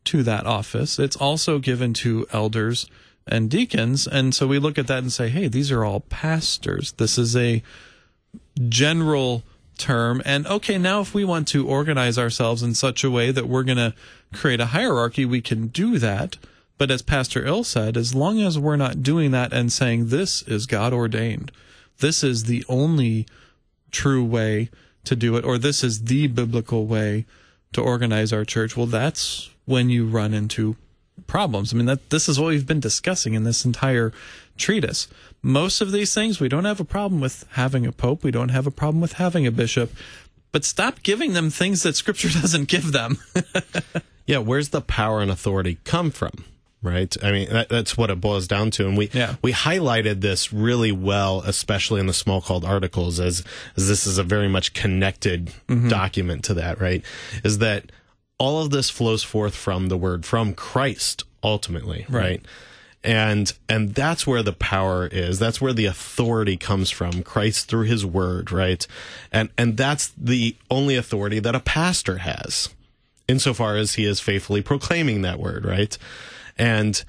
to 0.04 0.22
that 0.24 0.46
office. 0.46 0.98
It's 0.98 1.16
also 1.16 1.58
given 1.58 1.94
to 1.94 2.26
elders 2.32 2.88
and 3.30 3.50
deacons. 3.50 4.06
And 4.06 4.34
so 4.34 4.46
we 4.46 4.58
look 4.58 4.78
at 4.78 4.86
that 4.86 4.98
and 4.98 5.12
say, 5.12 5.28
hey, 5.28 5.48
these 5.48 5.70
are 5.70 5.84
all 5.84 6.00
pastors. 6.00 6.92
This 6.92 7.18
is 7.18 7.36
a 7.36 7.62
general 8.68 9.44
term. 9.78 10.20
And 10.24 10.46
okay, 10.46 10.78
now 10.78 11.00
if 11.00 11.14
we 11.14 11.24
want 11.24 11.48
to 11.48 11.66
organize 11.66 12.18
ourselves 12.18 12.62
in 12.62 12.74
such 12.74 13.04
a 13.04 13.10
way 13.10 13.30
that 13.30 13.48
we're 13.48 13.62
going 13.62 13.78
to 13.78 13.94
create 14.32 14.60
a 14.60 14.66
hierarchy, 14.66 15.24
we 15.24 15.40
can 15.40 15.68
do 15.68 15.98
that. 15.98 16.36
But 16.76 16.90
as 16.90 17.02
Pastor 17.02 17.44
Ill 17.44 17.64
said, 17.64 17.96
as 17.96 18.14
long 18.14 18.40
as 18.40 18.58
we're 18.58 18.76
not 18.76 19.02
doing 19.02 19.30
that 19.32 19.52
and 19.52 19.72
saying 19.72 20.08
this 20.08 20.42
is 20.42 20.66
God 20.66 20.92
ordained, 20.92 21.50
this 21.98 22.22
is 22.22 22.44
the 22.44 22.64
only 22.68 23.26
true 23.90 24.24
way 24.24 24.70
to 25.04 25.16
do 25.16 25.36
it, 25.36 25.44
or 25.44 25.58
this 25.58 25.82
is 25.82 26.04
the 26.04 26.26
biblical 26.26 26.86
way 26.86 27.24
to 27.72 27.80
organize 27.80 28.32
our 28.32 28.44
church, 28.44 28.76
well, 28.76 28.86
that's 28.86 29.50
when 29.64 29.90
you 29.90 30.06
run 30.06 30.34
into 30.34 30.76
problems. 31.28 31.72
I 31.72 31.76
mean, 31.76 31.86
that 31.86 32.10
this 32.10 32.28
is 32.28 32.40
what 32.40 32.48
we've 32.48 32.66
been 32.66 32.80
discussing 32.80 33.34
in 33.34 33.44
this 33.44 33.64
entire 33.64 34.12
treatise. 34.56 35.06
Most 35.40 35.80
of 35.80 35.92
these 35.92 36.12
things, 36.12 36.40
we 36.40 36.48
don't 36.48 36.64
have 36.64 36.80
a 36.80 36.84
problem 36.84 37.20
with 37.20 37.46
having 37.52 37.86
a 37.86 37.92
pope. 37.92 38.24
We 38.24 38.32
don't 38.32 38.48
have 38.48 38.66
a 38.66 38.72
problem 38.72 39.00
with 39.00 39.12
having 39.12 39.46
a 39.46 39.52
bishop. 39.52 39.92
But 40.50 40.64
stop 40.64 41.04
giving 41.04 41.34
them 41.34 41.50
things 41.50 41.84
that 41.84 41.94
Scripture 41.94 42.28
doesn't 42.40 42.66
give 42.66 42.90
them. 42.90 43.18
Yeah, 44.28 44.38
where's 44.38 44.68
the 44.68 44.82
power 44.82 45.22
and 45.22 45.30
authority 45.30 45.78
come 45.84 46.10
from? 46.10 46.44
Right. 46.82 47.16
I 47.22 47.32
mean, 47.32 47.48
that, 47.48 47.70
that's 47.70 47.96
what 47.96 48.10
it 48.10 48.20
boils 48.20 48.46
down 48.46 48.70
to. 48.72 48.86
And 48.86 48.96
we, 48.96 49.08
Yeah. 49.14 49.36
we 49.40 49.52
highlighted 49.52 50.20
this 50.20 50.52
really 50.52 50.92
well, 50.92 51.40
especially 51.46 51.98
in 51.98 52.06
the 52.06 52.12
Smalcald 52.12 52.62
Articles 52.62 53.20
as, 53.20 53.42
as 53.74 53.88
this 53.88 54.06
is 54.06 54.18
a 54.18 54.22
very 54.22 54.46
much 54.46 54.74
connected 54.74 55.46
mm-hmm. 55.66 55.88
document 55.88 56.44
to 56.44 56.54
that, 56.54 56.78
right? 56.78 57.02
Is 57.42 57.58
that 57.58 57.90
all 58.38 58.62
of 58.62 58.70
this 58.70 58.88
flows 58.90 59.22
forth 59.22 59.54
from 59.54 59.88
the 59.88 59.96
word 59.96 60.24
from 60.24 60.54
Christ 60.54 61.24
ultimately, 61.42 62.06
right? 62.08 62.42
And, 63.04 63.52
and 63.68 63.94
that's 63.94 64.26
where 64.26 64.42
the 64.42 64.52
power 64.52 65.06
is. 65.06 65.38
That's 65.38 65.60
where 65.60 65.72
the 65.72 65.86
authority 65.86 66.56
comes 66.56 66.90
from. 66.90 67.22
Christ 67.22 67.68
through 67.68 67.84
his 67.84 68.04
word, 68.04 68.50
right? 68.50 68.86
And, 69.32 69.50
and 69.56 69.76
that's 69.76 70.08
the 70.16 70.56
only 70.70 70.96
authority 70.96 71.38
that 71.38 71.54
a 71.54 71.60
pastor 71.60 72.18
has 72.18 72.68
insofar 73.28 73.76
as 73.76 73.94
he 73.94 74.04
is 74.04 74.20
faithfully 74.20 74.62
proclaiming 74.62 75.22
that 75.22 75.38
word, 75.38 75.64
right? 75.64 75.96
And 76.58 77.04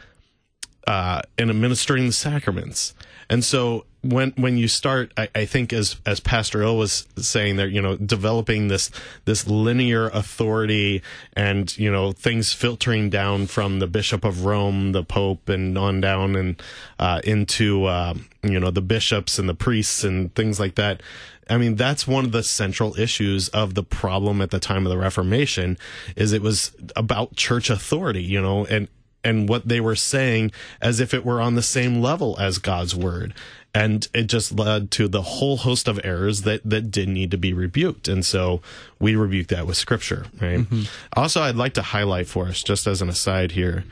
uh, 0.85 1.21
and 1.37 1.49
administering 1.49 2.07
the 2.07 2.11
sacraments. 2.11 2.95
And 3.29 3.43
so 3.43 3.85
when 4.01 4.31
when 4.37 4.57
you 4.57 4.67
start, 4.67 5.11
I, 5.17 5.29
I 5.35 5.45
think 5.45 5.73
as 5.73 5.97
as 6.05 6.19
Pastor 6.19 6.61
Ill 6.61 6.77
was 6.77 7.05
saying 7.17 7.57
there, 7.57 7.67
you 7.67 7.81
know, 7.81 7.97
developing 7.97 8.69
this 8.69 8.91
this 9.25 9.47
linear 9.47 10.07
authority 10.09 11.01
and 11.33 11.75
you 11.77 11.91
know 11.91 12.11
things 12.11 12.53
filtering 12.53 13.09
down 13.09 13.47
from 13.47 13.79
the 13.79 13.87
Bishop 13.87 14.23
of 14.23 14.45
Rome, 14.45 14.93
the 14.93 15.03
Pope, 15.03 15.49
and 15.49 15.77
on 15.77 15.99
down 15.99 16.35
and 16.35 16.61
uh, 16.97 17.21
into 17.23 17.85
uh, 17.85 18.13
you 18.41 18.59
know 18.59 18.71
the 18.71 18.81
bishops 18.81 19.37
and 19.37 19.49
the 19.49 19.55
priests 19.55 20.03
and 20.03 20.33
things 20.33 20.59
like 20.59 20.75
that. 20.75 21.01
I 21.49 21.57
mean, 21.57 21.75
that's 21.75 22.07
one 22.07 22.25
of 22.25 22.31
the 22.31 22.43
central 22.43 22.97
issues 22.97 23.49
of 23.49 23.73
the 23.73 23.83
problem 23.83 24.39
at 24.39 24.51
the 24.51 24.59
time 24.59 24.85
of 24.85 24.91
the 24.91 24.97
Reformation 24.97 25.77
is 26.15 26.31
it 26.31 26.43
was 26.43 26.71
about 26.95 27.35
church 27.35 27.71
authority, 27.71 28.21
you 28.21 28.39
know, 28.39 28.65
and 28.65 28.87
and 29.23 29.49
what 29.49 29.67
they 29.67 29.81
were 29.81 29.95
saying 29.95 30.51
as 30.81 30.99
if 30.99 31.13
it 31.13 31.25
were 31.25 31.41
on 31.41 31.55
the 31.55 31.61
same 31.61 32.01
level 32.01 32.37
as 32.39 32.57
God's 32.57 32.95
word. 32.95 33.33
And 33.73 34.07
it 34.15 34.23
just 34.23 34.51
led 34.51 34.89
to 34.91 35.07
the 35.07 35.21
whole 35.21 35.57
host 35.57 35.87
of 35.87 35.99
errors 36.03 36.41
that, 36.41 36.61
that 36.67 36.89
did 36.89 37.07
need 37.07 37.29
to 37.31 37.37
be 37.37 37.53
rebuked. 37.53 38.07
And 38.07 38.25
so 38.25 38.61
we 38.99 39.15
rebuke 39.15 39.47
that 39.47 39.67
with 39.67 39.77
scripture, 39.77 40.25
right? 40.41 40.59
Mm-hmm. 40.59 40.83
Also, 41.13 41.41
I'd 41.41 41.55
like 41.55 41.75
to 41.75 41.83
highlight 41.83 42.27
for 42.27 42.47
us, 42.47 42.63
just 42.63 42.87
as 42.87 43.01
an 43.01 43.09
aside 43.09 43.51
here, 43.51 43.83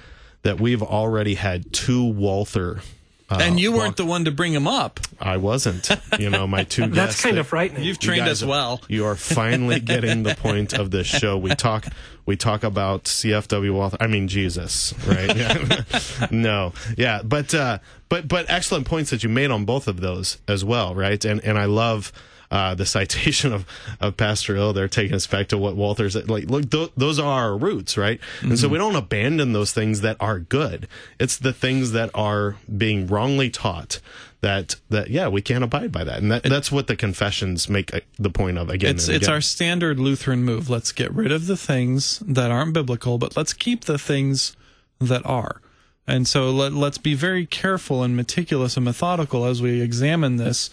that 0.42 0.60
we've 0.60 0.82
already 0.82 1.36
had 1.36 1.72
two 1.74 2.04
Walther 2.04 2.82
uh, 3.30 3.40
and 3.42 3.60
you 3.60 3.74
weren't 3.74 3.98
the 3.98 4.06
one 4.06 4.26
to 4.26 4.32
bring 4.32 4.54
him 4.54 4.68
up. 4.68 5.00
I 5.20 5.38
wasn't. 5.38 5.90
You 6.18 6.30
know, 6.30 6.48
my 6.48 6.64
two 6.64 6.84
guests. 6.88 6.96
That's 6.96 7.22
kind 7.22 7.38
that, 7.38 7.42
of 7.42 7.48
frightening. 7.48 7.84
You've 7.84 8.00
trained 8.00 8.26
you 8.26 8.32
us 8.32 8.44
well. 8.44 8.82
You 8.90 9.06
are 9.06 9.16
finally 9.16 9.80
getting 9.82 10.24
the 10.24 10.36
point 10.36 10.74
of 10.74 10.92
this 10.92 11.08
show. 11.08 11.38
We 11.38 11.54
talk 11.56 11.86
we 12.26 12.38
talk 12.38 12.64
about 12.64 13.04
CFW 13.06 13.74
Walther. 13.74 13.98
I 14.00 14.08
mean 14.08 14.28
Jesus, 14.28 14.94
right? 15.06 16.32
No. 16.32 16.74
Yeah, 16.98 17.22
but 17.24 17.54
uh 17.54 17.80
but 18.10 18.28
but 18.28 18.46
excellent 18.50 18.88
points 18.88 19.10
that 19.10 19.24
you 19.24 19.30
made 19.30 19.52
on 19.52 19.66
both 19.66 19.88
of 19.88 20.00
those 20.00 20.38
as 20.48 20.64
well, 20.64 20.96
right? 20.96 21.24
And 21.26 21.44
and 21.44 21.58
I 21.58 21.66
love 21.66 22.14
uh, 22.52 22.76
the 22.76 22.86
citation 22.86 23.54
of, 23.54 23.66
of 24.00 24.18
Pastor 24.18 24.56
Ill 24.56 24.74
there 24.74 24.88
taking 24.88 25.16
us 25.16 25.28
back 25.28 25.48
to 25.50 25.58
what 25.58 25.76
Walther's 25.76 26.16
like. 26.28 26.46
Look, 26.50 26.70
th- 26.70 26.92
those 26.96 27.20
are 27.20 27.26
our 27.26 27.58
roots, 27.58 27.98
right? 27.98 28.20
Mm-hmm. 28.20 28.50
And 28.50 28.60
so 28.60 28.66
mm-hmm. 28.66 28.74
we 28.74 28.78
don't 28.80 28.96
abandon 28.96 29.54
those 29.54 29.74
things 29.74 30.02
that 30.02 30.18
are 30.20 30.40
good. 30.40 30.88
It's 31.20 31.38
the 31.38 31.54
things 31.54 31.92
that 31.92 32.10
are 32.14 32.56
being 32.76 33.08
wrongly 33.08 33.50
taught 33.50 34.00
that 34.42 34.76
that 34.90 35.10
yeah 35.10 35.28
we 35.28 35.42
can't 35.42 35.64
abide 35.64 35.92
by 35.92 36.04
that 36.04 36.20
and 36.20 36.32
that, 36.32 36.44
that's 36.44 36.72
what 36.72 36.86
the 36.86 36.96
confessions 36.96 37.68
make 37.68 37.92
uh, 37.94 38.00
the 38.20 38.30
point 38.30 38.58
of 38.58 38.70
again 38.70 38.96
it's 38.96 39.08
it's 39.08 39.28
our 39.28 39.42
standard 39.42 40.00
lutheran 40.00 40.44
move 40.44 40.70
let's 40.70 40.92
get 40.92 41.12
rid 41.12 41.32
of 41.32 41.48
the 41.48 41.58
things 41.58 42.20
that 42.20 42.52
aren't 42.52 42.72
biblical 42.72 43.18
but 43.18 43.36
let's 43.36 43.52
keep 43.52 43.86
the 43.86 43.98
things 43.98 44.56
that 45.00 45.26
are 45.26 45.60
and 46.06 46.28
so 46.28 46.52
let, 46.52 46.72
let's 46.72 47.00
be 47.00 47.16
very 47.16 47.48
careful 47.48 48.04
and 48.04 48.16
meticulous 48.16 48.78
and 48.78 48.86
methodical 48.86 49.44
as 49.44 49.60
we 49.62 49.82
examine 49.82 50.38
this 50.38 50.70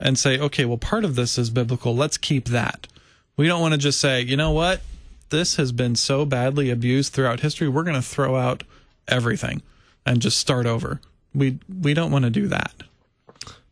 and 0.00 0.18
say, 0.18 0.38
okay, 0.38 0.64
well, 0.64 0.78
part 0.78 1.04
of 1.04 1.14
this 1.16 1.38
is 1.38 1.50
biblical. 1.50 1.94
Let's 1.94 2.16
keep 2.16 2.46
that. 2.46 2.86
We 3.36 3.46
don't 3.46 3.60
want 3.60 3.72
to 3.72 3.78
just 3.78 4.00
say, 4.00 4.22
you 4.22 4.36
know 4.36 4.50
what? 4.50 4.80
This 5.30 5.56
has 5.56 5.72
been 5.72 5.96
so 5.96 6.24
badly 6.24 6.70
abused 6.70 7.12
throughout 7.12 7.40
history. 7.40 7.68
We're 7.68 7.82
going 7.82 7.96
to 7.96 8.02
throw 8.02 8.36
out 8.36 8.64
everything 9.06 9.62
and 10.06 10.20
just 10.20 10.38
start 10.38 10.66
over. 10.66 11.00
We 11.34 11.58
we 11.68 11.94
don't 11.94 12.10
want 12.10 12.24
to 12.24 12.30
do 12.30 12.48
that. 12.48 12.72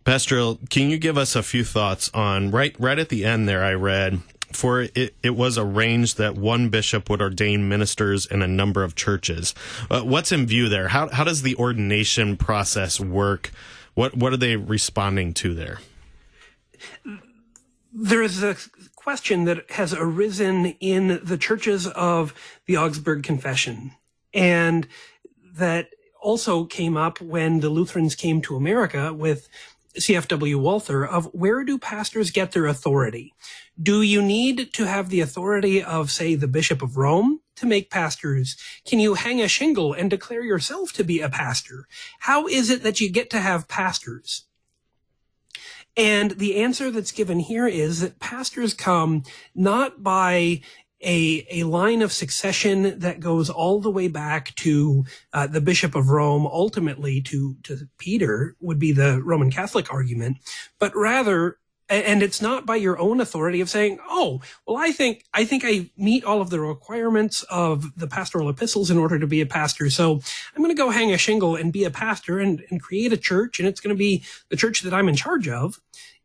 Pastor, 0.05 0.55
can 0.71 0.91
you 0.91 0.99
give 0.99 1.19
us 1.19 1.35
a 1.35 1.43
few 1.43 1.65
thoughts 1.65 2.11
on 2.13 2.51
right 2.51 2.77
right 2.79 2.99
at 2.99 3.09
the 3.09 3.25
end 3.25 3.49
there? 3.49 3.65
I 3.65 3.73
read 3.73 4.21
for 4.53 4.83
it, 4.83 5.15
it 5.23 5.37
was 5.37 5.59
arranged 5.59 6.19
that 6.19 6.37
one 6.37 6.69
bishop 6.69 7.11
would 7.11 7.21
ordain 7.21 7.69
ministers 7.69 8.27
in 8.27 8.43
a 8.43 8.47
number 8.47 8.85
of 8.85 8.95
churches. 8.95 9.55
Uh, 9.91 10.03
what's 10.03 10.33
in 10.33 10.47
view 10.47 10.69
there? 10.69 10.89
How 10.89 11.09
how 11.09 11.25
does 11.25 11.43
the 11.43 11.57
ordination 11.57 12.37
process 12.37 13.01
work? 13.01 13.51
What 13.95 14.17
what 14.17 14.33
are 14.33 14.39
they 14.39 14.57
responding 14.57 15.33
to 15.35 15.55
there? 15.55 15.79
There 17.93 18.23
is 18.23 18.43
a 18.43 18.57
question 18.95 19.45
that 19.45 19.71
has 19.71 19.95
arisen 19.95 20.67
in 20.81 21.21
the 21.23 21.39
churches 21.39 21.87
of 21.89 22.35
the 22.67 22.77
Augsburg 22.77 23.23
Confession, 23.23 23.93
and 24.35 24.87
that 25.55 25.91
also 26.21 26.65
came 26.65 26.97
up 26.97 27.21
when 27.21 27.61
the 27.61 27.71
Lutherans 27.71 28.15
came 28.15 28.43
to 28.43 28.57
America 28.57 29.15
with 29.15 29.49
CFW 29.97 30.57
Walther 30.57 31.07
of 31.07 31.27
where 31.33 31.65
do 31.65 31.79
pastors 31.79 32.31
get 32.31 32.53
their 32.53 32.67
authority? 32.67 33.33
Do 33.81 34.03
you 34.03 34.23
need 34.23 34.73
to 34.75 34.87
have 34.87 35.09
the 35.09 35.21
authority 35.21 35.83
of, 35.83 36.11
say, 36.11 36.35
the 36.35 36.49
Bishop 36.49 36.83
of 36.83 36.97
Rome 36.97 37.41
to 37.57 37.67
make 37.67 37.91
pastors? 37.91 38.57
Can 38.85 39.01
you 39.01 39.15
hang 39.15 39.41
a 39.41 39.49
shingle 39.49 39.93
and 39.93 40.11
declare 40.11 40.43
yourself 40.43 40.93
to 40.95 41.05
be 41.05 41.21
a 41.21 41.29
pastor? 41.29 41.87
How 42.21 42.47
is 42.47 42.71
it 42.71 42.83
that 42.83 43.01
you 43.01 43.11
get 43.11 43.31
to 43.31 43.41
have 43.41 43.69
pastors? 43.69 44.46
And 45.97 46.33
the 46.33 46.57
answer 46.57 46.91
that's 46.91 47.13
given 47.13 47.41
here 47.41 47.67
is 47.67 48.01
that 48.01 48.21
pastors 48.21 48.75
come 48.75 49.23
not 49.55 50.03
by 50.03 50.61
a, 51.03 51.47
a 51.51 51.65
line 51.65 52.03
of 52.03 52.13
succession 52.13 52.99
that 52.99 53.21
goes 53.21 53.51
all 53.51 53.81
the 53.81 53.91
way 53.91 54.09
back 54.09 54.55
to 54.57 55.05
uh, 55.33 55.47
the 55.47 55.61
Bishop 55.61 55.95
of 55.95 56.11
Rome, 56.11 56.47
ultimately 56.47 57.21
to, 57.23 57.57
to 57.65 57.89
Peter 57.99 58.57
would 58.61 58.79
be 58.79 58.93
the 58.93 59.23
Roman 59.23 59.51
Catholic 59.51 59.93
argument, 59.93 60.39
but 60.79 60.97
rather 60.97 61.59
and 61.89 62.23
it's 62.23 62.43
not 62.43 62.67
by 62.67 62.77
your 62.77 62.99
own 62.99 63.21
authority 63.21 63.61
of 63.61 63.71
saying, 63.71 63.99
"Oh, 64.09 64.41
well, 64.67 64.77
I 64.77 64.93
think 64.93 65.25
I 65.33 65.45
think 65.45 65.63
I 65.65 65.91
meet 65.97 66.25
all 66.25 66.41
of 66.41 66.51
the 66.51 66.61
requirements 66.61 67.43
of 67.45 67.97
the 67.97 68.09
pastoral 68.09 68.49
epistles 68.49 68.91
in 68.91 68.99
order 68.99 69.19
to 69.19 69.27
be 69.27 69.41
a 69.41 69.47
pastor. 69.47 69.91
So 69.91 70.21
I'm 70.55 70.63
going 70.63 70.75
to 70.75 70.83
go 70.83 70.91
hang 70.91 71.13
a 71.13 71.19
shingle 71.19 71.57
and 71.57 71.73
be 71.73 71.85
a 71.85 71.91
pastor 71.91 72.39
and, 72.39 72.65
and 72.71 72.83
create 72.83 73.13
a 73.13 73.17
church, 73.17 73.59
and 73.59 73.69
it's 73.69 73.81
going 73.81 73.95
to 73.95 73.99
be 73.99 74.25
the 74.49 74.57
church 74.57 74.83
that 74.83 74.95
I'm 74.95 75.09
in 75.09 75.17
charge 75.17 75.49
of." 75.49 75.81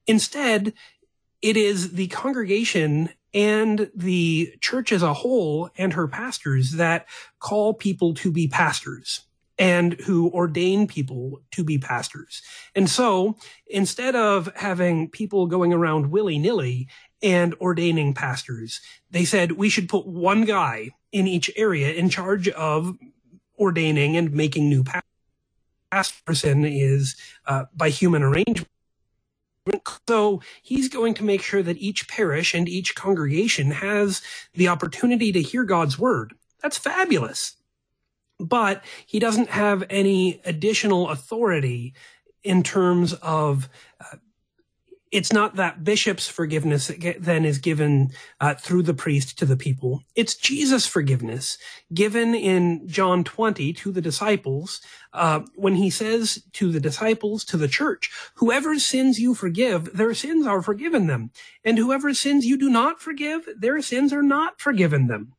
Instead, 0.08 0.74
it 1.42 1.58
is 1.58 1.94
the 1.94 2.08
congregation 2.08 3.10
and 3.34 3.90
the 3.96 4.54
church 4.62 4.92
as 4.92 5.04
a 5.04 5.14
whole 5.14 5.70
and 5.78 5.94
her 5.94 6.08
pastors 6.08 6.74
that 6.74 7.08
call 7.40 7.74
people 7.74 8.14
to 8.16 8.32
be 8.32 8.48
pastors 8.48 9.22
and 9.62 9.94
who 10.02 10.32
ordain 10.32 10.88
people 10.88 11.40
to 11.52 11.64
be 11.64 11.78
pastors. 11.78 12.42
And 12.74 12.90
so 12.90 13.38
instead 13.68 14.16
of 14.16 14.52
having 14.56 15.08
people 15.08 15.46
going 15.46 15.72
around 15.72 16.10
willy 16.10 16.40
nilly 16.40 16.88
and 17.22 17.54
ordaining 17.62 18.16
pastors, 18.16 18.82
they 19.12 19.24
said 19.24 19.52
we 19.52 19.70
should 19.70 19.88
put 19.88 20.08
one 20.08 20.46
guy 20.46 20.90
in 21.12 21.28
each 21.28 21.52
area 21.56 21.94
in 21.94 22.10
charge 22.10 22.50
of 22.50 22.98
ordaining 23.60 24.18
and 24.18 24.34
making 24.34 24.68
new 24.68 24.84
pastors. 24.84 25.04
Person 26.26 26.66
is 26.66 27.16
uh, 27.46 27.66
by 27.76 27.90
human 27.90 28.24
arrangement. 28.24 28.68
So 30.08 30.42
he's 30.64 30.90
going 30.90 31.14
to 31.16 31.24
make 31.24 31.44
sure 31.44 31.62
that 31.62 31.78
each 31.78 32.08
parish 32.08 32.56
and 32.56 32.68
each 32.68 32.96
congregation 32.96 33.70
has 33.70 34.24
the 34.56 34.70
opportunity 34.70 35.32
to 35.34 35.42
hear 35.42 35.66
God's 35.66 36.00
word. 36.00 36.34
That's 36.64 36.80
fabulous 36.80 37.58
but 38.48 38.84
he 39.06 39.20
doesn't 39.20 39.50
have 39.50 39.84
any 39.90 40.42
additional 40.46 41.10
authority 41.10 41.94
in 42.44 42.64
terms 42.64 43.14
of 43.14 43.70
uh, 44.00 44.18
it's 45.12 45.34
not 45.34 45.58
that 45.58 45.84
bishop's 45.84 46.28
forgiveness 46.28 46.88
that 46.88 47.00
get, 47.00 47.22
then 47.22 47.44
is 47.44 47.58
given 47.58 48.12
uh, 48.40 48.56
through 48.56 48.84
the 48.84 48.94
priest 48.94 49.38
to 49.38 49.46
the 49.46 49.58
people. 49.58 50.04
It's 50.16 50.36
Jesus' 50.36 50.88
forgiveness 50.88 51.58
given 51.94 52.34
in 52.34 52.88
John 52.88 53.26
20 53.26 53.74
to 53.74 53.92
the 53.92 54.02
disciples 54.02 54.82
uh, 55.14 55.42
when 55.56 55.76
he 55.76 55.90
says 55.90 56.44
to 56.54 56.72
the 56.72 56.80
disciples, 56.80 57.44
to 57.46 57.58
the 57.58 57.68
church, 57.68 58.10
whoever 58.36 58.80
sins 58.80 59.20
you 59.20 59.36
forgive, 59.36 59.96
their 59.96 60.14
sins 60.14 60.48
are 60.48 60.62
forgiven 60.62 61.08
them. 61.08 61.32
And 61.66 61.78
whoever 61.78 62.14
sins 62.14 62.46
you 62.46 62.58
do 62.58 62.70
not 62.70 63.02
forgive, 63.02 63.48
their 63.58 63.82
sins 63.82 64.14
are 64.14 64.24
not 64.24 64.62
forgiven 64.62 65.08
them. 65.08 65.34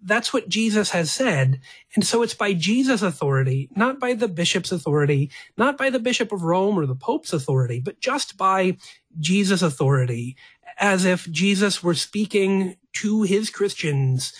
That's 0.00 0.32
what 0.32 0.48
Jesus 0.48 0.90
has 0.90 1.10
said. 1.10 1.60
And 1.94 2.06
so 2.06 2.22
it's 2.22 2.34
by 2.34 2.52
Jesus' 2.52 3.02
authority, 3.02 3.68
not 3.74 3.98
by 3.98 4.14
the 4.14 4.28
bishop's 4.28 4.70
authority, 4.70 5.30
not 5.56 5.76
by 5.76 5.90
the 5.90 5.98
bishop 5.98 6.32
of 6.32 6.44
Rome 6.44 6.78
or 6.78 6.86
the 6.86 6.94
pope's 6.94 7.32
authority, 7.32 7.80
but 7.80 8.00
just 8.00 8.36
by 8.36 8.76
Jesus' 9.18 9.62
authority, 9.62 10.36
as 10.78 11.04
if 11.04 11.28
Jesus 11.30 11.82
were 11.82 11.94
speaking 11.94 12.76
to 12.94 13.22
his 13.22 13.50
Christians 13.50 14.32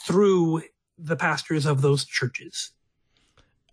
through 0.00 0.62
the 0.98 1.16
pastors 1.16 1.66
of 1.66 1.82
those 1.82 2.04
churches 2.04 2.72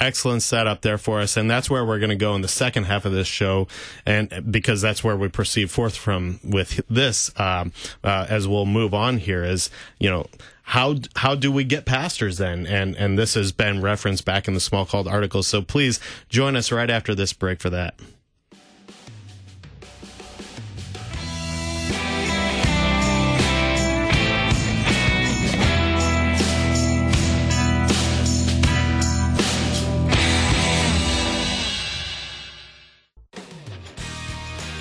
excellent 0.01 0.41
setup 0.41 0.81
there 0.81 0.97
for 0.97 1.21
us 1.21 1.37
and 1.37 1.49
that's 1.49 1.69
where 1.69 1.85
we're 1.85 1.99
going 1.99 2.09
to 2.09 2.15
go 2.15 2.33
in 2.33 2.41
the 2.41 2.47
second 2.47 2.85
half 2.85 3.05
of 3.05 3.11
this 3.11 3.27
show 3.27 3.67
and 4.05 4.51
because 4.51 4.81
that's 4.81 5.03
where 5.03 5.15
we 5.15 5.29
proceed 5.29 5.69
forth 5.69 5.95
from 5.95 6.39
with 6.43 6.81
this 6.89 7.31
um, 7.39 7.71
uh, 8.03 8.25
as 8.27 8.47
we'll 8.47 8.65
move 8.65 8.93
on 8.93 9.17
here 9.17 9.43
is 9.43 9.69
you 9.99 10.09
know 10.09 10.25
how 10.71 10.95
how 11.17 11.35
do 11.35 11.51
we 11.51 11.65
get 11.65 11.85
pastors 11.85 12.37
then? 12.37 12.65
And 12.65 12.95
and 12.95 13.19
this 13.19 13.33
has 13.33 13.51
been 13.51 13.81
referenced 13.81 14.23
back 14.23 14.47
in 14.47 14.53
the 14.53 14.61
Smalcald 14.61 15.05
Article. 15.05 15.43
So 15.43 15.61
please 15.61 15.99
join 16.29 16.55
us 16.55 16.71
right 16.71 16.89
after 16.89 17.13
this 17.13 17.33
break 17.33 17.59
for 17.59 17.69
that. 17.71 17.99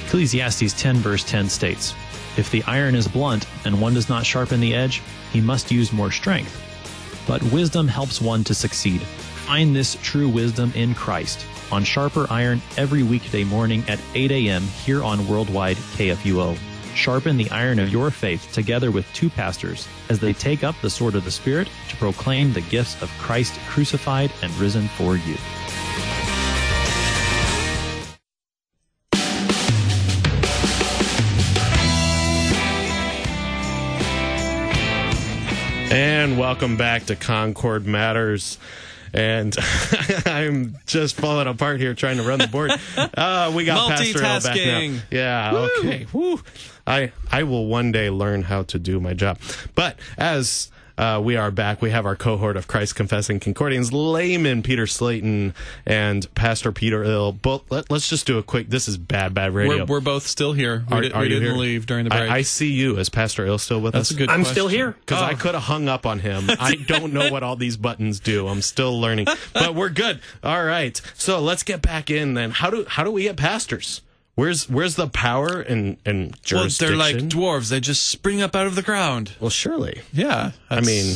Ecclesiastes 0.06 0.80
10, 0.80 0.96
verse 0.98 1.24
10 1.24 1.48
states 1.48 1.94
if 2.40 2.50
the 2.50 2.64
iron 2.64 2.94
is 2.94 3.06
blunt 3.06 3.46
and 3.66 3.82
one 3.82 3.92
does 3.92 4.08
not 4.08 4.24
sharpen 4.24 4.60
the 4.60 4.74
edge, 4.74 5.02
he 5.30 5.42
must 5.42 5.70
use 5.70 5.92
more 5.92 6.10
strength. 6.10 6.58
But 7.26 7.42
wisdom 7.42 7.86
helps 7.86 8.18
one 8.18 8.44
to 8.44 8.54
succeed. 8.54 9.02
Find 9.02 9.76
this 9.76 9.98
true 10.02 10.26
wisdom 10.26 10.72
in 10.74 10.94
Christ 10.94 11.44
on 11.70 11.84
Sharper 11.84 12.26
Iron 12.30 12.62
every 12.78 13.02
weekday 13.02 13.44
morning 13.44 13.84
at 13.88 14.00
8 14.14 14.30
a.m. 14.30 14.62
here 14.62 15.04
on 15.04 15.28
Worldwide 15.28 15.76
KFUO. 15.76 16.56
Sharpen 16.94 17.36
the 17.36 17.50
iron 17.50 17.78
of 17.78 17.90
your 17.90 18.10
faith 18.10 18.50
together 18.54 18.90
with 18.90 19.12
two 19.12 19.28
pastors 19.28 19.86
as 20.08 20.18
they 20.18 20.32
take 20.32 20.64
up 20.64 20.74
the 20.80 20.88
sword 20.88 21.16
of 21.16 21.26
the 21.26 21.30
Spirit 21.30 21.68
to 21.90 21.96
proclaim 21.96 22.54
the 22.54 22.62
gifts 22.62 23.00
of 23.02 23.10
Christ 23.18 23.52
crucified 23.68 24.32
and 24.42 24.50
risen 24.54 24.88
for 24.88 25.14
you. 25.14 25.36
And 35.90 36.38
welcome 36.38 36.76
back 36.76 37.06
to 37.06 37.16
Concord 37.16 37.84
Matters. 37.86 38.58
And 39.12 39.56
I'm 40.26 40.76
just 40.86 41.16
falling 41.16 41.48
apart 41.48 41.80
here 41.80 41.94
trying 41.94 42.18
to 42.18 42.22
run 42.22 42.38
the 42.38 42.46
board. 42.46 42.70
Uh, 42.96 43.52
we 43.54 43.64
got 43.64 43.90
Pastor 43.90 44.18
Ill 44.18 44.22
back 44.22 44.44
now. 44.44 44.50
Multitasking. 44.52 45.00
Yeah, 45.10 45.52
Woo. 45.52 45.70
okay. 45.80 46.06
Woo. 46.12 46.40
I 46.86 47.12
I 47.30 47.42
will 47.42 47.66
one 47.66 47.92
day 47.92 48.08
learn 48.08 48.42
how 48.42 48.62
to 48.64 48.78
do 48.78 49.00
my 49.00 49.14
job. 49.14 49.38
But 49.74 49.98
as 50.16 50.70
uh, 51.00 51.18
we 51.18 51.34
are 51.36 51.50
back. 51.50 51.80
We 51.80 51.90
have 51.90 52.04
our 52.04 52.14
cohort 52.14 52.56
of 52.58 52.68
Christ 52.68 52.94
confessing 52.94 53.40
Concordians, 53.40 53.90
layman 53.90 54.62
Peter 54.62 54.86
Slayton 54.86 55.54
and 55.86 56.32
Pastor 56.34 56.72
Peter 56.72 57.02
Ill. 57.02 57.32
But 57.32 57.62
Let, 57.70 57.90
us 57.90 58.06
just 58.08 58.26
do 58.26 58.36
a 58.36 58.42
quick. 58.42 58.68
This 58.68 58.86
is 58.86 58.98
bad, 58.98 59.32
bad 59.32 59.54
radio. 59.54 59.78
We're, 59.78 59.84
we're 59.86 60.00
both 60.00 60.26
still 60.26 60.52
here. 60.52 60.84
We, 60.90 60.96
Are- 60.96 61.00
di- 61.00 61.12
are 61.12 61.20
we 61.22 61.28
you 61.28 61.34
didn't 61.40 61.48
here? 61.54 61.56
leave 61.58 61.86
during 61.86 62.04
the 62.04 62.10
break. 62.10 62.30
I, 62.30 62.36
I 62.36 62.42
see 62.42 62.70
you 62.70 62.98
as 62.98 63.08
Pastor 63.08 63.46
Ill 63.46 63.56
still 63.58 63.80
with 63.80 63.94
That's 63.94 64.10
us. 64.10 64.14
a 64.16 64.18
good 64.18 64.28
I'm 64.28 64.40
question. 64.40 64.54
still 64.54 64.68
here. 64.68 64.92
Because 65.00 65.22
I 65.22 65.32
Oh. 65.32 65.36
could 65.36 65.54
have 65.54 65.62
hung 65.64 65.88
up 65.88 66.04
on 66.04 66.18
him. 66.18 66.44
I 66.60 66.74
don't 66.74 67.12
know 67.14 67.30
what 67.32 67.42
all 67.42 67.56
these 67.56 67.78
buttons 67.78 68.20
do. 68.20 68.46
I'm 68.46 68.60
still 68.60 69.00
learning, 69.00 69.26
but 69.54 69.74
we're 69.74 69.88
good. 69.88 70.20
All 70.44 70.64
right, 70.64 71.00
so 71.14 71.40
let's 71.40 71.62
get 71.62 71.80
back 71.80 72.10
in 72.10 72.34
then. 72.34 72.50
How 72.50 72.68
do 72.68 72.84
how 72.86 73.04
do 73.04 73.10
we 73.10 73.22
get 73.22 73.36
pastors? 73.38 74.02
Where's 74.40 74.70
where's 74.70 74.94
the 74.94 75.06
power 75.06 75.60
and 75.60 75.98
and 76.06 76.34
Well, 76.50 76.66
they're 76.78 76.96
like 76.96 77.16
dwarves. 77.16 77.68
They 77.68 77.78
just 77.78 78.04
spring 78.06 78.40
up 78.40 78.56
out 78.56 78.66
of 78.66 78.74
the 78.74 78.80
ground. 78.82 79.32
well, 79.38 79.50
surely. 79.50 80.00
Yeah. 80.14 80.52
I 80.70 80.80
mean, 80.80 81.14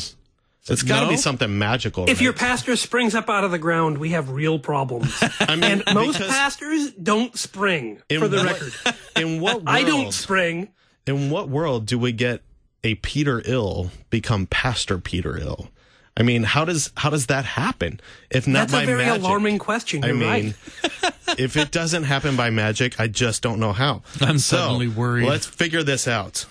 it's 0.69 0.83
got 0.83 1.01
to 1.01 1.07
No? 1.07 1.11
be 1.11 1.17
something 1.17 1.59
magical. 1.59 2.05
If 2.05 2.19
right? 2.19 2.21
your 2.21 2.33
pastor 2.35 2.77
springs 2.77 3.15
up 3.15 3.31
out 3.31 3.43
of 3.45 3.51
the 3.51 3.59
ground, 3.59 3.97
we 3.97 4.11
have 4.11 4.29
real 4.29 4.59
problems. 4.59 5.17
I 5.41 5.57
mean, 5.57 5.83
and 5.87 5.95
most 5.95 6.19
pastors 6.21 6.93
don't 6.93 7.35
spring, 7.39 8.03
for 8.19 8.29
the 8.29 8.37
what- 8.39 8.47
record. 8.47 8.73
in 9.17 9.41
what 9.41 9.55
world, 9.57 9.69
I 9.69 9.85
don't 9.85 10.13
spring. 10.13 10.69
in 11.07 11.31
what 11.31 11.49
world 11.49 11.87
do 11.87 11.99
we 11.99 12.13
get 12.13 12.43
a 12.83 12.97
Peter 12.97 13.41
Ill 13.47 13.91
become 14.11 14.47
Pastor 14.47 14.99
Peter 14.99 15.39
Ill? 15.39 15.71
I 16.17 16.23
mean, 16.23 16.45
how 16.45 16.65
does 16.65 16.93
how 16.97 17.11
does 17.11 17.27
that 17.27 17.45
happen? 17.45 18.01
If 18.31 18.47
not 18.47 18.69
That's 18.69 18.73
by 18.73 18.83
a 18.83 18.87
very 18.87 19.05
magic? 19.05 19.23
alarming 19.23 19.59
question. 19.59 20.05
I 20.05 20.09
You're 20.09 20.17
mean, 20.17 20.55
right. 20.83 21.13
if 21.39 21.57
it 21.57 21.73
doesn't 21.73 22.05
happen 22.05 22.37
by 22.37 22.51
magic, 22.51 23.01
I 23.01 23.09
just 23.09 23.43
don't 23.43 23.59
know 23.59 23.73
how. 23.73 24.03
I'm 24.21 24.39
So, 24.39 24.57
suddenly 24.59 24.87
worried. 24.87 25.27
Let's 25.27 25.45
figure 25.47 25.83
this 25.83 26.07
out. 26.07 26.47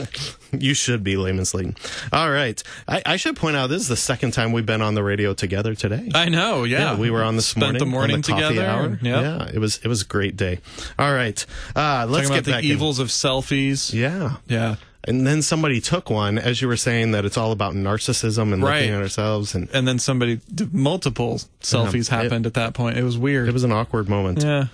you 0.58 0.72
should 0.72 1.04
be 1.04 1.16
Layman 1.18 1.44
Slayton. 1.44 1.76
All 2.12 2.30
right. 2.30 2.62
I, 2.88 3.02
I 3.04 3.16
should 3.16 3.36
point 3.36 3.56
out 3.56 3.68
this 3.68 3.82
is 3.82 3.88
the 3.88 3.96
second 3.96 4.30
time 4.32 4.52
we've 4.52 4.64
been 4.66 4.80
on 4.82 4.94
the 4.94 5.02
radio 5.02 5.34
together 5.34 5.74
today. 5.74 6.10
I 6.14 6.30
know. 6.30 6.64
Yeah. 6.64 6.92
Yeah, 6.92 6.98
we 6.98 7.10
were 7.10 7.22
on 7.22 7.36
this 7.36 7.46
Spent 7.48 7.60
morning. 7.62 7.78
the 7.80 7.86
morning 7.86 8.14
on 8.16 8.20
the 8.22 8.28
coffee 8.32 8.48
together. 8.54 8.66
hour. 8.66 8.88
Yep. 8.90 9.00
Yeah, 9.02 9.50
it 9.52 9.58
was 9.58 9.78
it 9.84 9.88
was 9.88 10.00
a 10.02 10.06
great 10.06 10.36
day. 10.36 10.60
All 10.98 11.12
right, 11.12 11.44
uh, 11.76 12.06
let's 12.08 12.28
Talking 12.28 12.28
get 12.28 12.28
about 12.38 12.44
the 12.44 12.50
back 12.52 12.64
in- 12.64 12.70
evils 12.70 12.98
of 13.00 13.08
selfies. 13.08 13.92
Yeah, 13.92 14.36
Yeah. 14.46 14.76
And 15.06 15.26
then 15.26 15.42
somebody 15.42 15.80
took 15.80 16.10
one, 16.10 16.38
as 16.38 16.60
you 16.62 16.68
were 16.68 16.76
saying, 16.76 17.12
that 17.12 17.24
it's 17.24 17.36
all 17.36 17.52
about 17.52 17.74
narcissism 17.74 18.52
and 18.52 18.62
Right. 18.62 18.80
looking 18.82 18.94
at 18.94 19.02
ourselves, 19.02 19.54
and 19.54 19.68
And 19.72 19.86
then 19.86 19.98
somebody, 19.98 20.40
multiple 20.72 21.40
selfies 21.60 22.02
it- 22.02 22.08
happened 22.08 22.46
at 22.46 22.54
that 22.54 22.74
point. 22.74 22.96
It 22.96 23.04
was 23.04 23.16
weird. 23.18 23.48
it 23.48 23.52
was 23.52 23.64
an 23.64 23.72
awkward 23.72 24.08
moment. 24.08 24.42
yeah. 24.42 24.66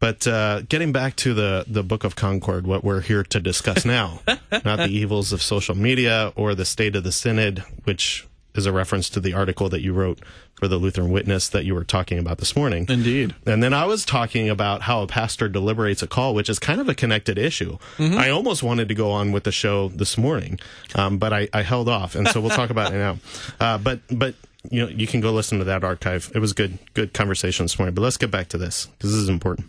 But 0.00 0.28
uh, 0.28 0.60
getting 0.68 0.92
back 0.92 1.16
to 1.16 1.34
the 1.34 1.64
the 1.66 1.82
Book 1.82 2.04
of 2.04 2.14
Concord, 2.14 2.66
what 2.68 2.84
we're 2.84 3.00
here 3.00 3.24
to 3.24 3.40
discuss 3.40 3.84
now, 3.84 4.20
not 4.64 4.76
the 4.78 4.90
evils 4.90 5.32
of 5.32 5.42
social 5.42 5.74
media 5.74 6.32
or 6.36 6.54
the 6.54 6.64
state 6.64 6.94
of 6.94 7.02
the 7.02 7.10
synod, 7.10 7.64
which 7.82 8.24
is 8.54 8.64
a 8.64 8.70
reference 8.72 9.10
to 9.10 9.20
the 9.20 9.32
article 9.34 9.68
that 9.68 9.80
you 9.82 9.92
wrote 9.92 10.20
for 10.58 10.68
the 10.68 10.76
Lutheran 10.76 11.10
Witness 11.10 11.48
that 11.48 11.64
you 11.64 11.74
were 11.74 11.84
talking 11.84 12.18
about 12.18 12.38
this 12.38 12.56
morning. 12.56 12.86
Indeed. 12.88 13.34
And 13.46 13.62
then 13.62 13.72
I 13.72 13.86
was 13.86 14.04
talking 14.04 14.48
about 14.48 14.82
how 14.82 15.02
a 15.02 15.06
pastor 15.06 15.48
deliberates 15.48 16.02
a 16.02 16.06
call, 16.06 16.34
which 16.34 16.48
is 16.48 16.58
kind 16.58 16.80
of 16.80 16.88
a 16.88 16.94
connected 16.94 17.38
issue. 17.38 17.78
I 17.98 18.30
almost 18.30 18.62
wanted 18.62 18.88
to 18.88 18.94
go 18.94 19.10
on 19.10 19.32
with 19.32 19.44
the 19.44 19.52
show 19.52 19.88
this 19.88 20.18
morning, 20.18 20.58
um, 20.94 21.18
but 21.18 21.32
I, 21.32 21.48
I 21.52 21.62
held 21.62 21.88
off, 21.88 22.14
and 22.14 22.28
so 22.28 22.40
we'll 22.40 22.50
talk 22.50 22.70
about 22.70 22.92
it 22.92 22.98
now. 22.98 23.18
Uh, 23.60 23.76
but 23.78 24.00
but 24.10 24.34
you 24.70 24.82
know 24.82 24.88
you 24.88 25.06
can 25.06 25.20
go 25.20 25.32
listen 25.32 25.58
to 25.58 25.64
that 25.64 25.82
archive. 25.82 26.30
It 26.34 26.38
was 26.38 26.52
good 26.52 26.78
good 26.94 27.12
conversation 27.12 27.64
this 27.64 27.78
morning. 27.78 27.94
But 27.94 28.02
let's 28.02 28.16
get 28.16 28.30
back 28.30 28.48
to 28.48 28.58
this 28.58 28.86
because 28.86 29.12
this 29.12 29.20
is 29.20 29.28
important. 29.28 29.68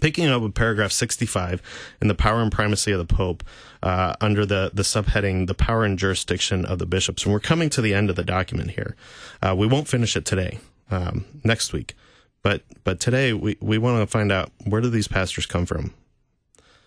Picking 0.00 0.26
up 0.26 0.42
with 0.42 0.54
paragraph 0.54 0.92
65 0.92 1.62
in 2.00 2.08
the 2.08 2.14
power 2.14 2.40
and 2.40 2.52
primacy 2.52 2.92
of 2.92 2.98
the 2.98 3.14
Pope 3.14 3.42
uh, 3.82 4.14
under 4.20 4.44
the, 4.44 4.70
the 4.74 4.82
subheading, 4.82 5.46
the 5.46 5.54
power 5.54 5.84
and 5.84 5.98
jurisdiction 5.98 6.64
of 6.64 6.78
the 6.78 6.86
bishops. 6.86 7.24
And 7.24 7.32
we're 7.32 7.40
coming 7.40 7.70
to 7.70 7.80
the 7.80 7.94
end 7.94 8.10
of 8.10 8.16
the 8.16 8.24
document 8.24 8.72
here. 8.72 8.96
Uh, 9.42 9.54
we 9.56 9.66
won't 9.66 9.88
finish 9.88 10.14
it 10.14 10.24
today, 10.24 10.58
um, 10.90 11.24
next 11.42 11.72
week. 11.72 11.94
But, 12.42 12.62
but 12.84 13.00
today 13.00 13.32
we, 13.32 13.56
we 13.60 13.78
want 13.78 14.00
to 14.00 14.06
find 14.06 14.30
out 14.30 14.52
where 14.64 14.80
do 14.80 14.90
these 14.90 15.08
pastors 15.08 15.46
come 15.46 15.66
from? 15.66 15.94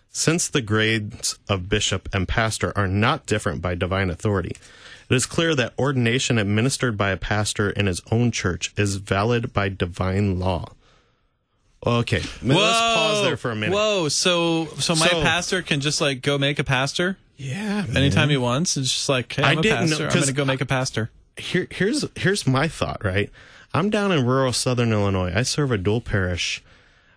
Since 0.08 0.48
the 0.48 0.62
grades 0.62 1.38
of 1.48 1.68
bishop 1.68 2.08
and 2.14 2.28
pastor 2.28 2.72
are 2.76 2.88
not 2.88 3.26
different 3.26 3.62
by 3.62 3.74
divine 3.74 4.10
authority, 4.10 4.56
it 5.10 5.14
is 5.14 5.26
clear 5.26 5.54
that 5.54 5.74
ordination 5.78 6.38
administered 6.38 6.96
by 6.96 7.10
a 7.10 7.16
pastor 7.16 7.70
in 7.70 7.86
his 7.86 8.00
own 8.10 8.30
church 8.30 8.72
is 8.76 8.96
valid 8.96 9.52
by 9.52 9.68
divine 9.68 10.38
law. 10.38 10.72
Okay, 11.84 12.22
let's 12.42 12.80
pause 12.80 13.24
there 13.24 13.36
for 13.36 13.50
a 13.50 13.56
minute. 13.56 13.74
Whoa. 13.74 14.08
So, 14.08 14.66
so 14.78 14.94
my 14.94 15.08
So- 15.08 15.22
pastor 15.22 15.62
can 15.62 15.80
just 15.80 16.00
like 16.00 16.22
go 16.22 16.38
make 16.38 16.58
a 16.60 16.64
pastor 16.64 17.16
Yeah, 17.36 17.82
man. 17.86 17.96
anytime 17.96 18.28
he 18.30 18.36
wants. 18.36 18.76
It's 18.76 18.92
just 18.92 19.08
like, 19.08 19.32
hey, 19.32 19.42
I 19.42 19.52
I'm 19.52 19.58
a 19.58 19.62
didn't 19.62 19.90
know- 19.90 20.08
I'm 20.08 20.22
to 20.22 20.32
go 20.32 20.44
make 20.44 20.60
a 20.60 20.66
pastor. 20.66 21.10
Here, 21.36 21.66
here's 21.70 22.04
here's 22.14 22.46
my 22.46 22.68
thought. 22.68 23.04
Right, 23.04 23.30
I'm 23.74 23.90
down 23.90 24.12
in 24.12 24.24
rural 24.26 24.52
Southern 24.52 24.92
Illinois. 24.92 25.32
I 25.34 25.42
serve 25.42 25.72
a 25.72 25.78
dual 25.78 26.00
parish. 26.00 26.62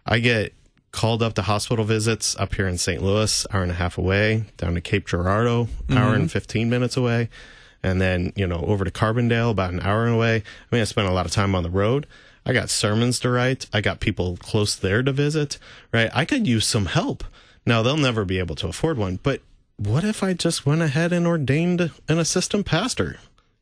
I 0.06 0.19
get 0.19 0.54
called 0.91 1.21
up 1.21 1.34
to 1.34 1.41
hospital 1.41 1.84
visits 1.84 2.36
up 2.38 2.56
here 2.56 2.67
in 2.67 2.78
St. 2.78 3.04
Louis, 3.04 3.45
hour 3.51 3.62
and 3.62 3.71
a 3.71 3.75
half 3.75 3.97
away, 3.97 4.45
down 4.58 4.73
to 4.75 4.82
Cape 4.82 5.06
Girardeau, 5.06 5.67
hour 5.91 6.13
and 6.13 6.23
mm-hmm. 6.23 6.28
15 6.28 6.69
minutes 6.69 6.95
away, 6.95 7.30
and 7.84 7.99
then 7.99 8.32
you 8.36 8.47
know 8.47 8.63
over 8.65 8.86
to 8.86 8.91
Carbondale, 8.91 9.51
about 9.51 9.73
an 9.73 9.82
hour 9.82 10.08
away. 10.08 10.38
I 10.38 10.75
mean, 10.75 10.82
I 10.82 10.86
spent 10.86 11.08
a 11.08 11.12
lot 11.12 11.25
of 11.25 11.32
time 11.34 11.54
on 11.54 11.62
the 11.63 11.69
road. 11.69 12.08
I 12.45 12.53
got 12.53 12.69
sermons 12.69 13.19
to 13.21 13.29
write. 13.29 13.65
I 13.73 13.81
got 13.81 13.99
people 13.99 14.38
close 14.38 14.75
there 14.75 15.01
to 15.03 15.12
visit. 15.12 15.58
Right, 15.91 16.10
I 16.13 16.25
could 16.25 16.45
use 16.47 16.65
some 16.67 16.86
help. 16.88 17.23
Now 17.65 17.81
they'll 17.81 17.97
never 17.97 18.23
be 18.25 18.38
able 18.39 18.55
to 18.58 18.67
afford 18.67 18.97
one, 18.97 19.19
but 19.23 19.41
what 19.77 20.03
if 20.03 20.21
I 20.23 20.34
just 20.34 20.65
went 20.65 20.81
ahead 20.84 21.12
and 21.12 21.25
ordained 21.25 21.91
an 22.08 22.19
assistant 22.19 22.65
pastor? 22.65 23.17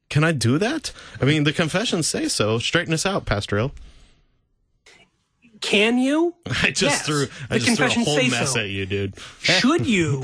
Can 0.10 0.24
I 0.24 0.32
do 0.34 0.58
that? 0.58 0.92
I 1.22 1.26
mean, 1.26 1.44
the 1.46 1.54
confessions 1.54 2.08
say 2.08 2.28
so. 2.28 2.60
Straighten 2.60 2.94
us 2.94 3.06
out, 3.06 3.26
Pastor 3.26 3.58
Ill. 3.58 3.72
Can 5.62 5.98
you? 5.98 6.36
I 6.46 6.72
just 6.72 6.82
Yes. 6.82 7.06
threw 7.06 7.28
I 7.50 7.58
The 7.58 7.66
just 7.66 7.78
threw 7.78 7.86
a 7.86 7.90
confessions 7.90 8.06
whole 8.06 8.18
say 8.18 8.30
mess 8.30 8.54
so. 8.54 8.60
at 8.60 8.70
you, 8.70 8.86
dude. 8.86 9.16
Should 9.40 9.88
you? 9.88 10.24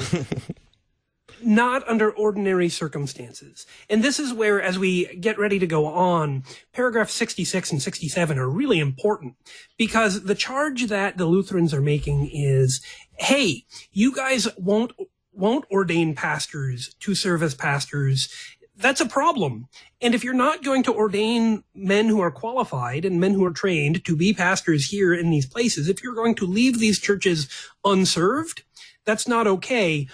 Not 1.43 1.87
under 1.87 2.11
ordinary 2.11 2.69
circumstances. 2.69 3.65
And 3.89 4.03
this 4.03 4.19
is 4.19 4.33
where, 4.33 4.61
as 4.61 4.77
we 4.77 5.15
get 5.17 5.39
ready 5.39 5.59
to 5.59 5.67
go 5.67 5.85
on, 5.85 6.43
paragraph 6.73 7.09
66 7.09 7.71
and 7.71 7.81
67 7.81 8.37
are 8.37 8.49
really 8.49 8.79
important 8.79 9.35
because 9.77 10.23
the 10.23 10.35
charge 10.35 10.87
that 10.87 11.17
the 11.17 11.25
Lutherans 11.25 11.73
are 11.73 11.81
making 11.81 12.29
is, 12.31 12.81
hey, 13.17 13.65
you 13.91 14.13
guys 14.13 14.47
won't, 14.57 14.93
won't 15.31 15.65
ordain 15.71 16.15
pastors 16.15 16.95
to 16.99 17.15
serve 17.15 17.43
as 17.43 17.55
pastors. 17.55 18.29
That's 18.75 19.01
a 19.01 19.05
problem. 19.05 19.67
And 20.01 20.15
if 20.15 20.23
you're 20.23 20.33
not 20.33 20.63
going 20.63 20.83
to 20.83 20.93
ordain 20.93 21.63
men 21.75 22.07
who 22.07 22.21
are 22.21 22.31
qualified 22.31 23.03
and 23.03 23.19
men 23.19 23.33
who 23.33 23.45
are 23.45 23.51
trained 23.51 24.05
to 24.05 24.15
be 24.15 24.33
pastors 24.33 24.85
here 24.85 25.13
in 25.13 25.29
these 25.29 25.45
places, 25.45 25.89
if 25.89 26.01
you're 26.01 26.15
going 26.15 26.35
to 26.35 26.45
leave 26.45 26.79
these 26.79 26.99
churches 26.99 27.49
unserved, 27.83 28.63
that's 29.05 29.27
not 29.27 29.47
okay. 29.47 30.07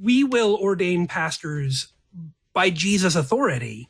We 0.00 0.24
will 0.24 0.56
ordain 0.56 1.06
pastors 1.06 1.92
by 2.52 2.70
Jesus' 2.70 3.16
authority. 3.16 3.88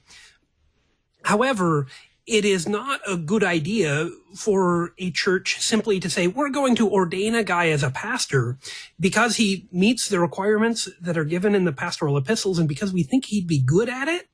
However, 1.22 1.86
it 2.26 2.44
is 2.44 2.68
not 2.68 3.00
a 3.06 3.16
good 3.16 3.42
idea 3.42 4.10
for 4.36 4.92
a 4.98 5.10
church 5.10 5.60
simply 5.60 5.98
to 5.98 6.10
say, 6.10 6.26
we're 6.26 6.50
going 6.50 6.76
to 6.76 6.90
ordain 6.90 7.34
a 7.34 7.42
guy 7.42 7.68
as 7.68 7.82
a 7.82 7.90
pastor 7.90 8.58
because 9.00 9.36
he 9.36 9.66
meets 9.72 10.08
the 10.08 10.20
requirements 10.20 10.88
that 11.00 11.16
are 11.16 11.24
given 11.24 11.54
in 11.54 11.64
the 11.64 11.72
pastoral 11.72 12.18
epistles 12.18 12.58
and 12.58 12.68
because 12.68 12.92
we 12.92 13.02
think 13.02 13.24
he'd 13.26 13.46
be 13.46 13.58
good 13.58 13.88
at 13.88 14.08
it 14.08 14.28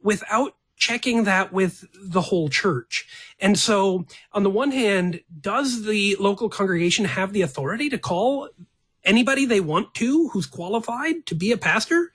without 0.00 0.54
checking 0.76 1.24
that 1.24 1.52
with 1.52 1.84
the 2.00 2.22
whole 2.22 2.48
church. 2.48 3.06
And 3.40 3.58
so, 3.58 4.06
on 4.32 4.44
the 4.44 4.50
one 4.50 4.70
hand, 4.70 5.20
does 5.40 5.84
the 5.84 6.16
local 6.20 6.48
congregation 6.48 7.04
have 7.04 7.32
the 7.32 7.42
authority 7.42 7.90
to 7.90 7.98
call 7.98 8.48
anybody 9.04 9.46
they 9.46 9.60
want 9.60 9.94
to 9.94 10.28
who's 10.28 10.46
qualified 10.46 11.26
to 11.26 11.34
be 11.34 11.52
a 11.52 11.56
pastor? 11.58 12.12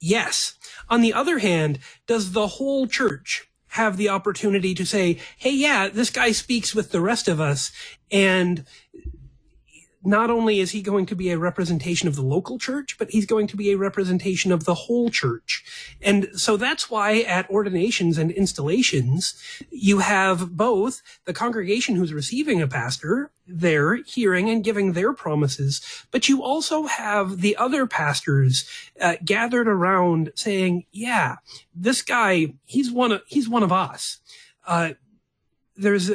Yes. 0.00 0.54
On 0.88 1.00
the 1.00 1.12
other 1.12 1.38
hand, 1.38 1.78
does 2.06 2.32
the 2.32 2.46
whole 2.46 2.86
church 2.86 3.48
have 3.72 3.96
the 3.96 4.08
opportunity 4.08 4.74
to 4.74 4.86
say, 4.86 5.18
hey, 5.36 5.52
yeah, 5.52 5.88
this 5.88 6.10
guy 6.10 6.32
speaks 6.32 6.74
with 6.74 6.90
the 6.90 7.00
rest 7.00 7.28
of 7.28 7.40
us 7.40 7.70
and 8.10 8.64
not 10.04 10.30
only 10.30 10.60
is 10.60 10.70
he 10.70 10.80
going 10.80 11.06
to 11.06 11.16
be 11.16 11.30
a 11.30 11.38
representation 11.38 12.06
of 12.08 12.14
the 12.14 12.22
local 12.22 12.58
church, 12.58 12.96
but 12.98 13.10
he's 13.10 13.26
going 13.26 13.46
to 13.48 13.56
be 13.56 13.70
a 13.70 13.76
representation 13.76 14.52
of 14.52 14.64
the 14.64 14.74
whole 14.74 15.10
church. 15.10 15.64
And 16.00 16.28
so 16.34 16.56
that's 16.56 16.88
why 16.88 17.20
at 17.22 17.50
ordinations 17.50 18.16
and 18.16 18.30
installations, 18.30 19.34
you 19.70 19.98
have 19.98 20.56
both 20.56 21.02
the 21.24 21.34
congregation 21.34 21.96
who's 21.96 22.12
receiving 22.12 22.62
a 22.62 22.68
pastor 22.68 23.30
there 23.46 23.96
hearing 23.96 24.48
and 24.48 24.62
giving 24.62 24.92
their 24.92 25.12
promises, 25.12 25.80
but 26.10 26.28
you 26.28 26.42
also 26.42 26.84
have 26.84 27.40
the 27.40 27.56
other 27.56 27.86
pastors 27.86 28.68
uh, 29.00 29.16
gathered 29.24 29.66
around 29.66 30.30
saying, 30.34 30.84
yeah, 30.92 31.36
this 31.74 32.02
guy, 32.02 32.54
he's 32.66 32.92
one 32.92 33.12
of, 33.12 33.22
he's 33.26 33.48
one 33.48 33.62
of 33.62 33.72
us. 33.72 34.18
Uh, 34.66 34.90
there's 35.76 36.10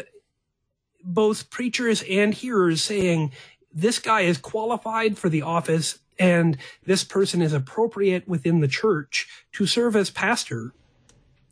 both 1.03 1.49
preachers 1.49 2.03
and 2.09 2.33
hearers 2.33 2.81
saying, 2.81 3.31
this 3.73 3.99
guy 3.99 4.21
is 4.21 4.37
qualified 4.37 5.17
for 5.17 5.29
the 5.29 5.41
office 5.41 5.99
and 6.19 6.57
this 6.85 7.03
person 7.03 7.41
is 7.41 7.53
appropriate 7.53 8.27
within 8.27 8.59
the 8.59 8.67
church 8.67 9.27
to 9.53 9.65
serve 9.65 9.95
as 9.95 10.09
pastor. 10.09 10.73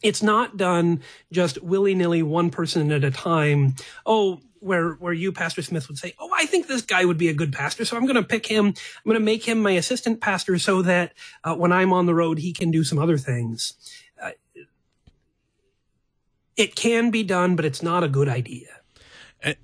It's 0.02 0.22
not 0.22 0.58
done 0.58 1.02
just 1.32 1.62
willy 1.62 1.96
nilly, 1.96 2.24
one 2.24 2.50
person 2.50 2.92
at 2.92 3.04
a 3.04 3.12
time. 3.12 3.76
Oh, 4.06 4.42
where 4.60 4.94
where 4.94 5.14
you, 5.14 5.32
Pastor 5.32 5.64
Smith, 5.64 5.88
would 5.88 5.98
say, 5.98 6.14
"Oh, 6.20 6.30
I 6.36 6.46
think 6.46 6.68
this 6.68 6.84
guy 6.84 7.06
would 7.06 7.18
be 7.18 7.30
a 7.30 7.34
good 7.34 7.52
pastor, 7.52 7.84
so 7.86 7.98
I'm 7.98 8.06
going 8.06 8.16
to 8.16 8.24
pick 8.24 8.46
him. 8.46 8.68
I'm 8.68 8.76
going 9.06 9.16
to 9.16 9.20
make 9.20 9.44
him 9.44 9.60
my 9.60 9.72
assistant 9.72 10.22
pastor, 10.22 10.60
so 10.60 10.84
that 10.84 11.14
uh, 11.44 11.56
when 11.56 11.72
I'm 11.72 11.92
on 11.94 12.06
the 12.06 12.14
road, 12.14 12.38
he 12.38 12.54
can 12.54 12.70
do 12.70 12.84
some 12.84 13.00
other 13.00 13.18
things." 13.18 13.74
Uh, 14.22 14.32
it 16.56 16.76
can 16.76 17.10
be 17.10 17.24
done, 17.24 17.56
but 17.56 17.66
it's 17.66 17.82
not 17.82 18.04
a 18.04 18.08
good 18.08 18.30
idea 18.30 18.81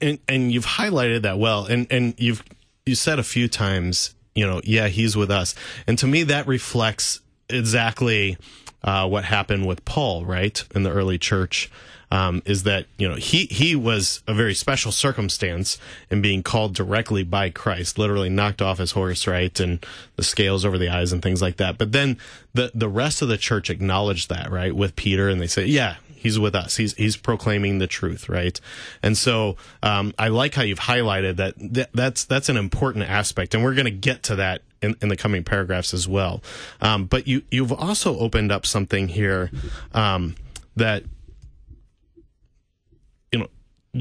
and, 0.02 0.20
and, 0.28 0.52
you've 0.52 0.66
highlighted 0.66 1.22
that 1.24 1.38
well, 1.38 1.66
and 1.66 1.88
and 1.92 2.14
you've 2.18 2.44
you 2.86 2.96
said 2.96 3.20
a 3.20 3.24
few 3.24 3.48
times, 3.48 4.16
you 4.36 4.46
know, 4.46 4.62
yeah, 4.64 4.88
he's 4.88 5.16
with 5.16 5.32
us, 5.32 5.56
and 5.86 5.98
to 6.00 6.08
me 6.08 6.24
that 6.24 6.48
reflects 6.48 7.22
exactly 7.50 8.38
uh, 8.84 9.08
what 9.08 9.26
happened 9.26 9.68
with 9.68 9.84
Paul, 9.86 10.26
right, 10.26 10.64
in 10.74 10.84
the 10.84 10.92
early 10.92 11.18
church. 11.18 11.70
Um, 12.10 12.42
is 12.46 12.64
that 12.64 12.86
you 12.98 13.08
know 13.10 13.16
he 13.16 13.48
he 13.48 13.76
was 13.76 14.24
a 14.28 14.34
very 14.34 14.54
special 14.54 14.94
circumstance 14.94 15.78
in 16.10 16.22
being 16.22 16.42
called 16.42 16.74
directly 16.74 17.24
by 17.24 17.50
Christ, 17.50 18.00
literally 18.00 18.30
knocked 18.30 18.62
off 18.62 18.78
his 18.78 18.92
horse, 18.92 19.28
right, 19.28 19.60
and 19.60 19.86
the 20.16 20.24
scales 20.24 20.64
over 20.64 20.78
the 20.78 20.88
eyes 20.88 21.12
and 21.12 21.22
things 21.22 21.42
like 21.42 21.58
that. 21.58 21.78
But 21.78 21.92
then 21.92 22.18
the 22.54 22.72
the 22.74 22.88
rest 22.88 23.22
of 23.22 23.28
the 23.28 23.38
church 23.38 23.70
acknowledged 23.70 24.30
that, 24.30 24.50
right, 24.50 24.74
with 24.74 24.96
Peter, 24.96 25.28
and 25.28 25.42
they 25.42 25.48
say, 25.48 25.66
yeah, 25.66 25.98
he's 26.18 26.40
with 26.40 26.56
us. 26.56 26.78
He's 26.78 26.94
he's 26.96 27.16
proclaiming 27.16 27.80
the 27.80 27.88
truth, 27.88 28.28
right? 28.28 28.60
And 29.02 29.18
so 29.18 29.56
um, 29.82 30.14
I 30.20 30.28
like 30.28 30.54
how 30.54 30.64
you've 30.64 30.80
highlighted 30.80 31.38
that 31.38 31.58
th- 31.58 31.88
that's 31.94 32.26
that's 32.26 32.50
an 32.50 32.58
important 32.58 33.06
aspect, 33.06 33.54
and 33.54 33.64
we're 33.64 33.74
going 33.76 33.86
to 33.86 33.92
get 33.92 34.24
to 34.24 34.36
that 34.36 34.62
in, 34.82 34.96
in, 35.02 35.10
the 35.10 35.18
coming 35.18 35.44
paragraphs 35.44 35.94
as 35.94 36.08
well. 36.08 36.42
Um, 36.82 37.06
but 37.06 37.28
you 37.28 37.44
you've 37.52 37.72
also 37.72 38.18
opened 38.20 38.52
up 38.52 38.66
something 38.66 39.08
here 39.08 39.52
um, 39.94 40.36
that 40.76 41.04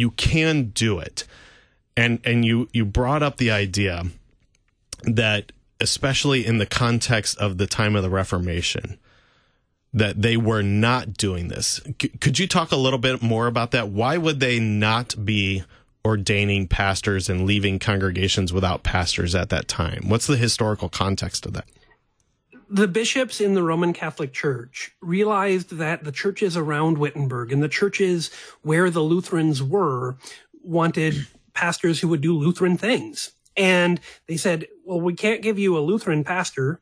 you 0.00 0.11
can 0.12 0.70
do 0.70 0.98
it, 0.98 1.24
and 1.96 2.20
and 2.24 2.44
you 2.44 2.68
you 2.72 2.85
brought 2.85 3.22
up 3.22 3.37
the 3.37 3.50
idea 3.50 4.04
that 5.04 5.52
especially 5.80 6.46
in 6.46 6.59
the 6.59 6.66
context 6.66 7.37
of 7.38 7.59
the 7.59 7.66
time 7.66 7.96
of 7.96 8.02
the 8.02 8.11
Reformation 8.11 8.98
that 9.92 10.20
they 10.20 10.37
were 10.37 10.62
not 10.62 11.14
doing 11.14 11.48
this. 11.48 11.80
C- 12.00 12.09
could 12.09 12.38
you 12.38 12.46
talk 12.46 12.70
a 12.70 12.76
little 12.76 12.98
bit 12.98 13.22
more 13.22 13.46
about 13.46 13.70
that? 13.70 13.88
Why 13.88 14.16
would 14.16 14.40
they 14.40 14.59
not 14.59 15.14
be 15.24 15.64
ordaining 16.04 16.68
pastors 16.68 17.28
and 17.28 17.46
leaving 17.46 17.78
congregations 17.78 18.52
without 18.52 18.82
pastors 18.82 19.35
at 19.35 19.48
that 19.50 19.68
time? 19.68 20.09
What's 20.09 20.26
the 20.26 20.37
historical 20.37 20.88
context 20.88 21.46
of 21.46 21.54
that? 21.54 21.66
The 22.68 22.88
bishops 22.88 23.40
in 23.40 23.55
the 23.55 23.62
Roman 23.62 23.92
Catholic 23.92 24.33
Church 24.33 24.90
realized 25.00 25.76
that 25.79 26.02
the 26.02 26.12
churches 26.12 26.57
around 26.57 26.98
Wittenberg 26.98 27.52
and 27.52 27.62
the 27.62 27.68
churches 27.68 28.31
where 28.62 28.90
the 28.90 29.02
Lutherans 29.02 29.62
were 29.62 30.16
wanted 30.64 31.26
pastors 31.55 32.00
who 32.00 32.09
would 32.09 32.20
do 32.20 32.37
Lutheran 32.37 32.76
things. 32.76 33.33
And 33.57 34.00
they 34.26 34.37
said, 34.37 34.66
well, 34.85 35.00
we 35.00 35.14
can't 35.14 35.42
give 35.42 35.59
you 35.59 35.79
a 35.79 35.81
Lutheran 35.81 36.24
pastor 36.24 36.81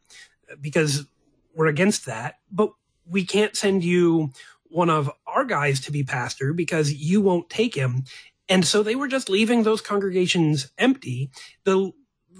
because 0.60 1.06
we're 1.54 1.66
against 1.66 2.06
that, 2.06 2.38
but 2.50 2.72
we 3.06 3.24
can't 3.24 3.56
send 3.56 3.84
you 3.84 4.30
one 4.64 4.90
of 4.90 5.10
our 5.26 5.44
guys 5.44 5.80
to 5.80 5.92
be 5.92 6.02
pastor 6.02 6.52
because 6.52 6.92
you 6.92 7.20
won't 7.20 7.50
take 7.50 7.74
him. 7.74 8.04
And 8.48 8.64
so 8.64 8.82
they 8.82 8.96
were 8.96 9.08
just 9.08 9.28
leaving 9.28 9.62
those 9.62 9.80
congregations 9.80 10.70
empty. 10.78 11.30
The, 11.64 11.92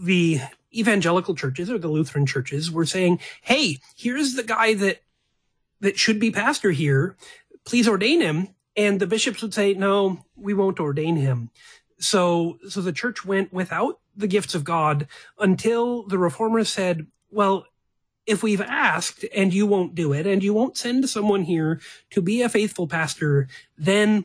the 0.02 0.40
evangelical 0.78 1.34
churches 1.34 1.70
or 1.70 1.78
the 1.78 1.88
Lutheran 1.88 2.26
churches 2.26 2.70
were 2.70 2.86
saying, 2.86 3.20
Hey, 3.42 3.78
here's 3.96 4.34
the 4.34 4.42
guy 4.42 4.74
that, 4.74 5.02
that 5.80 5.98
should 5.98 6.18
be 6.18 6.30
pastor 6.30 6.70
here. 6.70 7.16
Please 7.64 7.88
ordain 7.88 8.20
him. 8.20 8.48
And 8.76 8.98
the 8.98 9.06
bishops 9.06 9.40
would 9.42 9.54
say, 9.54 9.74
no, 9.74 10.24
we 10.36 10.52
won't 10.52 10.80
ordain 10.80 11.16
him. 11.16 11.50
So, 11.98 12.58
so 12.68 12.80
the 12.80 12.92
church 12.92 13.24
went 13.24 13.52
without 13.52 14.00
the 14.16 14.26
gifts 14.26 14.54
of 14.54 14.64
God 14.64 15.06
until 15.38 16.02
the 16.06 16.18
reformers 16.18 16.68
said, 16.68 17.06
well, 17.30 17.66
if 18.26 18.42
we've 18.42 18.60
asked 18.60 19.24
and 19.34 19.52
you 19.52 19.66
won't 19.66 19.94
do 19.94 20.12
it 20.12 20.26
and 20.26 20.42
you 20.42 20.54
won't 20.54 20.76
send 20.76 21.08
someone 21.08 21.42
here 21.42 21.80
to 22.10 22.22
be 22.22 22.42
a 22.42 22.48
faithful 22.48 22.88
pastor, 22.88 23.48
then 23.76 24.24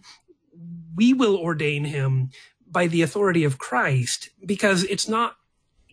we 0.95 1.13
will 1.13 1.37
ordain 1.37 1.85
him 1.85 2.29
by 2.69 2.87
the 2.87 3.01
authority 3.01 3.43
of 3.43 3.57
Christ 3.57 4.29
because 4.45 4.83
it's 4.83 5.07
not 5.07 5.35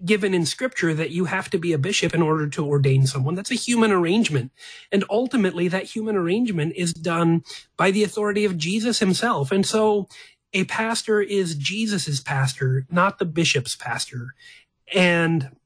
given 0.05 0.35
in 0.35 0.45
scripture 0.45 0.93
that 0.95 1.11
you 1.11 1.25
have 1.25 1.49
to 1.51 1.59
be 1.59 1.73
a 1.73 1.79
bishop 1.79 2.15
in 2.15 2.23
order 2.23 2.49
to 2.49 2.67
ordain 2.67 3.07
someone. 3.07 3.35
That's 3.35 3.51
a 3.51 3.55
human 3.55 3.93
arrangement. 3.93 4.53
And 4.93 5.05
ultimately 5.09 5.69
that 5.69 5.85
human 5.85 6.17
arrangement 6.17 6.75
is 6.77 6.93
done 6.93 7.45
by 7.77 7.91
the 7.91 8.05
authority 8.05 8.45
of 8.45 8.59
Jesus 8.59 8.99
himself. 8.99 9.51
And 9.51 9.65
so 9.65 10.09
a 10.53 10.65
pastor 10.65 11.21
is 11.21 11.55
Jesus's 11.55 12.21
pastor, 12.21 12.87
not 12.91 13.19
the 13.19 13.25
bishop's 13.25 13.77
pastor. 13.77 14.35
And 14.95 15.57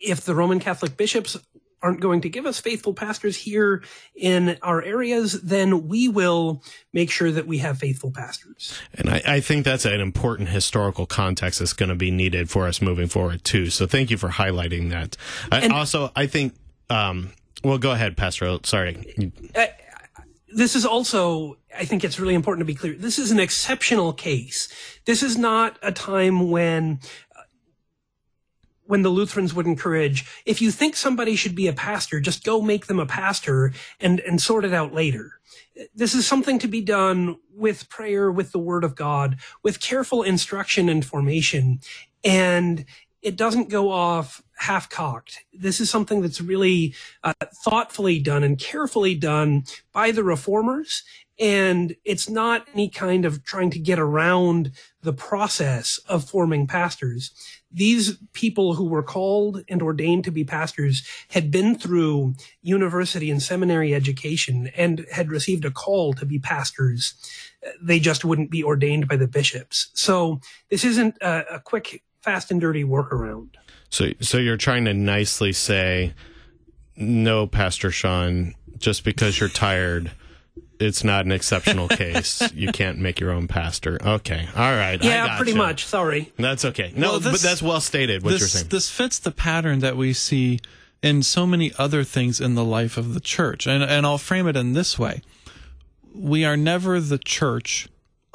if 0.00 0.22
the 0.22 0.34
Roman 0.34 0.58
Catholic 0.58 0.96
bishops 0.96 1.38
aren't 1.82 2.00
going 2.00 2.20
to 2.20 2.28
give 2.28 2.46
us 2.46 2.60
faithful 2.60 2.94
pastors 2.94 3.36
here 3.36 3.82
in 4.14 4.56
our 4.62 4.82
areas, 4.82 5.42
then 5.42 5.88
we 5.88 6.08
will 6.08 6.62
make 6.92 7.10
sure 7.10 7.30
that 7.32 7.46
we 7.46 7.58
have 7.58 7.78
faithful 7.78 8.10
pastors. 8.10 8.78
And 8.94 9.10
I, 9.10 9.22
I 9.26 9.40
think 9.40 9.64
that's 9.64 9.84
an 9.84 10.00
important 10.00 10.48
historical 10.50 11.06
context 11.06 11.58
that's 11.58 11.72
going 11.72 11.88
to 11.88 11.94
be 11.94 12.10
needed 12.10 12.48
for 12.48 12.66
us 12.66 12.80
moving 12.80 13.08
forward 13.08 13.44
too. 13.44 13.70
So 13.70 13.86
thank 13.86 14.10
you 14.10 14.16
for 14.16 14.28
highlighting 14.28 14.90
that. 14.90 15.16
I, 15.50 15.66
also, 15.68 16.10
I 16.14 16.26
think, 16.26 16.54
um, 16.88 17.32
well, 17.64 17.78
go 17.78 17.90
ahead, 17.90 18.16
Pastor. 18.16 18.58
Sorry. 18.64 19.32
Uh, 19.54 19.66
this 20.54 20.76
is 20.76 20.84
also, 20.84 21.56
I 21.76 21.84
think 21.84 22.04
it's 22.04 22.20
really 22.20 22.34
important 22.34 22.60
to 22.60 22.66
be 22.66 22.74
clear. 22.74 22.94
This 22.94 23.18
is 23.18 23.30
an 23.30 23.40
exceptional 23.40 24.12
case. 24.12 24.68
This 25.06 25.22
is 25.22 25.38
not 25.38 25.78
a 25.82 25.92
time 25.92 26.50
when 26.50 27.00
when 28.92 29.00
the 29.00 29.08
Lutherans 29.08 29.54
would 29.54 29.64
encourage, 29.64 30.26
if 30.44 30.60
you 30.60 30.70
think 30.70 30.96
somebody 30.96 31.34
should 31.34 31.54
be 31.54 31.66
a 31.66 31.72
pastor, 31.72 32.20
just 32.20 32.44
go 32.44 32.60
make 32.60 32.88
them 32.88 33.00
a 33.00 33.06
pastor 33.06 33.72
and, 33.98 34.20
and 34.20 34.38
sort 34.38 34.66
it 34.66 34.74
out 34.74 34.92
later. 34.92 35.40
This 35.94 36.14
is 36.14 36.26
something 36.26 36.58
to 36.58 36.68
be 36.68 36.82
done 36.82 37.36
with 37.54 37.88
prayer, 37.88 38.30
with 38.30 38.52
the 38.52 38.58
word 38.58 38.84
of 38.84 38.94
God, 38.94 39.38
with 39.62 39.80
careful 39.80 40.22
instruction 40.22 40.90
and 40.90 41.02
formation. 41.02 41.80
And 42.22 42.84
it 43.22 43.36
doesn't 43.36 43.70
go 43.70 43.90
off 43.90 44.42
half 44.58 44.90
cocked. 44.90 45.38
This 45.54 45.80
is 45.80 45.88
something 45.88 46.20
that's 46.20 46.42
really 46.42 46.94
uh, 47.24 47.32
thoughtfully 47.64 48.18
done 48.18 48.44
and 48.44 48.58
carefully 48.58 49.14
done 49.14 49.64
by 49.94 50.10
the 50.10 50.22
reformers 50.22 51.02
and 51.38 51.96
it's 52.04 52.28
not 52.28 52.68
any 52.72 52.88
kind 52.88 53.24
of 53.24 53.42
trying 53.42 53.70
to 53.70 53.78
get 53.78 53.98
around 53.98 54.70
the 55.02 55.12
process 55.12 55.98
of 56.08 56.28
forming 56.28 56.66
pastors. 56.68 57.32
These 57.72 58.16
people 58.32 58.74
who 58.74 58.84
were 58.84 59.02
called 59.02 59.62
and 59.68 59.82
ordained 59.82 60.24
to 60.24 60.30
be 60.30 60.44
pastors 60.44 61.06
had 61.28 61.50
been 61.50 61.74
through 61.78 62.34
university 62.62 63.30
and 63.30 63.42
seminary 63.42 63.94
education 63.94 64.70
and 64.76 65.06
had 65.10 65.30
received 65.30 65.64
a 65.64 65.70
call 65.70 66.12
to 66.14 66.26
be 66.26 66.38
pastors. 66.38 67.14
They 67.80 68.00
just 68.00 68.24
wouldn't 68.24 68.50
be 68.50 68.62
ordained 68.62 69.08
by 69.08 69.16
the 69.16 69.28
bishops. 69.28 69.90
So 69.94 70.40
this 70.68 70.84
isn't 70.84 71.16
a, 71.20 71.56
a 71.56 71.60
quick, 71.60 72.02
fast 72.20 72.50
and 72.50 72.60
dirty 72.60 72.84
workaround. 72.84 73.54
So, 73.88 74.10
so 74.20 74.38
you're 74.38 74.56
trying 74.56 74.84
to 74.86 74.94
nicely 74.94 75.52
say, 75.52 76.14
no, 76.96 77.46
Pastor 77.46 77.90
Sean, 77.90 78.54
just 78.78 79.04
because 79.04 79.40
you're 79.40 79.48
tired 79.48 80.12
it's 80.82 81.04
not 81.04 81.24
an 81.24 81.32
exceptional 81.32 81.88
case. 82.04 82.42
You 82.54 82.72
can't 82.72 82.98
make 82.98 83.20
your 83.20 83.30
own 83.30 83.48
pastor. 83.48 83.98
Okay, 84.04 84.48
all 84.56 84.72
right. 84.76 85.02
I 85.02 85.06
Yeah, 85.06 85.26
gotcha. 85.26 85.36
pretty 85.36 85.54
much. 85.54 85.84
Sorry. 85.86 86.32
That's 86.38 86.64
okay. 86.64 86.92
No, 86.96 87.12
Well, 87.12 87.20
this- 87.20 87.32
but 87.32 87.40
that's 87.40 87.62
well 87.62 87.80
stated. 87.80 88.22
What 88.22 88.30
this, 88.32 88.40
you're 88.40 88.48
saying. 88.48 88.68
This 88.68 88.90
fits 88.90 89.18
the 89.18 89.30
pattern 89.30 89.78
that 89.80 89.96
we 89.96 90.12
see 90.12 90.60
in 91.02 91.22
so 91.22 91.46
many 91.46 91.72
other 91.78 92.04
things 92.04 92.40
in 92.40 92.54
the 92.54 92.64
life 92.64 92.96
of 92.96 93.14
the 93.14 93.20
church. 93.20 93.66
And, 93.66 93.82
and 93.82 94.06
I'll 94.06 94.18
frame 94.18 94.46
it 94.46 94.56
in 94.56 94.72
this 94.72 94.98
way 94.98 95.22
We 96.14 96.44
are 96.44 96.56
never 96.56 97.00
the 97.00 97.18
church 97.18 97.88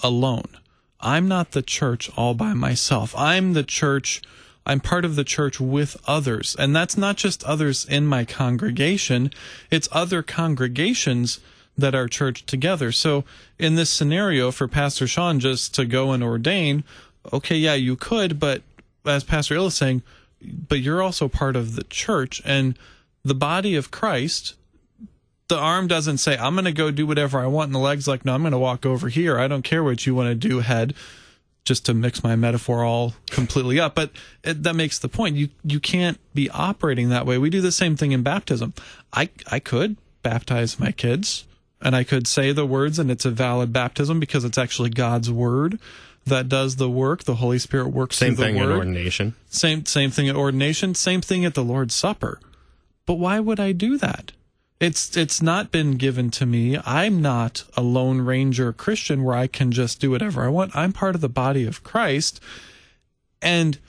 alone. 0.03 0.57
I'm 0.99 1.27
not 1.27 1.51
the 1.51 1.61
church 1.61 2.09
all 2.17 2.33
by 2.33 2.53
myself. 2.53 3.13
I'm 3.15 3.53
the 3.53 3.63
church. 3.63 4.21
I'm 4.65 4.79
part 4.81 5.05
of 5.05 5.15
the 5.15 5.23
church 5.23 5.61
with 5.61 5.95
others. 6.07 6.55
And 6.59 6.75
that's 6.75 6.97
not 6.97 7.15
just 7.15 7.41
others 7.45 7.85
in 7.85 8.05
my 8.05 8.25
congregation. 8.25 9.31
It's 9.71 9.87
other 9.93 10.21
congregations 10.23 11.39
that 11.77 11.95
are 11.95 12.07
church 12.07 12.45
together. 12.45 12.91
So 12.91 13.23
in 13.59 13.75
this 13.75 13.89
scenario 13.89 14.51
for 14.51 14.67
Pastor 14.67 15.07
Sean 15.07 15.39
just 15.39 15.75
to 15.75 15.85
go 15.85 16.11
and 16.11 16.23
ordain, 16.23 16.83
okay, 17.31 17.55
yeah, 17.55 17.75
you 17.75 17.95
could, 17.95 18.39
but 18.39 18.63
as 19.05 19.23
Pastor 19.23 19.55
Ill 19.55 19.67
is 19.67 19.75
saying, 19.75 20.01
but 20.41 20.79
you're 20.79 21.01
also 21.01 21.27
part 21.27 21.55
of 21.55 21.75
the 21.75 21.83
church 21.83 22.41
and 22.45 22.77
the 23.23 23.35
body 23.35 23.75
of 23.75 23.91
Christ. 23.91 24.55
The 25.47 25.57
arm 25.57 25.87
doesn't 25.87 26.17
say, 26.17 26.37
I'm 26.37 26.55
going 26.55 26.65
to 26.65 26.71
go 26.71 26.91
do 26.91 27.07
whatever 27.07 27.39
I 27.39 27.47
want. 27.47 27.67
And 27.67 27.75
the 27.75 27.79
leg's 27.79 28.07
like, 28.07 28.25
no, 28.25 28.33
I'm 28.33 28.41
going 28.41 28.51
to 28.51 28.57
walk 28.57 28.85
over 28.85 29.07
here. 29.07 29.39
I 29.39 29.47
don't 29.47 29.63
care 29.63 29.83
what 29.83 30.05
you 30.05 30.13
want 30.13 30.29
to 30.29 30.35
do, 30.35 30.59
head 30.59 30.93
just 31.67 31.85
to 31.85 31.93
mix 31.93 32.23
my 32.23 32.33
metaphor 32.33 32.85
all 32.85 33.13
completely 33.29 33.77
up 33.77 33.93
but 33.93 34.09
it, 34.41 34.63
that 34.63 34.73
makes 34.73 34.97
the 34.99 35.09
point 35.09 35.35
you 35.35 35.49
you 35.65 35.81
can't 35.81 36.17
be 36.33 36.49
operating 36.51 37.09
that 37.09 37.25
way 37.25 37.37
we 37.37 37.49
do 37.49 37.59
the 37.59 37.73
same 37.73 37.97
thing 37.97 38.13
in 38.13 38.23
baptism 38.23 38.73
i 39.11 39.27
i 39.51 39.59
could 39.59 39.97
baptize 40.23 40.79
my 40.79 40.93
kids 40.93 41.43
and 41.81 41.95
i 41.95 42.03
could 42.03 42.27
say 42.27 42.51
the 42.51 42.65
words 42.65 42.99
and 42.99 43.09
it's 43.11 43.25
a 43.25 43.31
valid 43.31 43.71
baptism 43.73 44.19
because 44.19 44.43
it's 44.43 44.57
actually 44.57 44.89
god's 44.89 45.31
word 45.31 45.79
that 46.25 46.49
does 46.49 46.75
the 46.75 46.89
work. 46.89 47.23
The 47.23 47.35
holy 47.35 47.57
spirit 47.57 47.87
works 47.87 48.17
Same 48.17 48.35
through 48.35 48.43
the 48.43 48.43
thing 48.51 48.57
in 48.57 48.69
word. 48.69 48.77
ordination. 48.79 49.35
same 49.49 49.85
same 49.85 50.11
thing 50.11 50.27
at 50.27 50.35
ordination. 50.35 50.93
Same 50.93 51.21
thing 51.21 51.45
at 51.45 51.53
the 51.53 51.63
lord's 51.63 51.95
supper. 51.95 52.39
But 53.05 53.13
why 53.13 53.39
would 53.39 53.59
i 53.61 53.71
do 53.71 53.97
that? 53.97 54.33
It's 54.79 55.15
it's 55.15 55.41
not 55.41 55.71
been 55.71 55.93
given 55.93 56.29
to 56.31 56.45
me. 56.45 56.77
I'm 56.85 57.21
not 57.21 57.63
a 57.75 57.81
lone 57.81 58.21
ranger 58.21 58.73
Christian 58.73 59.23
where 59.23 59.35
I 59.35 59.47
can 59.47 59.71
just 59.71 59.99
do 60.01 60.11
whatever 60.11 60.43
I 60.43 60.49
want. 60.49 60.75
I'm 60.75 60.93
part 60.93 61.15
of 61.15 61.21
the 61.21 61.29
body 61.29 61.65
of 61.65 61.83
Christ. 61.83 62.41
And 63.41 63.79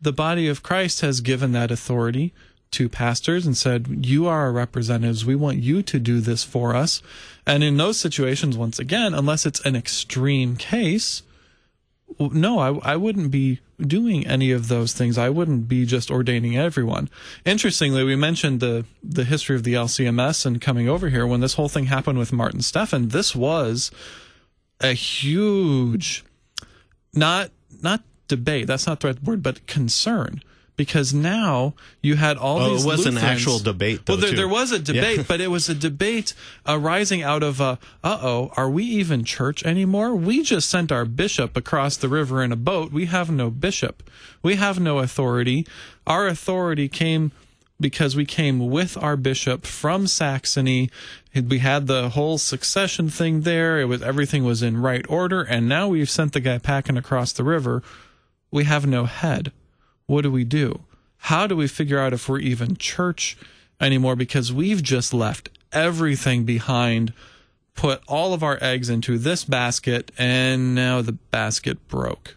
the 0.00 0.12
body 0.12 0.46
of 0.46 0.62
Christ 0.62 1.00
has 1.00 1.20
given 1.20 1.52
that 1.52 1.72
authority 1.72 2.32
to 2.72 2.88
pastors 2.88 3.46
and 3.46 3.56
said, 3.56 4.04
You 4.06 4.26
are 4.26 4.42
our 4.42 4.52
representatives. 4.52 5.24
We 5.24 5.34
want 5.34 5.58
you 5.58 5.82
to 5.82 5.98
do 5.98 6.20
this 6.20 6.44
for 6.44 6.74
us. 6.74 7.02
And 7.46 7.64
in 7.64 7.76
those 7.76 7.98
situations, 7.98 8.56
once 8.56 8.78
again, 8.78 9.14
unless 9.14 9.46
it's 9.46 9.60
an 9.60 9.76
extreme 9.76 10.56
case, 10.56 11.22
no, 12.18 12.58
I, 12.58 12.92
I 12.92 12.96
wouldn't 12.96 13.30
be 13.30 13.60
doing 13.80 14.26
any 14.26 14.50
of 14.50 14.68
those 14.68 14.92
things. 14.92 15.18
I 15.18 15.28
wouldn't 15.28 15.68
be 15.68 15.86
just 15.86 16.10
ordaining 16.10 16.56
everyone. 16.56 17.08
Interestingly, 17.44 18.02
we 18.02 18.16
mentioned 18.16 18.60
the, 18.60 18.84
the 19.02 19.24
history 19.24 19.56
of 19.56 19.62
the 19.62 19.74
LCMS 19.74 20.44
and 20.44 20.60
coming 20.60 20.88
over 20.88 21.08
here. 21.10 21.26
When 21.26 21.40
this 21.40 21.54
whole 21.54 21.68
thing 21.68 21.86
happened 21.86 22.18
with 22.18 22.32
Martin 22.32 22.62
Stephan, 22.62 23.08
this 23.08 23.36
was 23.36 23.90
a 24.80 24.92
huge, 24.92 26.24
not, 27.12 27.50
not 27.82 28.02
debate. 28.26 28.66
That's 28.66 28.86
not 28.86 29.00
the 29.00 29.08
right 29.08 29.22
word, 29.22 29.42
but 29.42 29.66
concern. 29.66 30.42
Because 30.78 31.12
now 31.12 31.74
you 32.00 32.14
had 32.14 32.36
all 32.36 32.60
Oh, 32.60 32.70
these. 32.74 32.84
it 32.84 32.86
was 32.88 33.04
an 33.06 33.18
actual 33.18 33.58
debate, 33.58 34.06
though, 34.06 34.12
well, 34.14 34.20
there, 34.20 34.32
there 34.32 34.48
was 34.48 34.70
a 34.70 34.78
debate, 34.78 35.16
Yeah. 35.18 35.24
but 35.26 35.40
it 35.40 35.48
was 35.50 35.68
a 35.68 35.74
debate 35.74 36.34
arising 36.66 37.20
out 37.20 37.42
of 37.42 37.60
a, 37.60 37.80
uh 38.04 38.18
oh, 38.22 38.52
are 38.56 38.70
we 38.70 38.84
even 38.84 39.24
church 39.24 39.64
anymore? 39.64 40.14
We 40.14 40.44
just 40.44 40.70
sent 40.70 40.92
our 40.92 41.04
bishop 41.04 41.56
across 41.56 41.96
the 41.96 42.08
river 42.08 42.44
in 42.44 42.52
a 42.52 42.56
boat. 42.56 42.92
We 42.92 43.06
have 43.06 43.28
no 43.28 43.50
bishop. 43.50 44.08
We 44.40 44.54
have 44.54 44.78
no 44.78 44.98
authority. 45.00 45.66
Our 46.06 46.28
authority 46.28 46.88
came 46.88 47.32
because 47.80 48.14
we 48.14 48.24
came 48.24 48.70
with 48.70 48.96
our 48.96 49.16
bishop 49.16 49.66
from 49.66 50.06
Saxony. 50.06 50.90
We 51.34 51.58
had 51.58 51.88
the 51.88 52.10
whole 52.10 52.38
succession 52.38 53.08
thing 53.10 53.40
there. 53.40 53.80
It 53.80 53.86
was 53.86 54.00
everything 54.00 54.44
was 54.44 54.62
in 54.62 54.76
right 54.76 55.04
order, 55.08 55.42
and 55.42 55.68
now 55.68 55.88
we've 55.88 56.08
sent 56.10 56.34
the 56.34 56.40
guy 56.40 56.58
packing 56.58 56.96
across 56.96 57.32
the 57.32 57.42
river. 57.44 57.82
We 58.52 58.62
have 58.64 58.86
no 58.86 59.06
head. 59.06 59.50
What 60.08 60.22
do 60.22 60.32
we 60.32 60.42
do? 60.42 60.80
How 61.18 61.46
do 61.46 61.54
we 61.54 61.68
figure 61.68 61.98
out 61.98 62.14
if 62.14 62.28
we're 62.28 62.38
even 62.38 62.76
church 62.78 63.36
anymore? 63.78 64.16
Because 64.16 64.50
we've 64.50 64.82
just 64.82 65.12
left 65.12 65.50
everything 65.70 66.44
behind, 66.44 67.12
put 67.74 68.00
all 68.08 68.32
of 68.32 68.42
our 68.42 68.56
eggs 68.62 68.88
into 68.88 69.18
this 69.18 69.44
basket, 69.44 70.10
and 70.16 70.74
now 70.74 71.02
the 71.02 71.12
basket 71.12 71.86
broke. 71.88 72.36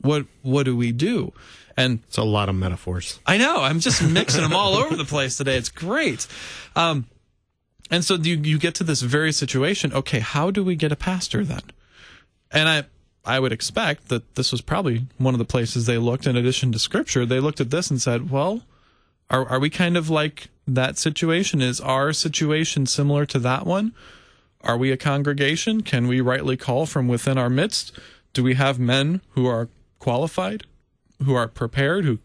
What 0.00 0.26
what 0.42 0.64
do 0.64 0.76
we 0.76 0.90
do? 0.90 1.32
And 1.76 2.00
It's 2.08 2.18
a 2.18 2.24
lot 2.24 2.48
of 2.48 2.56
metaphors. 2.56 3.20
I 3.24 3.38
know. 3.38 3.62
I'm 3.62 3.78
just 3.78 4.02
mixing 4.02 4.42
them 4.42 4.54
all 4.54 4.74
over 4.74 4.96
the 4.96 5.04
place 5.04 5.36
today. 5.36 5.56
It's 5.56 5.68
great. 5.68 6.26
Um, 6.74 7.06
and 7.88 8.04
so 8.04 8.16
you 8.16 8.36
you 8.36 8.58
get 8.58 8.74
to 8.76 8.84
this 8.84 9.00
very 9.00 9.30
situation. 9.30 9.92
Okay, 9.92 10.18
how 10.18 10.50
do 10.50 10.64
we 10.64 10.74
get 10.74 10.90
a 10.90 10.96
pastor 10.96 11.44
then? 11.44 11.62
And 12.50 12.68
I 12.68 12.84
I 13.26 13.40
would 13.40 13.52
expect 13.52 14.08
that 14.08 14.36
this 14.36 14.52
was 14.52 14.60
probably 14.60 15.06
one 15.18 15.34
of 15.34 15.38
the 15.38 15.44
places 15.44 15.86
they 15.86 15.98
looked. 15.98 16.26
In 16.26 16.36
addition 16.36 16.72
to 16.72 16.78
Scripture, 16.78 17.26
they 17.26 17.40
looked 17.40 17.60
at 17.60 17.70
this 17.70 17.90
and 17.90 18.00
said, 18.00 18.30
"Well, 18.30 18.62
are 19.28 19.46
are 19.48 19.58
we 19.58 19.68
kind 19.68 19.96
of 19.96 20.08
like 20.08 20.48
that 20.66 20.96
situation? 20.96 21.60
Is 21.60 21.80
our 21.80 22.12
situation 22.12 22.86
similar 22.86 23.26
to 23.26 23.38
that 23.40 23.66
one? 23.66 23.92
Are 24.62 24.76
we 24.76 24.90
a 24.90 24.96
congregation? 24.96 25.82
Can 25.82 26.06
we 26.08 26.20
rightly 26.20 26.56
call 26.56 26.86
from 26.86 27.08
within 27.08 27.38
our 27.38 27.50
midst? 27.50 27.92
Do 28.32 28.42
we 28.42 28.54
have 28.54 28.78
men 28.78 29.20
who 29.30 29.46
are 29.46 29.68
qualified, 29.98 30.64
who 31.24 31.34
are 31.34 31.48
prepared, 31.48 32.04
who 32.04 32.18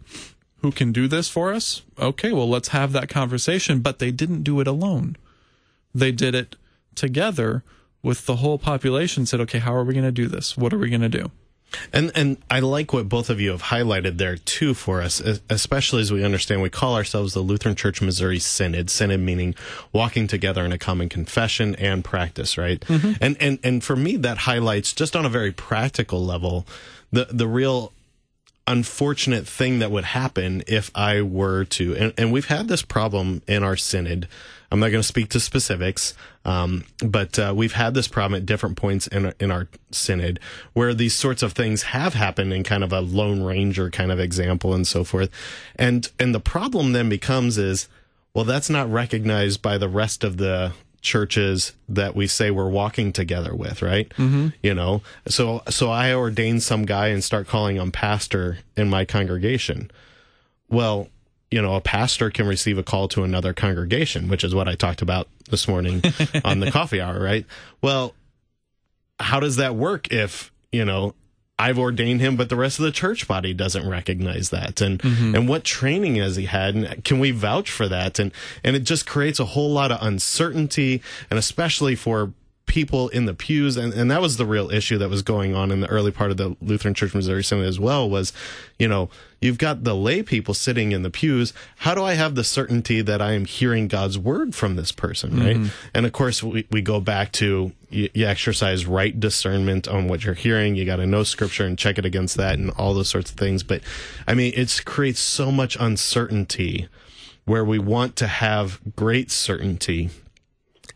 who 0.62 0.72
can 0.72 0.92
do 0.92 1.08
this 1.08 1.28
for 1.28 1.52
us? 1.52 1.82
Okay, 2.00 2.32
well, 2.32 2.48
let's 2.48 2.70
have 2.70 2.92
that 2.92 3.10
conversation. 3.10 3.80
But 3.80 4.00
they 4.00 4.12
didn't 4.12 4.44
do 4.44 4.60
it 4.60 4.68
alone. 4.68 5.18
They 5.94 6.12
did 6.12 6.36
it 6.36 6.56
together 6.94 7.64
with 8.04 8.26
the 8.26 8.38
whole 8.38 8.58
population. 8.58 9.26
Said, 9.26 9.40
okay, 9.42 9.60
how 9.60 9.74
are 9.74 9.84
we 9.84 9.94
going 9.94 10.06
to 10.06 10.12
do 10.12 10.28
this? 10.28 10.58
What 10.58 10.74
are 10.74 10.78
we 10.78 10.90
going 10.90 11.02
to 11.02 11.10
do? 11.10 11.32
And 11.94 12.12
and 12.16 12.38
I 12.50 12.60
like 12.60 12.92
what 12.94 13.08
both 13.08 13.30
of 13.30 13.40
you 13.40 13.52
have 13.52 13.64
highlighted 13.64 14.18
there 14.18 14.36
too 14.36 14.74
for 14.74 15.02
us, 15.02 15.22
especially 15.50 16.02
as 16.02 16.12
we 16.12 16.24
understand 16.24 16.62
we 16.62 16.70
call 16.70 16.96
ourselves 16.96 17.34
the 17.34 17.40
Lutheran 17.40 17.76
Church 17.76 18.02
Missouri 18.02 18.40
Synod. 18.40 18.90
Synod 18.90 19.22
meaning 19.22 19.56
walking 19.94 20.28
together 20.28 20.66
in 20.66 20.72
a 20.72 20.78
common 20.78 21.08
confession 21.08 21.76
and 21.76 22.04
practice, 22.04 22.58
right? 22.58 22.80
Mm-hmm. 22.82 23.14
And 23.22 23.38
and 23.40 23.60
and 23.64 23.84
for 23.84 23.96
me 23.96 24.18
that 24.18 24.40
highlights 24.40 24.94
just 24.94 25.16
on 25.16 25.26
a 25.26 25.30
very 25.30 25.52
practical 25.52 26.24
level 26.24 26.66
the 27.12 27.28
the 27.32 27.48
real 27.48 27.94
unfortunate 28.68 29.48
thing 29.48 29.80
that 29.80 29.92
would 29.92 30.04
happen 30.04 30.64
if 30.68 30.92
I 30.96 31.22
were 31.22 31.66
to, 31.66 31.96
and, 31.96 32.14
and 32.18 32.32
we've 32.32 32.48
had 32.48 32.68
this 32.68 32.84
problem 32.84 33.42
in 33.48 33.64
our 33.64 33.76
synod. 33.76 34.28
I'm 34.72 34.80
not 34.80 34.90
going 34.90 35.02
to 35.02 35.08
speak 35.08 35.30
to 35.30 35.40
specifics, 35.42 36.14
um, 36.46 36.86
but 37.06 37.38
uh, 37.38 37.54
we've 37.56 37.74
had 37.74 37.94
this 37.94 38.08
problem 38.08 38.40
at 38.40 38.46
different 38.46 38.78
points 38.78 39.06
in 39.08 39.34
in 39.38 39.52
our 39.52 39.68
synod 39.92 40.40
where 40.72 40.94
these 40.94 41.14
sorts 41.14 41.44
of 41.44 41.52
things 41.52 41.84
have 41.84 42.14
happened 42.14 42.54
in 42.54 42.64
kind 42.64 42.84
of 42.84 42.94
a 42.94 43.02
lone 43.02 43.44
ranger 43.44 43.90
kind 43.90 44.14
of 44.14 44.20
example 44.20 44.74
and 44.74 44.88
so 44.88 45.04
forth. 45.04 45.30
And 45.76 46.10
and 46.20 46.34
the 46.34 46.40
problem 46.40 46.94
then 46.94 47.10
becomes 47.10 47.58
is, 47.58 47.90
well, 48.34 48.46
that's 48.46 48.70
not 48.70 48.90
recognized 48.90 49.62
by 49.62 49.78
the 49.78 49.90
rest 49.90 50.24
of 50.24 50.38
the 50.38 50.72
churches 51.02 51.74
that 51.90 52.16
we 52.16 52.28
say 52.28 52.52
we're 52.52 52.70
walking 52.70 53.12
together 53.12 53.56
with, 53.56 53.82
right? 53.82 54.10
Mm-hmm. 54.10 54.50
You 54.62 54.74
know, 54.74 55.02
so 55.28 55.64
so 55.70 55.90
I 55.90 56.14
ordain 56.14 56.60
some 56.60 56.86
guy 56.86 57.08
and 57.08 57.24
start 57.24 57.48
calling 57.48 57.78
him 57.78 57.92
pastor 57.92 58.60
in 58.78 58.90
my 58.90 59.06
congregation. 59.06 59.92
Well, 60.70 61.10
you 61.52 61.62
know, 61.62 61.76
a 61.76 61.82
pastor 61.82 62.30
can 62.32 62.48
receive 62.48 62.78
a 62.78 62.84
call 62.84 63.10
to 63.10 63.24
another 63.24 63.54
congregation, 63.54 64.30
which 64.30 64.44
is 64.44 64.56
what 64.56 64.70
I 64.70 64.76
talked 64.76 65.02
about 65.02 65.28
this 65.50 65.68
morning 65.68 66.02
on 66.46 66.62
the 66.62 66.72
coffee 66.72 67.02
hour, 67.02 67.20
right? 67.20 67.46
Well, 67.82 68.16
how 69.20 69.40
does 69.42 69.58
that 69.58 69.76
work 69.76 70.12
if, 70.12 70.52
you 70.72 70.86
know, 70.86 71.14
I've 71.60 71.78
ordained 71.78 72.22
him, 72.22 72.38
but 72.38 72.50
the 72.50 72.56
rest 72.56 72.80
of 72.80 72.86
the 72.86 72.92
church 72.92 73.28
body 73.28 73.54
doesn't 73.54 73.88
recognize 73.88 74.50
that. 74.50 74.82
And 74.82 75.00
mm-hmm. 75.00 75.36
and 75.36 75.48
what 75.48 75.64
training 75.64 76.16
has 76.16 76.36
he 76.36 76.46
had? 76.46 76.76
And 76.76 77.04
can 77.04 77.20
we 77.20 77.32
vouch 77.32 77.70
for 77.70 77.88
that? 77.88 78.18
And 78.18 78.32
and 78.64 78.76
it 78.76 78.84
just 78.84 79.06
creates 79.06 79.40
a 79.40 79.46
whole 79.46 79.72
lot 79.72 79.92
of 79.92 80.00
uncertainty, 80.02 81.04
and 81.30 81.38
especially 81.38 81.96
for 81.96 82.34
people 82.72 83.10
in 83.10 83.26
the 83.26 83.34
pews 83.34 83.76
and, 83.76 83.94
and 83.94 84.10
that 84.10 84.22
was 84.22 84.38
the 84.38 84.46
real 84.46 84.72
issue 84.72 84.98
that 84.98 85.10
was 85.10 85.22
going 85.22 85.54
on 85.54 85.72
in 85.72 85.82
the 85.82 85.90
early 85.90 86.10
part 86.10 86.32
of 86.32 86.38
the 86.38 86.56
Lutheran 86.62 86.94
Church 86.94 87.14
Missouri 87.14 87.44
Synod 87.44 87.68
as 87.68 87.82
well 87.82 88.10
was, 88.10 88.32
you 88.80 88.88
know, 88.88 89.10
you've 89.42 89.58
got 89.58 89.84
the 89.84 89.94
lay 89.94 90.24
people 90.24 90.54
sitting 90.54 90.94
in 90.94 91.02
the 91.02 91.10
pews. 91.10 91.52
How 91.80 91.94
do 91.94 92.02
I 92.02 92.14
have 92.14 92.36
the 92.36 92.46
certainty 92.46 93.02
that 93.02 93.22
I 93.22 93.34
am 93.34 93.44
hearing 93.44 93.90
God's 93.90 94.18
word 94.18 94.56
from 94.56 94.78
this 94.78 94.94
person, 94.94 95.38
right? 95.38 95.58
Mm-hmm. 95.58 95.68
And 95.94 96.06
of 96.06 96.14
course, 96.14 96.42
we, 96.42 96.66
we 96.72 96.82
go 96.82 97.02
back 97.02 97.34
to 97.34 97.74
you, 97.90 98.08
you 98.14 98.26
exercise 98.26 98.86
right 98.86 99.20
discernment 99.20 99.90
on 99.90 100.08
what 100.08 100.24
you're 100.24 100.34
hearing. 100.34 100.76
You 100.76 100.86
got 100.86 100.96
to 100.96 101.06
know 101.06 101.24
scripture 101.24 101.66
and 101.66 101.78
check 101.78 101.98
it 101.98 102.06
against 102.06 102.38
that 102.38 102.58
and 102.58 102.72
all 102.78 102.94
those 102.94 103.10
sorts 103.10 103.32
of 103.32 103.38
things. 103.38 103.64
But 103.64 103.82
I 104.26 104.34
mean, 104.34 104.54
it 104.56 104.82
creates 104.86 105.20
so 105.20 105.52
much 105.52 105.76
uncertainty 105.78 106.88
where 107.44 107.66
we 107.66 107.80
want 107.80 108.16
to 108.16 108.28
have 108.28 108.80
great 108.96 109.30
certainty 109.30 110.10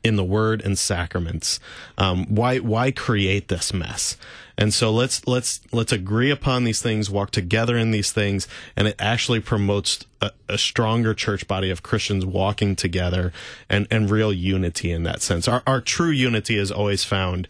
in 0.06 0.16
the 0.16 0.24
word 0.24 0.62
and 0.62 0.78
sacraments. 0.78 1.60
Um, 1.98 2.28
why 2.28 2.60
why 2.60 2.92
create 2.92 3.48
this 3.48 3.74
mess? 3.74 4.16
And 4.56 4.72
so 4.72 4.92
let's 4.92 5.28
let's 5.28 5.60
let's 5.74 5.92
agree 5.92 6.30
upon 6.30 6.64
these 6.64 6.82
things, 6.82 7.10
walk 7.10 7.32
together 7.32 7.76
in 7.76 7.90
these 7.90 8.12
things, 8.12 8.48
and 8.78 8.88
it 8.88 8.96
actually 9.00 9.40
promotes 9.40 10.06
a, 10.22 10.32
a 10.48 10.60
stronger 10.60 11.16
church 11.16 11.48
body 11.48 11.72
of 11.72 11.82
Christians 11.82 12.24
walking 12.24 12.76
together 12.76 13.34
and 13.68 13.88
and 13.90 14.10
real 14.10 14.32
unity 14.32 14.92
in 14.92 15.04
that 15.04 15.24
sense. 15.24 15.48
Our 15.48 15.64
our 15.66 15.82
true 15.82 16.12
unity 16.12 16.56
is 16.56 16.72
always 16.72 17.04
found 17.04 17.48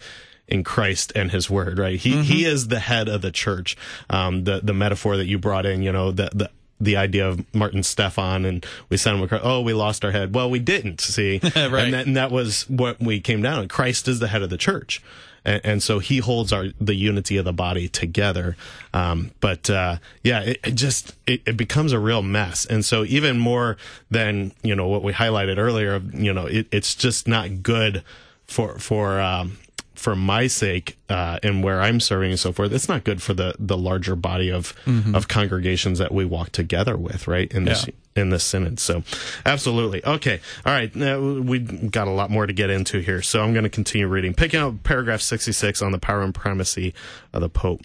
in 0.48 0.64
Christ 0.64 1.12
and 1.14 1.32
His 1.32 1.50
Word, 1.50 1.78
right? 1.78 2.00
He 2.00 2.14
mm-hmm. 2.14 2.22
He 2.22 2.46
is 2.46 2.70
the 2.70 2.80
head 2.80 3.10
of 3.10 3.22
the 3.22 3.32
church. 3.32 3.76
Um, 4.10 4.46
the 4.46 4.62
the 4.64 4.74
metaphor 4.74 5.18
that 5.18 5.26
you 5.26 5.38
brought 5.38 5.66
in, 5.66 5.84
you 5.84 5.92
know, 5.92 6.12
the 6.12 6.30
the 6.34 6.50
the 6.80 6.98
idea 6.98 7.28
of 7.28 7.44
Martin 7.54 7.84
Stephan 7.84 8.46
and 8.46 8.66
we 8.90 8.98
sent 8.98 9.18
him 9.18 9.24
across, 9.24 9.42
oh, 9.44 9.62
we 9.62 9.74
lost 9.74 10.04
our 10.04 10.12
head. 10.12 10.36
Well, 10.36 10.50
we 10.50 10.60
didn't 10.60 11.00
see. 11.02 11.40
right. 11.44 11.56
And 11.56 11.94
that, 11.94 12.06
and 12.06 12.18
that 12.18 12.32
was 12.32 12.70
what 12.70 13.00
we 13.00 13.20
came 13.20 13.42
down. 13.42 13.68
Christ 13.68 14.08
is 14.08 14.20
the 14.20 14.28
head 14.28 14.42
of 14.42 14.50
the 14.50 14.58
church 14.58 15.02
and, 15.46 15.62
and 15.64 15.84
so 15.84 16.00
he 16.00 16.18
holds 16.18 16.52
our 16.52 16.68
the 16.82 16.96
unity 16.96 17.38
of 17.38 17.46
the 17.46 17.54
body 17.54 17.88
together. 17.88 18.58
Um, 18.94 19.32
but 19.40 19.70
uh, 19.70 19.98
yeah, 20.24 20.42
it, 20.42 20.60
it 20.64 20.76
just 20.76 21.16
it, 21.28 21.42
it, 21.46 21.56
becomes 21.56 21.94
a 21.94 22.00
real 22.00 22.22
mess, 22.22 22.66
and 22.66 22.84
so 22.84 23.06
even 23.06 23.38
more 23.38 23.78
than 24.10 24.52
you 24.64 24.76
know 24.76 24.88
what 24.88 25.04
we 25.04 25.14
highlighted 25.14 25.58
earlier, 25.58 26.02
you 26.14 26.34
know, 26.34 26.48
it, 26.48 26.68
it's 26.72 26.96
just 26.96 27.28
not 27.28 27.64
good 27.64 28.04
for 28.46 28.80
for 28.80 29.20
um, 29.22 29.58
for 29.96 30.16
my 30.16 30.48
sake 30.48 30.98
uh, 31.10 31.40
and 31.44 31.64
where 31.64 31.82
I'm 31.82 32.00
serving 32.00 32.32
and 32.32 32.40
so 32.40 32.52
forth, 32.52 32.72
it's 32.72 32.90
not 32.90 33.04
good 33.04 33.22
for 33.22 33.34
the 33.34 33.56
the 33.60 33.78
larger 33.78 34.16
body 34.16 34.52
of 34.52 34.76
mm-hmm. 34.86 35.16
of 35.16 35.28
congregations 35.28 36.00
that 36.00 36.14
we 36.14 36.26
walk 36.26 36.52
together 36.52 36.98
with, 36.98 37.28
right? 37.28 37.52
In 37.54 37.66
this 37.66 37.88
yeah. 37.88 38.22
in 38.22 38.30
this 38.30 38.44
synod. 38.44 38.80
So, 38.80 39.04
absolutely. 39.46 40.06
Okay. 40.06 40.40
All 40.66 40.74
right. 40.74 40.96
Now, 40.96 41.20
we 41.20 41.60
got 41.60 42.08
a 42.08 42.12
lot 42.12 42.30
more 42.30 42.46
to 42.46 42.54
get 42.54 42.70
into 42.70 43.00
here, 43.00 43.22
so 43.22 43.44
I'm 43.44 43.54
going 43.54 43.64
to 43.64 43.70
continue 43.70 44.08
reading. 44.08 44.34
Picking 44.34 44.60
up 44.60 44.84
paragraph 44.84 45.22
66 45.22 45.82
on 45.82 45.92
the 45.92 46.00
power 46.00 46.22
and 46.22 46.34
primacy 46.34 46.94
of 47.34 47.42
the 47.42 47.50
Pope. 47.50 47.82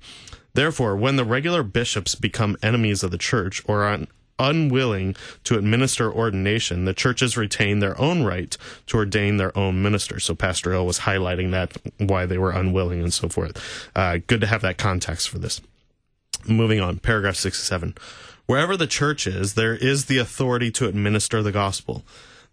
Therefore, 0.55 0.97
when 0.97 1.17
the 1.17 1.25
regular 1.25 1.63
bishops 1.63 2.15
become 2.15 2.57
enemies 2.63 3.03
of 3.03 3.11
the 3.11 3.19
church 3.19 3.63
or 3.67 3.85
on 3.85 4.09
unwilling 4.41 5.15
to 5.45 5.57
administer 5.57 6.11
ordination, 6.11 6.87
the 6.87 6.95
churches 6.95 7.37
retain 7.37 7.79
their 7.79 8.01
own 8.01 8.25
right 8.25 8.57
to 8.87 8.97
ordain 8.97 9.37
their 9.37 9.57
own 9.57 9.83
ministers. 9.83 10.25
So 10.25 10.35
Pastor 10.35 10.73
Ill 10.73 10.87
was 10.87 11.01
highlighting 11.01 11.51
that, 11.53 11.77
why 11.99 12.27
they 12.27 12.39
were 12.39 12.51
unwilling 12.51 13.03
and 13.03 13.13
so 13.13 13.29
forth. 13.29 13.89
Uh, 13.95 14.19
good 14.27 14.41
to 14.41 14.47
have 14.47 14.63
that 14.63 14.79
context 14.79 15.29
for 15.29 15.39
this. 15.39 15.61
Moving 16.49 16.81
on, 16.81 16.99
paragraph 16.99 17.37
67. 17.37 17.95
Wherever 18.47 18.77
the 18.77 18.87
church 18.87 19.27
is, 19.27 19.55
there 19.55 19.77
is 19.77 20.07
the 20.07 20.19
authority 20.19 20.71
to 20.73 20.89
administer 20.89 21.43
the 21.43 21.53
gospel. 21.53 22.03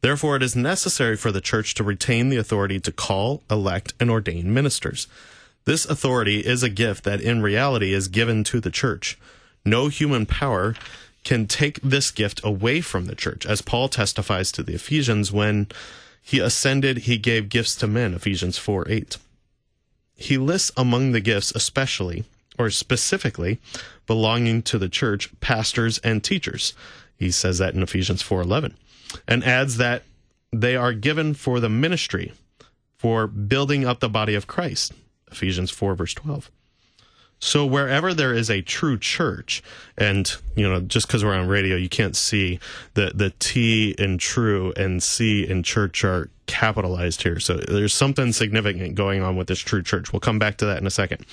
Therefore, 0.01 0.35
it 0.35 0.43
is 0.43 0.55
necessary 0.55 1.17
for 1.17 1.31
the 1.31 1.41
church 1.41 1.73
to 1.75 1.83
retain 1.83 2.29
the 2.29 2.37
authority 2.37 2.79
to 2.81 2.91
call, 2.91 3.41
elect, 3.49 3.93
and 3.99 4.11
ordain 4.11 4.53
ministers. 4.53 5.07
This 5.65 5.85
authority 5.85 6.39
is 6.41 6.63
a 6.63 6.69
gift 6.69 7.03
that 7.05 7.19
in 7.19 7.41
reality 7.41 7.93
is 7.93 8.07
given 8.07 8.43
to 8.45 8.59
the 8.59 8.69
church. 8.69 9.17
No 9.65 9.87
human 9.87 10.25
power 10.25 10.75
can 11.27 11.45
take 11.45 11.81
this 11.81 12.09
gift 12.09 12.39
away 12.41 12.79
from 12.79 13.03
the 13.03 13.13
church, 13.13 13.45
as 13.45 13.61
Paul 13.61 13.89
testifies 13.89 14.49
to 14.53 14.63
the 14.63 14.75
Ephesians 14.75 15.29
when 15.29 15.67
he 16.21 16.39
ascended, 16.39 16.99
he 16.99 17.17
gave 17.17 17.49
gifts 17.49 17.75
to 17.75 17.85
men, 17.85 18.13
Ephesians 18.13 18.57
4 18.57 18.89
8. 18.89 19.17
He 20.15 20.37
lists 20.37 20.71
among 20.77 21.11
the 21.11 21.19
gifts, 21.19 21.51
especially, 21.53 22.23
or 22.57 22.69
specifically, 22.69 23.59
belonging 24.05 24.61
to 24.63 24.77
the 24.77 24.87
church, 24.87 25.29
pastors 25.41 25.97
and 25.97 26.23
teachers. 26.23 26.73
He 27.17 27.29
says 27.29 27.57
that 27.57 27.73
in 27.73 27.83
Ephesians 27.83 28.23
4:11 28.23 28.73
and 29.27 29.43
adds 29.43 29.75
that 29.75 30.03
they 30.53 30.77
are 30.77 30.93
given 30.93 31.33
for 31.33 31.59
the 31.59 31.69
ministry 31.69 32.31
for 32.97 33.27
building 33.27 33.83
up 33.83 33.99
the 33.99 34.07
body 34.07 34.33
of 34.33 34.47
Christ. 34.47 34.93
Ephesians 35.29 35.71
4 35.71 35.93
verse 35.93 36.13
12. 36.13 36.49
So 37.39 37.65
wherever 37.65 38.13
there 38.13 38.33
is 38.33 38.49
a 38.49 38.61
true 38.61 38.97
church, 38.97 39.61
and 39.97 40.31
you 40.55 40.67
know, 40.67 40.81
just 40.81 41.07
because 41.07 41.23
we're 41.23 41.35
on 41.35 41.47
radio, 41.47 41.75
you 41.75 41.89
can't 41.89 42.15
see 42.15 42.59
the 42.95 43.11
the 43.13 43.31
T 43.39 43.95
in 43.99 44.17
true 44.17 44.73
and 44.75 45.01
C 45.03 45.47
in 45.47 45.61
church 45.61 46.03
are 46.03 46.29
capitalized 46.47 47.21
here. 47.21 47.39
So 47.39 47.57
there's 47.57 47.93
something 47.93 48.31
significant 48.31 48.95
going 48.95 49.21
on 49.21 49.35
with 49.35 49.47
this 49.47 49.59
true 49.59 49.83
church. 49.83 50.11
We'll 50.11 50.19
come 50.19 50.39
back 50.39 50.57
to 50.57 50.65
that 50.65 50.79
in 50.79 50.87
a 50.87 50.91
second. 50.91 51.25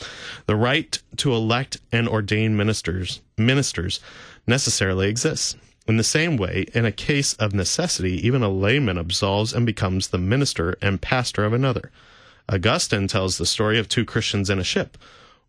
The 0.46 0.56
right 0.56 1.00
to 1.18 1.32
elect 1.32 1.78
and 1.90 2.08
ordain 2.08 2.56
ministers 2.56 3.22
ministers 3.38 4.00
necessarily 4.46 5.08
exists. 5.08 5.56
In 5.86 5.96
the 5.98 6.04
same 6.04 6.36
way, 6.36 6.66
in 6.74 6.86
a 6.86 6.92
case 6.92 7.34
of 7.34 7.52
necessity, 7.52 8.26
even 8.26 8.42
a 8.42 8.48
layman 8.48 8.98
absolves 8.98 9.52
and 9.52 9.66
becomes 9.66 10.08
the 10.08 10.18
minister 10.18 10.76
and 10.80 11.00
pastor 11.00 11.44
of 11.44 11.52
another. 11.52 11.90
Augustine 12.48 13.06
tells 13.06 13.36
the 13.36 13.46
story 13.46 13.78
of 13.78 13.88
two 13.88 14.04
Christians 14.04 14.50
in 14.50 14.58
a 14.58 14.64
ship 14.64 14.98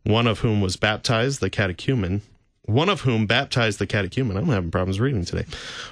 one 0.06 0.28
of 0.28 0.40
whom 0.40 0.62
was 0.62 0.78
baptized, 0.78 1.42
the 1.42 1.50
catechumen, 1.50 2.22
one 2.64 2.90
of 2.90 3.02
whom 3.02 3.26
baptized 3.26 3.80
the 3.80 3.88
catechumen. 3.88 4.38
I'm 4.38 4.46
having 4.46 4.72
problems 4.72 5.00
reading 5.00 5.26
today. 5.26 5.46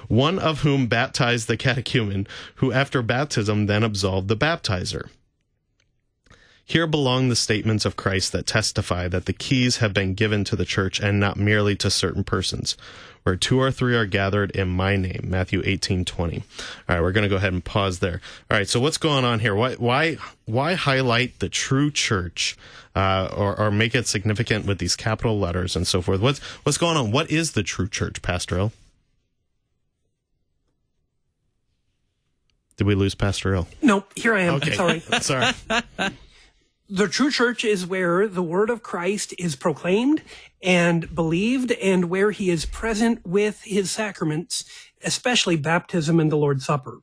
One 0.08 0.38
of 0.38 0.60
whom 0.60 0.86
baptized 0.86 1.46
the 1.48 1.56
catechumen, 1.56 2.26
who 2.56 2.72
after 2.72 3.02
baptism 3.02 3.66
then 3.66 3.82
absolved 3.82 4.28
the 4.28 4.36
baptizer. 4.36 5.08
Here 6.64 6.86
belong 6.86 7.28
the 7.28 7.36
statements 7.36 7.84
of 7.84 7.96
Christ 7.96 8.32
that 8.32 8.46
testify 8.46 9.06
that 9.08 9.26
the 9.26 9.34
keys 9.34 9.78
have 9.78 9.92
been 9.92 10.14
given 10.14 10.44
to 10.44 10.56
the 10.56 10.64
church 10.64 10.98
and 10.98 11.20
not 11.20 11.36
merely 11.36 11.76
to 11.76 11.90
certain 11.90 12.24
persons. 12.24 12.76
Where 13.24 13.36
two 13.36 13.58
or 13.58 13.70
three 13.70 13.96
are 13.96 14.04
gathered 14.04 14.50
in 14.50 14.68
my 14.68 14.96
name, 14.96 15.22
Matthew 15.24 15.62
eighteen 15.64 16.04
twenty. 16.04 16.44
All 16.86 16.94
right, 16.94 17.00
we're 17.00 17.12
going 17.12 17.22
to 17.22 17.28
go 17.28 17.36
ahead 17.36 17.54
and 17.54 17.64
pause 17.64 18.00
there. 18.00 18.20
All 18.50 18.58
right, 18.58 18.68
so 18.68 18.78
what's 18.78 18.98
going 18.98 19.24
on 19.24 19.40
here? 19.40 19.54
Why 19.54 19.74
why 19.74 20.18
why 20.44 20.74
highlight 20.74 21.38
the 21.38 21.48
true 21.48 21.90
church 21.90 22.54
uh, 22.94 23.30
or, 23.34 23.58
or 23.58 23.70
make 23.70 23.94
it 23.94 24.06
significant 24.06 24.66
with 24.66 24.78
these 24.78 24.94
capital 24.94 25.38
letters 25.38 25.74
and 25.74 25.86
so 25.86 26.02
forth? 26.02 26.20
What's 26.20 26.38
what's 26.64 26.76
going 26.76 26.98
on? 26.98 27.12
What 27.12 27.30
is 27.30 27.52
the 27.52 27.62
true 27.62 27.88
church, 27.88 28.20
Pastor 28.20 28.58
Ill? 28.58 28.72
Did 32.76 32.86
we 32.86 32.94
lose 32.94 33.14
Pastor 33.14 33.54
Ill? 33.54 33.68
No, 33.80 34.04
here 34.16 34.34
I 34.34 34.42
am. 34.42 34.54
Okay. 34.56 34.74
Sorry. 34.74 35.00
Sorry. 35.20 35.52
the 36.88 37.08
true 37.08 37.30
church 37.30 37.64
is 37.64 37.86
where 37.86 38.28
the 38.28 38.42
word 38.42 38.70
of 38.70 38.82
Christ 38.82 39.34
is 39.38 39.56
proclaimed 39.56 40.22
and 40.62 41.14
believed 41.14 41.72
and 41.72 42.10
where 42.10 42.30
he 42.30 42.50
is 42.50 42.66
present 42.66 43.26
with 43.26 43.62
his 43.62 43.90
sacraments, 43.90 44.64
especially 45.02 45.56
baptism 45.56 46.20
and 46.20 46.30
the 46.30 46.36
Lord's 46.36 46.66
Supper. 46.66 47.00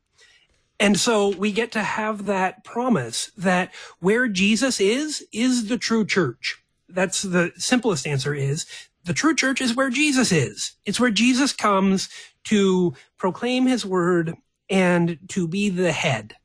And 0.79 0.99
so 0.99 1.29
we 1.29 1.51
get 1.51 1.71
to 1.73 1.83
have 1.83 2.25
that 2.25 2.63
promise 2.63 3.31
that 3.37 3.71
where 3.99 4.27
Jesus 4.27 4.79
is, 4.79 5.25
is 5.31 5.67
the 5.67 5.77
true 5.77 6.05
church. 6.05 6.63
That's 6.89 7.21
the 7.21 7.51
simplest 7.55 8.07
answer 8.07 8.33
is 8.33 8.65
the 9.03 9.13
true 9.13 9.35
church 9.35 9.61
is 9.61 9.75
where 9.75 9.89
Jesus 9.89 10.31
is. 10.31 10.73
It's 10.85 10.99
where 10.99 11.11
Jesus 11.11 11.53
comes 11.53 12.09
to 12.45 12.93
proclaim 13.17 13.65
his 13.65 13.85
word 13.85 14.35
and 14.69 15.17
to 15.29 15.47
be 15.47 15.69
the 15.69 15.91
head. 15.91 16.35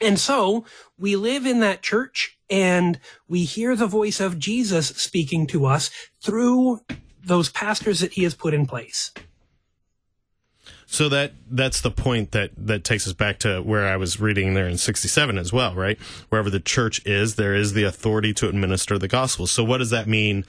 And 0.00 0.18
so 0.18 0.64
we 0.98 1.16
live 1.16 1.46
in 1.46 1.60
that 1.60 1.82
church 1.82 2.38
and 2.48 2.98
we 3.28 3.44
hear 3.44 3.74
the 3.76 3.86
voice 3.86 4.20
of 4.20 4.38
Jesus 4.38 4.88
speaking 4.88 5.46
to 5.48 5.66
us 5.66 5.90
through 6.22 6.80
those 7.22 7.50
pastors 7.50 8.00
that 8.00 8.12
he 8.12 8.22
has 8.22 8.34
put 8.34 8.54
in 8.54 8.66
place. 8.66 9.12
So 10.90 11.10
that 11.10 11.32
that's 11.50 11.82
the 11.82 11.90
point 11.90 12.32
that 12.32 12.50
that 12.56 12.82
takes 12.82 13.06
us 13.06 13.12
back 13.12 13.38
to 13.40 13.60
where 13.60 13.86
I 13.86 13.98
was 13.98 14.20
reading 14.20 14.54
there 14.54 14.66
in 14.66 14.78
67 14.78 15.36
as 15.36 15.52
well, 15.52 15.74
right? 15.74 15.98
Wherever 16.30 16.48
the 16.48 16.60
church 16.60 17.04
is, 17.04 17.34
there 17.34 17.54
is 17.54 17.74
the 17.74 17.84
authority 17.84 18.32
to 18.34 18.48
administer 18.48 18.98
the 18.98 19.08
gospel. 19.08 19.46
So 19.46 19.62
what 19.62 19.78
does 19.78 19.90
that 19.90 20.08
mean 20.08 20.46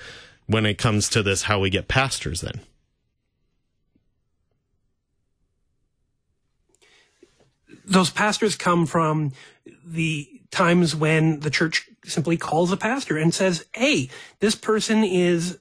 when 0.47 0.66
it 0.66 0.78
comes 0.78 1.10
to 1.10 1.22
this 1.22 1.43
how 1.43 1.60
we 1.60 1.70
get 1.70 1.89
pastors 1.89 2.39
then? 2.39 2.62
Those 7.90 8.10
pastors 8.10 8.56
come 8.56 8.86
from 8.86 9.34
the 9.86 10.28
times 10.52 10.96
when 10.96 11.40
the 11.42 11.50
church 11.50 11.90
simply 12.06 12.38
calls 12.38 12.72
a 12.72 12.78
pastor 12.78 13.18
and 13.18 13.34
says, 13.34 13.66
Hey, 13.74 14.10
this 14.40 14.56
person 14.56 15.04
is 15.04 15.60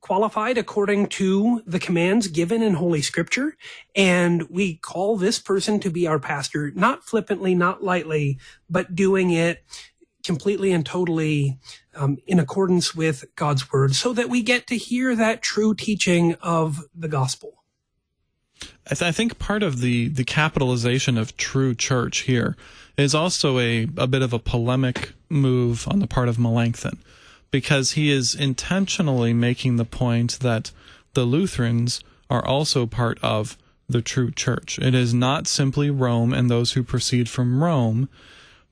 qualified 0.00 0.58
according 0.58 1.06
to 1.06 1.62
the 1.66 1.78
commands 1.78 2.28
given 2.28 2.62
in 2.62 2.74
Holy 2.74 3.00
Scripture. 3.00 3.56
And 3.94 4.48
we 4.50 4.76
call 4.76 5.16
this 5.16 5.38
person 5.38 5.80
to 5.80 5.90
be 5.90 6.06
our 6.06 6.18
pastor, 6.18 6.72
not 6.74 7.04
flippantly, 7.04 7.54
not 7.54 7.82
lightly, 7.82 8.38
but 8.68 8.94
doing 8.94 9.30
it 9.30 9.64
completely 10.24 10.72
and 10.72 10.84
totally 10.84 11.58
um, 11.94 12.18
in 12.26 12.38
accordance 12.38 12.94
with 12.94 13.24
God's 13.36 13.70
word 13.72 13.94
so 13.94 14.12
that 14.14 14.28
we 14.28 14.42
get 14.42 14.66
to 14.66 14.76
hear 14.76 15.14
that 15.14 15.42
true 15.42 15.74
teaching 15.74 16.34
of 16.42 16.80
the 16.94 17.08
gospel. 17.08 17.63
I, 18.90 18.94
th- 18.94 19.08
I, 19.08 19.12
think 19.12 19.38
part 19.38 19.62
of 19.62 19.80
the 19.80 20.08
the 20.08 20.24
capitalization 20.24 21.16
of 21.16 21.36
true 21.36 21.74
church 21.74 22.20
here 22.20 22.56
is 22.96 23.14
also 23.14 23.58
a, 23.58 23.88
a 23.96 24.06
bit 24.06 24.22
of 24.22 24.32
a 24.32 24.38
polemic 24.38 25.14
move 25.28 25.88
on 25.88 26.00
the 26.00 26.06
part 26.06 26.28
of 26.28 26.38
Melanchthon, 26.38 26.98
because 27.50 27.92
he 27.92 28.10
is 28.10 28.34
intentionally 28.34 29.32
making 29.32 29.76
the 29.76 29.84
point 29.84 30.38
that 30.40 30.70
the 31.14 31.24
Lutherans 31.24 32.02
are 32.28 32.44
also 32.44 32.86
part 32.86 33.18
of 33.22 33.56
the 33.88 34.02
true 34.02 34.30
church. 34.30 34.78
It 34.78 34.94
is 34.94 35.12
not 35.12 35.46
simply 35.46 35.90
Rome 35.90 36.32
and 36.32 36.50
those 36.50 36.72
who 36.72 36.82
proceed 36.82 37.28
from 37.28 37.62
Rome, 37.62 38.08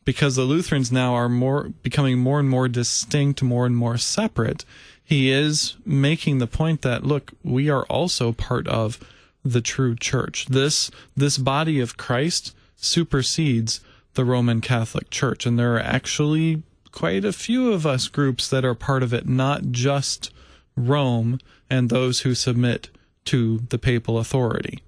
because 0.05 0.37
the 0.37 0.43
Lutherans 0.43 0.93
now 0.93 1.15
are 1.15 1.29
more 1.29 1.71
becoming 1.83 2.19
more 2.19 2.41
and 2.41 2.49
more 2.49 2.69
distinct, 2.69 3.43
more 3.43 3.67
and 3.67 3.77
more 3.77 3.99
separate. 3.99 4.65
He 5.03 5.31
is 5.31 5.77
making 5.85 6.39
the 6.39 6.47
point 6.47 6.83
that 6.83 7.05
look, 7.05 7.33
we 7.43 7.69
are 7.69 7.85
also 7.85 8.33
part 8.33 8.67
of 8.69 8.99
the 9.45 9.61
true 9.61 9.97
church. 9.97 10.47
This 10.47 10.90
this 11.16 11.38
body 11.38 11.80
of 11.80 11.97
Christ 11.97 12.55
supersedes 12.76 13.80
the 14.14 14.24
Roman 14.24 14.61
Catholic 14.61 15.11
Church, 15.11 15.47
and 15.47 15.59
there 15.59 15.74
are 15.74 15.80
actually 15.80 16.62
quite 16.90 17.24
a 17.24 17.32
few 17.32 17.72
of 17.72 17.86
us 17.86 18.09
groups 18.09 18.49
that 18.49 18.64
are 18.64 18.74
part 18.74 19.03
of 19.03 19.14
it, 19.14 19.26
not 19.26 19.70
just 19.70 20.30
Rome 20.76 21.38
and 21.70 21.88
those 21.88 22.20
who 22.20 22.34
submit 22.34 22.90
to 23.24 23.62
the 23.70 23.78
papal 23.78 24.18
authority. 24.18 24.82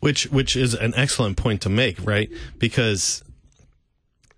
Which 0.00 0.26
which 0.26 0.56
is 0.56 0.74
an 0.74 0.94
excellent 0.94 1.36
point 1.36 1.62
to 1.62 1.68
make, 1.68 2.04
right? 2.04 2.30
Because 2.58 3.24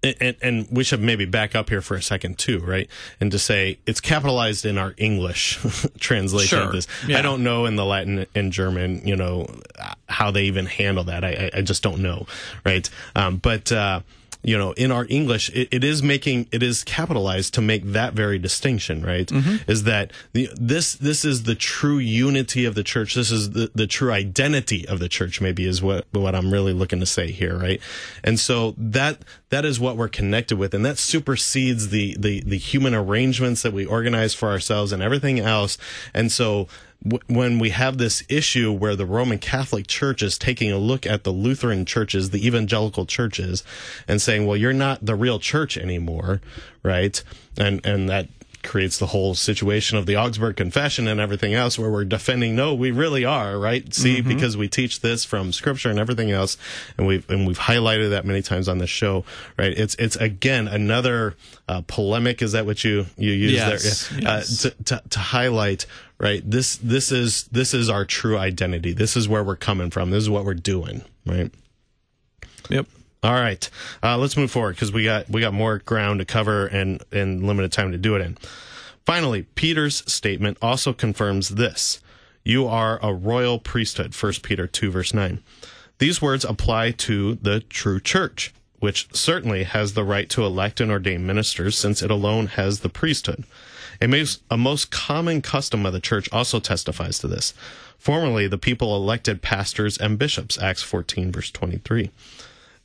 and, 0.03 0.37
and 0.41 0.69
we 0.71 0.85
should 0.85 1.01
maybe 1.01 1.25
back 1.25 1.55
up 1.57 1.69
here 1.71 1.81
for 1.81 1.97
a 1.97 2.03
second 2.03 2.39
too, 2.39 2.61
right? 2.61 2.89
And 3.21 3.31
to 3.33 3.39
say 3.39 3.79
it's 3.87 4.01
capitalized 4.01 4.65
in 4.65 4.79
our 4.79 4.95
English 4.97 5.59
translation 5.99 6.59
Sure. 6.59 6.67
of 6.67 6.73
this. 6.73 6.87
Yeah. 7.07 7.19
I 7.19 7.23
don't 7.23 7.43
know 7.43 7.67
in 7.67 7.77
the 7.77 7.85
Latin 7.85 8.27
and 8.35 8.53
German, 8.53 9.07
you 9.07 9.17
know, 9.17 9.49
how 10.09 10.31
they 10.31 10.45
even 10.45 10.67
handle 10.67 11.05
that. 11.05 11.25
I, 11.25 11.51
I- 11.53 11.59
I 11.59 11.63
just 11.63 11.83
don't 11.83 12.01
know, 12.01 12.27
right? 12.65 12.89
Um, 13.17 13.39
but 13.39 13.73
uh, 13.73 14.01
you 14.43 14.57
know, 14.57 14.73
in 14.73 14.93
our 14.93 15.07
English, 15.09 15.51
it, 15.51 15.69
it 15.73 15.85
is 15.85 16.03
making 16.03 16.49
it 16.53 16.63
is 16.63 16.85
capitalized 16.85 17.55
to 17.55 17.61
make 17.61 17.85
that 17.85 18.15
very 18.15 18.39
distinction, 18.39 19.03
right? 19.03 19.27
Mm-hmm. 19.27 19.71
Is 19.71 19.83
that 19.85 20.13
the, 20.33 20.49
this 20.55 20.95
this 20.95 21.25
is 21.25 21.43
the 21.43 21.55
true 21.55 21.99
unity 21.99 22.65
of 22.65 22.75
the 22.75 22.85
church. 22.85 23.15
This 23.15 23.31
is 23.31 23.51
the, 23.51 23.71
the 23.75 23.87
true 23.87 24.13
identity 24.13 24.87
of 24.87 25.01
the 25.01 25.09
church. 25.09 25.41
Maybe 25.41 25.67
is 25.67 25.83
what 25.83 26.07
what 26.13 26.35
I'm 26.35 26.53
really 26.53 26.73
looking 26.73 27.01
to 27.01 27.07
say 27.07 27.33
here, 27.33 27.59
right? 27.59 27.81
And 28.23 28.39
so 28.39 28.75
that 28.79 29.25
that 29.51 29.65
is 29.65 29.81
what 29.81 29.97
we're 29.97 30.09
connected 30.09 30.57
with, 30.57 30.73
and 30.73 30.85
that 30.85 30.99
supersedes 30.99 31.89
the 31.89 32.17
the 32.19 32.41
the 32.43 32.59
human 32.59 32.95
arrangements 32.95 33.63
that 33.63 33.73
we 33.73 33.85
organize 33.87 34.35
for 34.35 34.49
ourselves 34.49 34.93
and 34.93 35.03
everything 35.03 35.41
else. 35.41 35.79
And 36.15 36.31
so 36.31 36.69
w- 37.03 37.23
when 37.29 37.59
we 37.59 37.71
have 37.71 37.99
this 37.99 38.23
issue 38.29 38.73
where 38.73 38.97
the 38.97 39.07
Roman 39.07 39.39
Catholic 39.39 39.87
Church 39.87 40.23
is 40.23 40.39
taking 40.39 40.71
a 40.73 40.79
look 40.79 41.07
at 41.07 41.25
the 41.25 41.33
Lutheran 41.33 41.85
churches, 41.85 42.31
the 42.31 42.47
evangelical 42.47 43.07
churches, 43.07 43.63
and 44.07 44.21
saying, 44.23 44.47
"Well, 44.47 44.57
you're 44.57 44.73
not 44.73 45.05
the 45.05 45.15
real 45.15 45.39
church 45.39 45.77
anymore," 45.77 46.41
right? 46.83 47.23
And 47.57 47.85
and 47.85 48.09
that 48.09 48.29
creates 48.65 48.99
the 48.99 49.07
whole 49.07 49.37
situation 49.37 49.97
of 49.97 50.05
the 50.05 50.17
Augsburg 50.17 50.57
Confession 50.57 51.07
and 51.07 51.21
everything 51.21 51.55
else, 51.55 51.79
where 51.79 51.89
we're 51.91 52.05
defending, 52.05 52.57
no, 52.57 52.75
we 52.75 52.91
really 52.91 53.25
are, 53.25 53.57
right? 53.57 53.95
See, 53.95 54.21
because 54.21 54.57
we 54.57 54.69
teach 54.69 55.01
this 55.01 55.25
from 55.25 55.53
Scripture 55.53 55.89
and 55.91 55.99
everything 55.99 56.33
else, 56.33 56.59
and 56.99 57.07
we've 57.07 57.29
and 57.31 57.47
we've 57.47 57.59
highlighted 57.59 58.11
that 58.11 58.27
many 58.27 58.43
times 58.43 58.69
on 58.69 58.79
this 58.79 58.91
show, 58.91 59.25
right? 59.57 59.73
It's 59.73 59.95
it's 59.95 60.17
again 60.17 60.67
another 60.67 61.37
uh, 61.69 61.83
polemic. 61.87 62.43
Is 62.43 62.53
that 62.53 62.67
what 62.67 62.83
you 62.83 63.07
you 63.17 63.31
use 63.33 63.53
Yes, 63.53 64.09
there? 64.09 64.21
yes. 64.23 64.65
Uh, 64.65 64.69
to, 64.71 64.85
to, 64.85 65.03
to 65.11 65.19
highlight 65.21 65.87
right? 66.19 66.43
This 66.49 66.77
this 66.77 67.13
is 67.13 67.45
this 67.45 67.75
is 67.75 67.89
our 67.89 68.05
true 68.05 68.39
identity. 68.39 68.93
This 68.93 69.17
is 69.17 69.29
where 69.29 69.45
we're 69.45 69.57
coming 69.57 69.91
from. 69.91 70.11
This 70.11 70.23
is 70.23 70.31
what 70.31 70.45
we're 70.45 70.55
doing 70.55 71.03
right? 71.29 71.53
Yep. 72.71 72.87
all 73.23 73.33
right. 73.33 73.69
Uh, 74.03 74.19
let's 74.19 74.37
move 74.37 74.51
forward 74.51 74.75
because 74.75 74.93
we 74.93 75.05
got 75.05 75.29
we 75.29 75.41
got 75.41 75.55
more 75.55 75.79
ground 75.79 76.19
to 76.21 76.25
cover 76.25 76.67
and 76.67 77.03
and 77.13 77.45
limited 77.45 77.73
time 77.73 77.93
to 77.93 77.99
do 77.99 78.17
it 78.17 78.23
in. 78.23 78.37
Finally 79.07 79.43
peter's 79.55 80.11
statement 80.11 80.59
also 80.61 80.93
confirms 80.93 81.51
this. 81.51 82.01
You 82.45 82.67
are 82.67 82.99
a 83.03 83.13
royal 83.13 83.59
priesthood. 83.59 84.15
1 84.15 84.33
peter 84.43 84.67
2 84.67 84.91
verse 84.91 85.15
9 85.15 85.43
these 85.99 86.23
words 86.23 86.45
apply 86.45 86.93
to 86.93 87.35
the 87.37 87.61
true 87.61 88.01
church 88.01 88.53
which 88.79 89.09
certainly 89.13 89.65
has 89.65 89.95
the 89.95 90.05
right 90.05 90.29
to 90.31 90.45
elect 90.45 90.81
and 90.81 90.91
ordain 90.91 91.27
ministers 91.27 91.77
since 91.77 92.03
it 92.03 92.11
alone 92.11 92.47
has 92.47 92.81
the 92.81 92.89
priesthood 92.89 93.45
a 94.01 94.09
most, 94.09 94.43
a 94.51 94.57
most 94.57 94.91
common 94.91 95.43
custom 95.43 95.87
of 95.87 95.93
the 95.93 96.01
church 96.01 96.29
also 96.33 96.61
testifies 96.61 97.19
to 97.19 97.29
this. 97.29 97.55
Formerly, 97.99 98.47
the 98.47 98.59
people 98.59 98.95
elected 98.95 99.43
pastors 99.43 99.99
and 99.99 100.19
bishops, 100.19 100.59
Acts 100.59 100.83
14, 100.83 101.33
verse 101.33 101.51
23. 101.51 102.11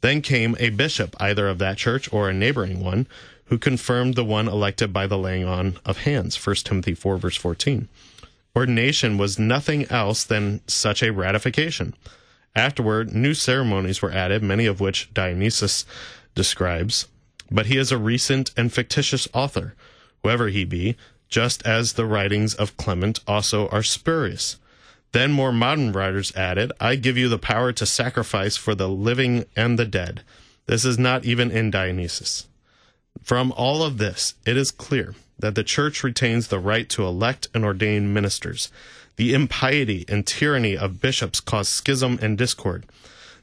Then 0.02 0.22
came 0.22 0.58
a 0.60 0.70
bishop, 0.70 1.16
either 1.20 1.48
of 1.48 1.60
that 1.60 1.78
church 1.78 2.12
or 2.12 2.30
a 2.30 2.34
neighboring 2.34 2.84
one, 2.84 3.08
who 3.46 3.58
confirmed 3.58 4.16
the 4.16 4.26
one 4.26 4.48
elected 4.48 4.92
by 4.92 5.06
the 5.06 5.18
laying 5.18 5.46
on 5.46 5.78
of 5.86 6.00
hands, 6.00 6.36
1 6.44 6.56
Timothy 6.58 6.94
4, 6.94 7.18
verse 7.18 7.38
14. 7.38 7.88
Ordination 8.56 9.18
was 9.18 9.40
nothing 9.40 9.86
else 9.92 10.24
than 10.24 10.62
such 10.68 11.02
a 11.04 11.12
ratification. 11.12 11.94
Afterward, 12.56 13.14
new 13.14 13.34
ceremonies 13.34 14.02
were 14.02 14.12
added, 14.12 14.44
many 14.44 14.66
of 14.66 14.80
which 14.80 15.14
Dionysius 15.14 15.86
describes, 16.36 17.08
but 17.50 17.68
he 17.68 17.78
is 17.78 17.92
a 17.92 17.98
recent 17.98 18.52
and 18.56 18.72
fictitious 18.72 19.28
author, 19.34 19.76
whoever 20.24 20.48
he 20.48 20.64
be, 20.64 20.96
just 21.30 21.66
as 21.66 21.94
the 21.94 22.06
writings 22.06 22.54
of 22.54 22.78
Clement 22.78 23.20
also 23.28 23.68
are 23.70 23.84
spurious. 23.84 24.58
Then 25.12 25.32
more 25.32 25.52
modern 25.52 25.92
writers 25.92 26.36
added, 26.36 26.72
I 26.80 26.96
give 26.96 27.18
you 27.18 27.30
the 27.30 27.38
power 27.38 27.72
to 27.74 27.86
sacrifice 27.86 28.58
for 28.58 28.74
the 28.74 28.90
living 28.90 29.46
and 29.56 29.78
the 29.78 29.86
dead. 29.86 30.22
This 30.66 30.86
is 30.86 30.98
not 30.98 31.26
even 31.26 31.52
in 31.52 31.70
Dionysius. 31.70 32.48
From 33.22 33.52
all 33.52 33.84
of 33.84 34.00
this, 34.00 34.34
it 34.46 34.58
is 34.58 34.72
clear 34.72 35.14
that 35.38 35.56
the 35.56 35.64
church 35.64 36.04
retains 36.04 36.48
the 36.48 36.60
right 36.60 36.88
to 36.90 37.06
elect 37.06 37.48
and 37.54 37.64
ordain 37.64 38.14
ministers. 38.14 38.72
The 39.18 39.34
impiety 39.34 40.06
and 40.08 40.26
tyranny 40.26 40.76
of 40.76 41.02
bishops 41.02 41.40
cause 41.40 41.70
schism 41.70 42.18
and 42.22 42.38
discord. 42.38 42.86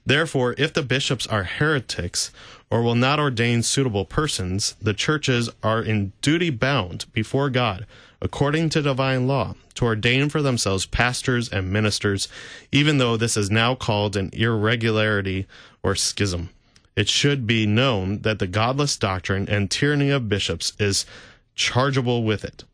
Therefore, 0.05 0.55
if 0.59 0.73
the 0.73 0.83
bishops 0.83 1.27
are 1.27 1.45
heretics 1.45 2.33
or 2.71 2.83
will 2.83 2.95
not 2.95 3.19
ordain 3.19 3.63
suitable 3.63 4.05
persons, 4.05 4.77
the 4.81 4.95
churches 4.95 5.51
are 5.63 5.83
in 5.83 6.13
duty 6.23 6.51
bound 6.51 7.05
before 7.13 7.51
God, 7.51 7.85
according 8.23 8.69
to 8.71 8.83
divine 8.83 9.27
law, 9.27 9.55
to 9.75 9.85
ordain 9.85 10.29
for 10.29 10.41
themselves 10.41 10.87
pastors 10.87 11.49
and 11.49 11.73
ministers, 11.73 12.29
even 12.71 12.99
though 12.99 13.17
this 13.17 13.37
is 13.37 13.51
now 13.51 13.75
called 13.75 14.17
an 14.17 14.31
irregularity 14.33 15.47
or 15.83 15.97
schism. 15.97 16.51
It 16.95 17.09
should 17.09 17.47
be 17.47 17.67
known 17.67 18.21
that 18.21 18.39
the 18.39 18.47
godless 18.47 18.97
doctrine 18.97 19.49
and 19.49 19.71
tyranny 19.71 20.11
of 20.11 20.29
bishops 20.29 20.73
is 20.79 21.07
chargeable 21.55 22.23
with 22.25 22.45
it. 22.45 22.65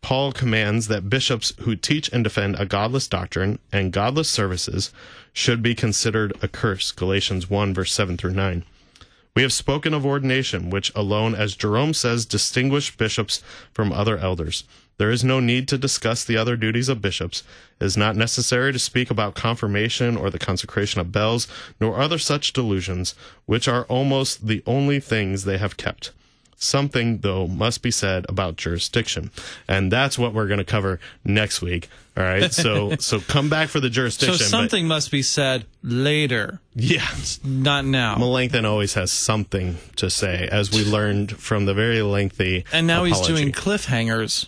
Paul 0.00 0.32
commands 0.32 0.88
that 0.88 1.10
bishops 1.10 1.52
who 1.60 1.76
teach 1.76 2.08
and 2.12 2.24
defend 2.24 2.56
a 2.58 2.66
godless 2.66 3.08
doctrine 3.08 3.58
and 3.72 3.92
godless 3.92 4.30
services 4.30 4.92
should 5.32 5.62
be 5.62 5.74
considered 5.74 6.32
a 6.40 6.48
curse. 6.48 6.92
Galatians 6.92 7.50
1, 7.50 7.74
verse 7.74 7.92
7 7.92 8.16
through 8.16 8.32
9. 8.32 8.64
We 9.34 9.42
have 9.42 9.52
spoken 9.52 9.94
of 9.94 10.04
ordination, 10.04 10.70
which 10.70 10.92
alone, 10.94 11.34
as 11.34 11.54
Jerome 11.54 11.94
says, 11.94 12.26
distinguish 12.26 12.96
bishops 12.96 13.42
from 13.72 13.92
other 13.92 14.18
elders. 14.18 14.64
There 14.98 15.12
is 15.12 15.22
no 15.22 15.38
need 15.38 15.68
to 15.68 15.78
discuss 15.78 16.24
the 16.24 16.36
other 16.36 16.56
duties 16.56 16.88
of 16.88 17.00
bishops. 17.00 17.44
It 17.80 17.84
is 17.84 17.96
not 17.96 18.16
necessary 18.16 18.72
to 18.72 18.78
speak 18.80 19.12
about 19.12 19.36
confirmation 19.36 20.16
or 20.16 20.28
the 20.28 20.40
consecration 20.40 21.00
of 21.00 21.12
bells, 21.12 21.46
nor 21.80 22.00
other 22.00 22.18
such 22.18 22.52
delusions, 22.52 23.14
which 23.46 23.68
are 23.68 23.84
almost 23.84 24.48
the 24.48 24.62
only 24.66 24.98
things 24.98 25.44
they 25.44 25.58
have 25.58 25.76
kept. 25.76 26.10
Something, 26.60 27.18
though, 27.18 27.46
must 27.46 27.82
be 27.82 27.90
said 27.92 28.26
about 28.28 28.56
jurisdiction. 28.56 29.30
And 29.68 29.92
that's 29.92 30.18
what 30.18 30.34
we're 30.34 30.48
going 30.48 30.58
to 30.58 30.64
cover 30.64 30.98
next 31.24 31.62
week. 31.62 31.88
All 32.16 32.24
right. 32.24 32.52
So, 32.58 32.96
so 32.98 33.20
come 33.20 33.48
back 33.48 33.68
for 33.68 33.78
the 33.78 33.86
So 33.86 33.92
jurisdiction. 33.92 34.38
but- 34.38 34.44
something 34.46 34.88
must 34.88 35.12
be 35.12 35.22
said 35.22 35.66
later, 35.84 36.60
yeah. 36.74 37.06
not 37.44 37.84
now. 37.84 38.16
Melanchthon 38.16 38.64
always 38.64 38.94
has 38.94 39.12
something 39.12 39.76
to 39.96 40.10
say, 40.10 40.48
as 40.50 40.72
we 40.72 40.84
learned 40.84 41.38
from 41.38 41.64
the 41.66 41.74
very 41.74 42.02
lengthy. 42.02 42.64
and 42.72 42.88
now 42.88 43.04
he's 43.04 43.20
doing 43.20 43.52
cliffhangers. 43.52 44.46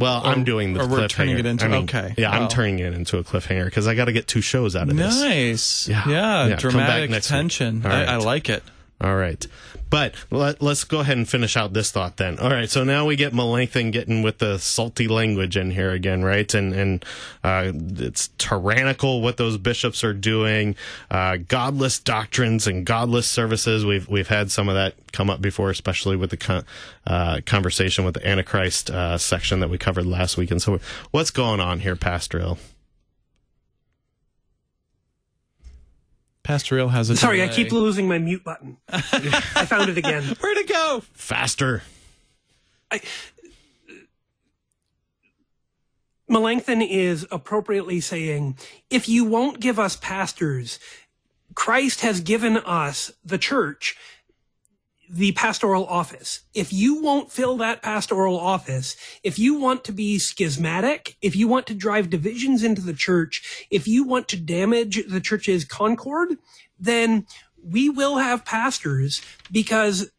Well, 0.00 0.22
I'm 0.24 0.42
doing 0.44 0.74
the 0.74 0.80
or 0.82 0.88
we're 0.88 0.98
cliffhanger. 1.00 1.08
turning 1.10 1.38
it 1.38 1.46
into- 1.46 1.64
I 1.64 1.68
mean, 1.68 1.82
okay, 1.84 2.14
Yeah. 2.16 2.30
I'm 2.32 2.44
oh. 2.44 2.48
turning 2.48 2.78
it 2.80 2.94
into 2.94 3.18
a 3.18 3.24
cliffhanger 3.24 3.64
because 3.66 3.86
I 3.86 3.94
got 3.94 4.06
to 4.06 4.12
get 4.12 4.26
two 4.26 4.40
shows 4.40 4.74
out 4.74 4.88
of 4.88 4.96
this. 4.96 5.20
Nice. 5.20 5.88
Yeah. 5.88 6.08
Yeah. 6.08 6.46
Yeah, 6.48 6.56
Dramatic 6.56 7.22
tension. 7.22 7.82
All 7.86 7.92
I. 7.92 8.04
I 8.04 8.16
like 8.16 8.48
it. 8.48 8.62
All 9.00 9.14
right. 9.14 9.46
But 9.90 10.14
let, 10.30 10.60
let's 10.60 10.84
go 10.84 11.00
ahead 11.00 11.16
and 11.16 11.28
finish 11.28 11.56
out 11.56 11.72
this 11.72 11.90
thought 11.92 12.16
then. 12.16 12.38
All 12.38 12.50
right. 12.50 12.68
So 12.68 12.82
now 12.82 13.06
we 13.06 13.14
get 13.14 13.32
Melanchthon 13.32 13.92
getting 13.92 14.22
with 14.22 14.38
the 14.38 14.58
salty 14.58 15.06
language 15.06 15.56
in 15.56 15.70
here 15.70 15.92
again, 15.92 16.24
right? 16.24 16.52
And, 16.52 16.74
and, 16.74 17.04
uh, 17.44 17.72
it's 17.74 18.28
tyrannical 18.38 19.22
what 19.22 19.36
those 19.36 19.56
bishops 19.56 20.02
are 20.02 20.12
doing, 20.12 20.74
uh, 21.10 21.38
godless 21.48 22.00
doctrines 22.00 22.66
and 22.66 22.84
godless 22.84 23.28
services. 23.28 23.86
We've, 23.86 24.08
we've 24.08 24.28
had 24.28 24.50
some 24.50 24.68
of 24.68 24.74
that 24.74 24.94
come 25.12 25.30
up 25.30 25.40
before, 25.40 25.70
especially 25.70 26.16
with 26.16 26.30
the 26.30 26.36
con- 26.36 26.64
uh, 27.06 27.40
conversation 27.46 28.04
with 28.04 28.14
the 28.14 28.26
Antichrist, 28.26 28.90
uh, 28.90 29.16
section 29.16 29.60
that 29.60 29.70
we 29.70 29.78
covered 29.78 30.06
last 30.06 30.36
week. 30.36 30.50
And 30.50 30.60
so 30.60 30.80
what's 31.12 31.30
going 31.30 31.60
on 31.60 31.80
here, 31.80 31.96
Pastor 31.96 32.40
Ill? 32.40 32.58
Pastor 36.48 36.78
Ill 36.78 36.88
has 36.88 37.10
a 37.10 37.16
Sorry, 37.18 37.42
I 37.42 37.48
keep 37.48 37.72
losing 37.72 38.08
my 38.08 38.16
mute 38.16 38.42
button. 38.42 38.78
I 38.88 39.66
found 39.66 39.90
it 39.90 39.98
again. 39.98 40.22
Where'd 40.40 40.56
it 40.56 40.66
go? 40.66 41.02
Faster. 41.12 41.82
I, 42.90 43.02
Melanchthon 46.26 46.80
is 46.80 47.26
appropriately 47.30 48.00
saying, 48.00 48.56
if 48.88 49.10
you 49.10 49.26
won't 49.26 49.60
give 49.60 49.78
us 49.78 49.96
pastors, 49.96 50.78
Christ 51.54 52.00
has 52.00 52.22
given 52.22 52.56
us, 52.56 53.12
the 53.22 53.36
church, 53.36 53.94
the 55.10 55.32
pastoral 55.32 55.86
office. 55.86 56.40
If 56.54 56.72
you 56.72 57.00
won't 57.02 57.32
fill 57.32 57.56
that 57.58 57.82
pastoral 57.82 58.38
office, 58.38 58.96
if 59.22 59.38
you 59.38 59.58
want 59.58 59.84
to 59.84 59.92
be 59.92 60.18
schismatic, 60.18 61.16
if 61.22 61.34
you 61.34 61.48
want 61.48 61.66
to 61.68 61.74
drive 61.74 62.10
divisions 62.10 62.62
into 62.62 62.82
the 62.82 62.92
church, 62.92 63.66
if 63.70 63.88
you 63.88 64.04
want 64.04 64.28
to 64.28 64.36
damage 64.36 65.06
the 65.08 65.20
church's 65.20 65.64
concord, 65.64 66.36
then 66.78 67.26
we 67.62 67.88
will 67.88 68.18
have 68.18 68.44
pastors 68.44 69.22
because 69.50 70.10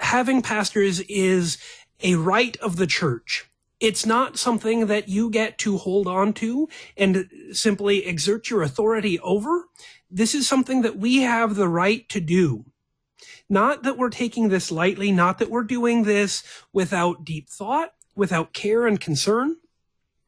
having 0.00 0.42
pastors 0.42 1.00
is 1.00 1.58
a 2.02 2.14
right 2.14 2.56
of 2.58 2.76
the 2.76 2.86
church. 2.86 3.44
It's 3.80 4.04
not 4.04 4.38
something 4.38 4.86
that 4.86 5.08
you 5.08 5.30
get 5.30 5.58
to 5.58 5.76
hold 5.76 6.08
on 6.08 6.32
to 6.34 6.68
and 6.96 7.30
simply 7.52 8.06
exert 8.06 8.50
your 8.50 8.62
authority 8.62 9.20
over. 9.20 9.66
This 10.10 10.34
is 10.34 10.48
something 10.48 10.82
that 10.82 10.96
we 10.96 11.18
have 11.18 11.54
the 11.54 11.68
right 11.68 12.08
to 12.08 12.20
do. 12.20 12.64
Not 13.48 13.82
that 13.82 13.96
we're 13.96 14.10
taking 14.10 14.48
this 14.48 14.70
lightly, 14.70 15.10
not 15.10 15.38
that 15.38 15.50
we're 15.50 15.62
doing 15.62 16.02
this 16.02 16.42
without 16.72 17.24
deep 17.24 17.48
thought, 17.48 17.94
without 18.14 18.52
care 18.52 18.86
and 18.86 19.00
concern. 19.00 19.56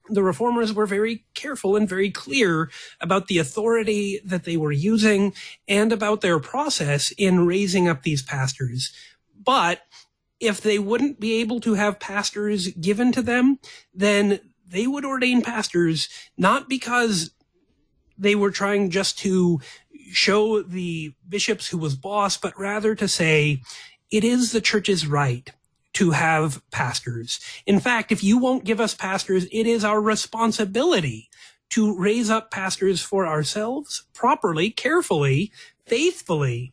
The 0.08 0.22
reformers 0.22 0.72
were 0.72 0.86
very 0.86 1.26
careful 1.34 1.76
and 1.76 1.88
very 1.88 2.10
clear 2.10 2.70
about 3.00 3.28
the 3.28 3.38
authority 3.38 4.20
that 4.24 4.44
they 4.44 4.56
were 4.56 4.72
using 4.72 5.34
and 5.68 5.92
about 5.92 6.20
their 6.20 6.40
process 6.40 7.12
in 7.12 7.46
raising 7.46 7.88
up 7.88 8.02
these 8.02 8.22
pastors. 8.22 8.92
But 9.38 9.82
if 10.40 10.60
they 10.60 10.78
wouldn't 10.78 11.20
be 11.20 11.34
able 11.34 11.60
to 11.60 11.74
have 11.74 12.00
pastors 12.00 12.68
given 12.68 13.12
to 13.12 13.22
them, 13.22 13.58
then 13.94 14.40
they 14.66 14.86
would 14.86 15.04
ordain 15.04 15.42
pastors 15.42 16.08
not 16.36 16.68
because 16.68 17.30
they 18.16 18.34
were 18.34 18.50
trying 18.50 18.90
just 18.90 19.18
to 19.18 19.60
show 20.10 20.62
the 20.62 21.14
bishops 21.28 21.68
who 21.68 21.78
was 21.78 21.94
boss, 21.94 22.36
but 22.36 22.58
rather 22.58 22.94
to 22.94 23.08
say 23.08 23.62
it 24.10 24.24
is 24.24 24.52
the 24.52 24.60
church's 24.60 25.06
right 25.06 25.50
to 25.94 26.12
have 26.12 26.62
pastors. 26.70 27.40
In 27.66 27.80
fact, 27.80 28.12
if 28.12 28.22
you 28.22 28.38
won't 28.38 28.64
give 28.64 28.80
us 28.80 28.94
pastors, 28.94 29.46
it 29.50 29.66
is 29.66 29.84
our 29.84 30.00
responsibility 30.00 31.28
to 31.70 31.96
raise 31.96 32.30
up 32.30 32.50
pastors 32.50 33.00
for 33.00 33.26
ourselves 33.26 34.04
properly, 34.12 34.70
carefully, 34.70 35.52
faithfully. 35.86 36.72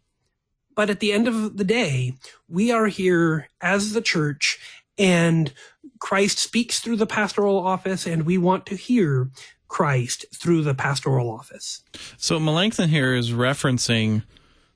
But 0.76 0.90
at 0.90 1.00
the 1.00 1.12
end 1.12 1.28
of 1.28 1.58
the 1.58 1.64
day, 1.64 2.14
we 2.48 2.72
are 2.72 2.88
here 2.88 3.50
as 3.62 3.94
the 3.94 4.02
church 4.02 4.60
and 4.98 5.54
Christ 6.00 6.40
speaks 6.40 6.80
through 6.80 6.98
the 6.98 7.08
pastoral 7.08 7.60
office 7.60 8.06
and 8.06 8.26
we 8.26 8.38
want 8.38 8.66
to 8.68 8.76
hear 8.76 9.30
Christ 9.68 10.26
through 10.34 10.62
the 10.64 10.74
pastoral 10.74 11.30
office. 11.30 11.84
So 12.18 12.40
Melanchthon 12.40 12.90
here 12.90 13.14
is 13.14 13.32
referencing 13.32 14.24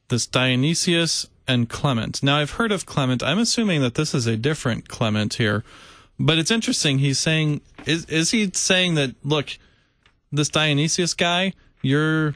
this 0.09 0.25
Dionysius 0.25 1.27
and 1.47 1.69
Clement. 1.69 2.21
Now 2.21 2.37
I've 2.37 2.51
heard 2.51 2.71
of 2.71 2.85
Clement. 2.85 3.23
I'm 3.23 3.39
assuming 3.39 3.81
that 3.81 3.95
this 3.95 4.13
is 4.13 4.27
a 4.27 4.37
different 4.37 4.87
Clement 4.87 5.35
here. 5.35 5.63
But 6.19 6.37
it's 6.37 6.51
interesting. 6.51 6.99
He's 6.99 7.19
saying 7.19 7.61
is 7.85 8.05
is 8.05 8.31
he 8.31 8.51
saying 8.53 8.95
that 8.95 9.15
look, 9.23 9.57
this 10.31 10.49
Dionysius 10.49 11.13
guy, 11.13 11.53
you're 11.81 12.35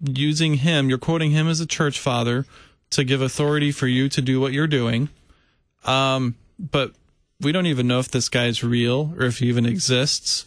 using 0.00 0.54
him, 0.54 0.88
you're 0.88 0.98
quoting 0.98 1.30
him 1.30 1.48
as 1.48 1.60
a 1.60 1.66
church 1.66 2.00
father 2.00 2.46
to 2.90 3.04
give 3.04 3.20
authority 3.20 3.72
for 3.72 3.86
you 3.86 4.08
to 4.08 4.22
do 4.22 4.40
what 4.40 4.52
you're 4.52 4.66
doing. 4.66 5.08
Um, 5.84 6.36
but 6.58 6.92
we 7.40 7.52
don't 7.52 7.66
even 7.66 7.86
know 7.86 7.98
if 7.98 8.08
this 8.08 8.28
guy's 8.28 8.64
real 8.64 9.14
or 9.18 9.26
if 9.26 9.38
he 9.38 9.48
even 9.48 9.66
exists. 9.66 10.46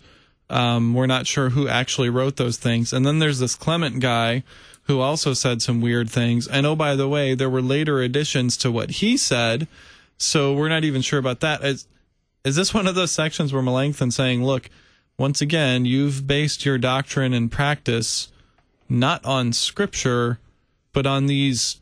Um, 0.49 0.93
we're 0.93 1.05
not 1.05 1.27
sure 1.27 1.49
who 1.49 1.67
actually 1.67 2.09
wrote 2.09 2.37
those 2.37 2.57
things. 2.57 2.91
And 2.91 3.05
then 3.05 3.19
there's 3.19 3.39
this 3.39 3.55
Clement 3.55 3.99
guy 3.99 4.43
who 4.83 4.99
also 4.99 5.33
said 5.33 5.61
some 5.61 5.81
weird 5.81 6.09
things. 6.09 6.47
And 6.47 6.65
oh, 6.65 6.75
by 6.75 6.95
the 6.95 7.07
way, 7.07 7.35
there 7.35 7.49
were 7.49 7.61
later 7.61 8.01
additions 8.01 8.57
to 8.57 8.71
what 8.71 8.89
he 8.89 9.17
said. 9.17 9.67
So 10.17 10.53
we're 10.53 10.69
not 10.69 10.83
even 10.83 11.01
sure 11.01 11.19
about 11.19 11.41
that. 11.41 11.63
Is, 11.63 11.87
is 12.43 12.55
this 12.55 12.73
one 12.73 12.87
of 12.87 12.95
those 12.95 13.11
sections 13.11 13.53
where 13.53 13.61
Melanchthon 13.61 14.11
saying, 14.11 14.43
look, 14.43 14.69
once 15.17 15.41
again, 15.41 15.85
you've 15.85 16.25
based 16.25 16.65
your 16.65 16.77
doctrine 16.77 17.33
and 17.33 17.51
practice 17.51 18.29
not 18.89 19.23
on 19.25 19.53
scripture, 19.53 20.39
but 20.93 21.05
on 21.05 21.27
these 21.27 21.79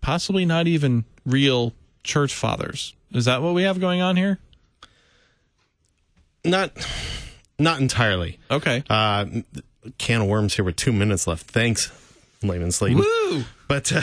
possibly 0.00 0.44
not 0.44 0.66
even 0.66 1.04
real 1.24 1.72
church 2.02 2.34
fathers. 2.34 2.94
Is 3.12 3.26
that 3.26 3.42
what 3.42 3.54
we 3.54 3.62
have 3.62 3.78
going 3.78 4.00
on 4.00 4.16
here? 4.16 4.38
Not 6.44 6.72
not 7.58 7.80
entirely. 7.80 8.38
Okay. 8.50 8.82
Uh, 8.88 9.26
can 9.98 10.22
of 10.22 10.28
worms 10.28 10.54
here 10.54 10.64
with 10.64 10.76
two 10.76 10.92
minutes 10.92 11.26
left. 11.26 11.46
Thanks, 11.50 11.90
Layman 12.42 12.70
Slayton. 12.70 12.98
Woo! 12.98 13.44
But 13.68 13.92
uh, 13.92 14.00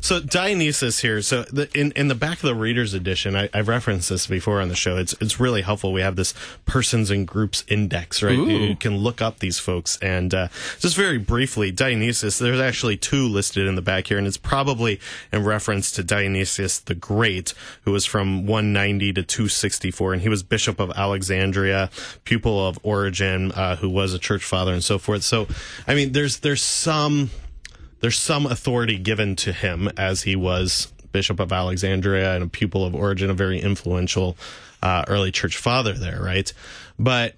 so 0.00 0.20
Dionysius 0.20 1.00
here. 1.00 1.22
So 1.22 1.42
the, 1.44 1.70
in 1.78 1.92
in 1.92 2.08
the 2.08 2.14
back 2.14 2.38
of 2.38 2.42
the 2.42 2.54
Reader's 2.54 2.92
Edition, 2.92 3.34
I, 3.34 3.48
have 3.54 3.68
referenced 3.68 4.10
this 4.10 4.26
before 4.26 4.60
on 4.60 4.68
the 4.68 4.74
show. 4.74 4.98
It's 4.98 5.14
it's 5.20 5.40
really 5.40 5.62
helpful. 5.62 5.92
We 5.92 6.02
have 6.02 6.16
this 6.16 6.34
persons 6.66 7.10
and 7.10 7.26
groups 7.26 7.64
index, 7.66 8.22
right? 8.22 8.36
Ooh. 8.36 8.46
You 8.46 8.76
can 8.76 8.98
look 8.98 9.22
up 9.22 9.38
these 9.38 9.58
folks, 9.58 9.98
and 10.02 10.34
uh, 10.34 10.48
just 10.80 10.96
very 10.96 11.16
briefly, 11.16 11.70
Dionysius. 11.70 12.38
There's 12.38 12.60
actually 12.60 12.98
two 12.98 13.26
listed 13.26 13.66
in 13.66 13.74
the 13.74 13.82
back 13.82 14.08
here, 14.08 14.18
and 14.18 14.26
it's 14.26 14.36
probably 14.36 15.00
in 15.32 15.44
reference 15.44 15.90
to 15.92 16.04
Dionysius 16.04 16.78
the 16.78 16.94
Great, 16.94 17.54
who 17.82 17.92
was 17.92 18.04
from 18.04 18.46
190 18.46 19.14
to 19.14 19.22
264, 19.22 20.12
and 20.12 20.22
he 20.22 20.28
was 20.28 20.42
bishop 20.42 20.78
of 20.78 20.90
Alexandria, 20.90 21.90
pupil 22.24 22.66
of 22.66 22.78
Origen, 22.82 23.50
uh, 23.52 23.76
who 23.76 23.88
was 23.88 24.12
a 24.12 24.18
church 24.18 24.44
father, 24.44 24.74
and 24.74 24.84
so 24.84 24.98
forth. 24.98 25.22
So, 25.22 25.46
I 25.86 25.94
mean, 25.94 26.12
there's 26.12 26.40
there's 26.40 26.62
some 26.62 27.30
there's 28.00 28.18
some 28.18 28.46
authority 28.46 28.98
given 28.98 29.36
to 29.36 29.52
him 29.52 29.90
as 29.96 30.22
he 30.22 30.36
was 30.36 30.92
Bishop 31.12 31.40
of 31.40 31.52
Alexandria 31.52 32.34
and 32.34 32.44
a 32.44 32.46
pupil 32.48 32.84
of 32.84 32.94
Origen, 32.94 33.30
a 33.30 33.34
very 33.34 33.60
influential 33.60 34.36
uh, 34.82 35.04
early 35.08 35.32
church 35.32 35.56
father 35.56 35.94
there, 35.94 36.22
right? 36.22 36.52
But 36.98 37.34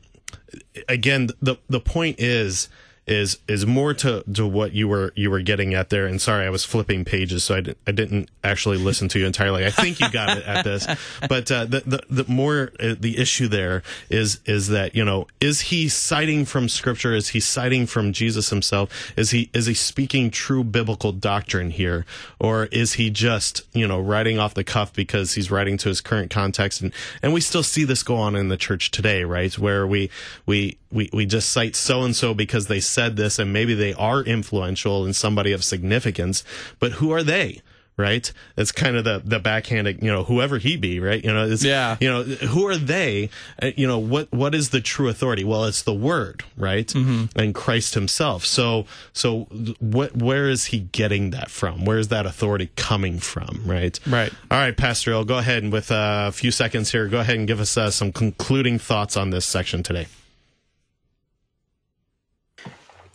again, 0.89 1.29
the 1.41 1.57
the 1.69 1.81
point 1.81 2.17
is 2.19 2.69
is 3.09 3.39
is 3.49 3.67
more 3.67 3.95
to 3.95 4.23
to 4.35 4.47
what 4.47 4.73
you 4.73 4.87
were 4.87 5.13
you 5.17 5.31
were 5.31 5.41
getting 5.41 5.75
at 5.75 5.89
there. 5.89 6.07
And 6.07 6.21
sorry, 6.21 6.47
I 6.47 6.51
was 6.51 6.65
flipping 6.65 7.05
pages, 7.05 7.45
so 7.45 7.57
I 7.57 7.61
didn't 7.61 7.79
I 7.87 7.93
didn't 7.93 8.31
actually 8.45 8.77
listen 8.77 9.09
to 9.09 9.19
you 9.19 9.27
entirely. 9.27 9.65
I 9.65 9.71
think 9.71 9.99
you 9.99 10.11
got 10.11 10.37
it 10.37 10.45
at 10.45 10.65
this, 10.65 10.87
but 11.29 11.51
uh, 11.51 11.65
the, 11.65 11.81
the 11.81 12.23
the 12.23 12.31
more 12.31 12.73
uh, 12.79 12.95
the 12.99 13.19
issue 13.19 13.49
there 13.49 13.83
is 14.11 14.41
is 14.45 14.69
that 14.69 14.95
you 14.95 15.05
know 15.05 15.27
is 15.41 15.63
he 15.63 15.89
citing 15.89 16.45
from 16.45 16.69
Scripture? 16.69 17.15
Is 17.15 17.31
he 17.31 17.41
citing 17.41 17.87
from 17.87 18.13
Jesus 18.13 18.51
himself? 18.51 18.91
Is 19.17 19.31
he 19.31 19.51
is 19.55 19.67
he 19.67 19.75
speaking 19.75 20.31
true 20.31 20.63
biblical 20.63 21.13
doctrine 21.13 21.71
here, 21.71 22.05
or 22.39 22.67
is 22.67 22.95
he 22.95 23.11
just 23.11 23.63
you 23.73 23.89
know 23.89 23.99
writing 23.99 24.39
off 24.39 24.55
the 24.55 24.65
cuff 24.65 24.93
because 24.93 25.35
he's 25.35 25.51
writing 25.51 25.79
to 25.79 25.89
his 25.89 26.01
current 26.01 26.31
context? 26.31 26.83
And 26.83 26.93
and 27.23 27.33
we 27.33 27.41
still 27.41 27.63
see 27.63 27.85
this 27.85 28.03
go 28.03 28.17
on 28.17 28.37
in 28.37 28.49
the 28.49 28.57
church 28.57 28.91
today, 28.91 29.25
right? 29.25 29.57
Where 29.59 29.87
we 29.87 30.11
we 30.45 30.77
we 30.91 31.11
we 31.13 31.27
just 31.27 31.51
cite 31.51 31.77
so 31.77 32.03
and 32.03 32.15
so 32.15 32.35
because 32.35 32.67
they 32.67 32.81
said 32.99 33.15
this 33.15 33.39
and 33.39 33.53
maybe 33.53 33.75
they 33.75 33.95
are 33.95 34.23
influential 34.23 35.05
and 35.05 35.15
somebody 35.15 35.53
of 35.53 35.63
significance, 35.63 36.43
but 36.81 36.93
who 36.93 37.13
are 37.13 37.23
they? 37.23 37.63
Right. 37.97 38.33
It's 38.57 38.71
kind 38.71 38.97
of 38.97 39.05
the, 39.05 39.23
the 39.25 39.39
backhanded, 39.41 40.03
you 40.03 40.11
know, 40.11 40.23
whoever 40.25 40.59
he 40.59 40.77
be, 40.77 40.99
right? 41.01 41.25
You 41.25 41.33
know, 41.33 41.49
it's, 41.49 41.65
yeah. 41.65 41.97
you 42.01 42.09
know, 42.09 42.23
who 42.23 42.67
are 42.67 42.77
they? 42.77 43.31
Uh, 43.61 43.71
you 43.77 43.89
know, 43.89 43.99
what, 43.99 44.33
what 44.33 44.55
is 44.55 44.71
the 44.71 44.81
true 44.81 45.09
authority? 45.09 45.43
Well, 45.43 45.65
it's 45.65 45.83
the 45.83 45.95
word, 45.95 46.45
right? 46.57 46.87
Mm-hmm. 46.87 47.39
And 47.39 47.55
Christ 47.55 47.95
himself. 47.95 48.45
So, 48.45 48.87
so 49.13 49.49
what, 49.81 50.17
where 50.17 50.49
is 50.49 50.67
he 50.67 50.79
getting 50.79 51.31
that 51.31 51.51
from? 51.51 51.85
Where 51.85 51.99
is 51.99 52.09
that 52.09 52.25
authority 52.25 52.71
coming 52.77 53.19
from? 53.19 53.63
Right. 53.65 53.99
Right. 54.07 54.33
All 54.49 54.59
right, 54.59 54.77
Pastor 54.77 55.11
Ill 55.11 55.25
go 55.25 55.39
ahead 55.39 55.65
and 55.65 55.73
with 55.73 55.91
a 55.91 56.31
few 56.33 56.53
seconds 56.53 56.93
here, 56.93 57.09
go 57.09 57.19
ahead 57.19 57.37
and 57.37 57.49
give 57.49 57.61
us 57.61 57.77
uh, 57.77 57.91
some 57.91 58.13
concluding 58.13 58.79
thoughts 58.79 59.17
on 59.17 59.31
this 59.31 59.45
section 59.45 59.83
today. 59.83 60.07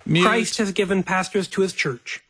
Mute. 0.05 0.25
Christ 0.25 0.57
has 0.57 0.71
given 0.71 1.03
pastors 1.03 1.47
to 1.49 1.61
his 1.61 1.73
church. 1.73 2.23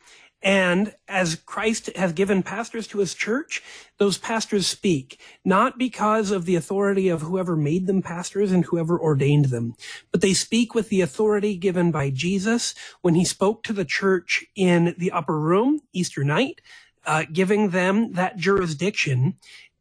And 0.44 0.94
as 1.08 1.36
Christ 1.36 1.88
has 1.96 2.12
given 2.12 2.42
pastors 2.42 2.86
to 2.88 2.98
his 2.98 3.14
church, 3.14 3.62
those 3.96 4.18
pastors 4.18 4.66
speak, 4.66 5.18
not 5.42 5.78
because 5.78 6.30
of 6.30 6.44
the 6.44 6.54
authority 6.54 7.08
of 7.08 7.22
whoever 7.22 7.56
made 7.56 7.86
them 7.86 8.02
pastors 8.02 8.52
and 8.52 8.62
whoever 8.66 9.00
ordained 9.00 9.46
them, 9.46 9.74
but 10.12 10.20
they 10.20 10.34
speak 10.34 10.74
with 10.74 10.90
the 10.90 11.00
authority 11.00 11.56
given 11.56 11.90
by 11.90 12.10
Jesus 12.10 12.74
when 13.00 13.14
he 13.14 13.24
spoke 13.24 13.62
to 13.62 13.72
the 13.72 13.86
church 13.86 14.44
in 14.54 14.94
the 14.98 15.12
upper 15.12 15.40
room, 15.40 15.80
Easter 15.94 16.24
night, 16.24 16.60
uh, 17.06 17.24
giving 17.32 17.70
them 17.70 18.12
that 18.12 18.36
jurisdiction. 18.36 19.38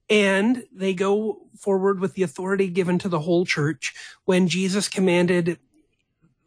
And 0.10 0.64
they 0.72 0.94
go 0.94 1.48
forward 1.60 2.00
with 2.00 2.14
the 2.14 2.24
authority 2.24 2.70
given 2.70 3.00
to 3.00 3.10
the 3.10 3.20
whole 3.20 3.46
church 3.46 3.94
when 4.24 4.48
Jesus 4.48 4.88
commanded 4.88 5.60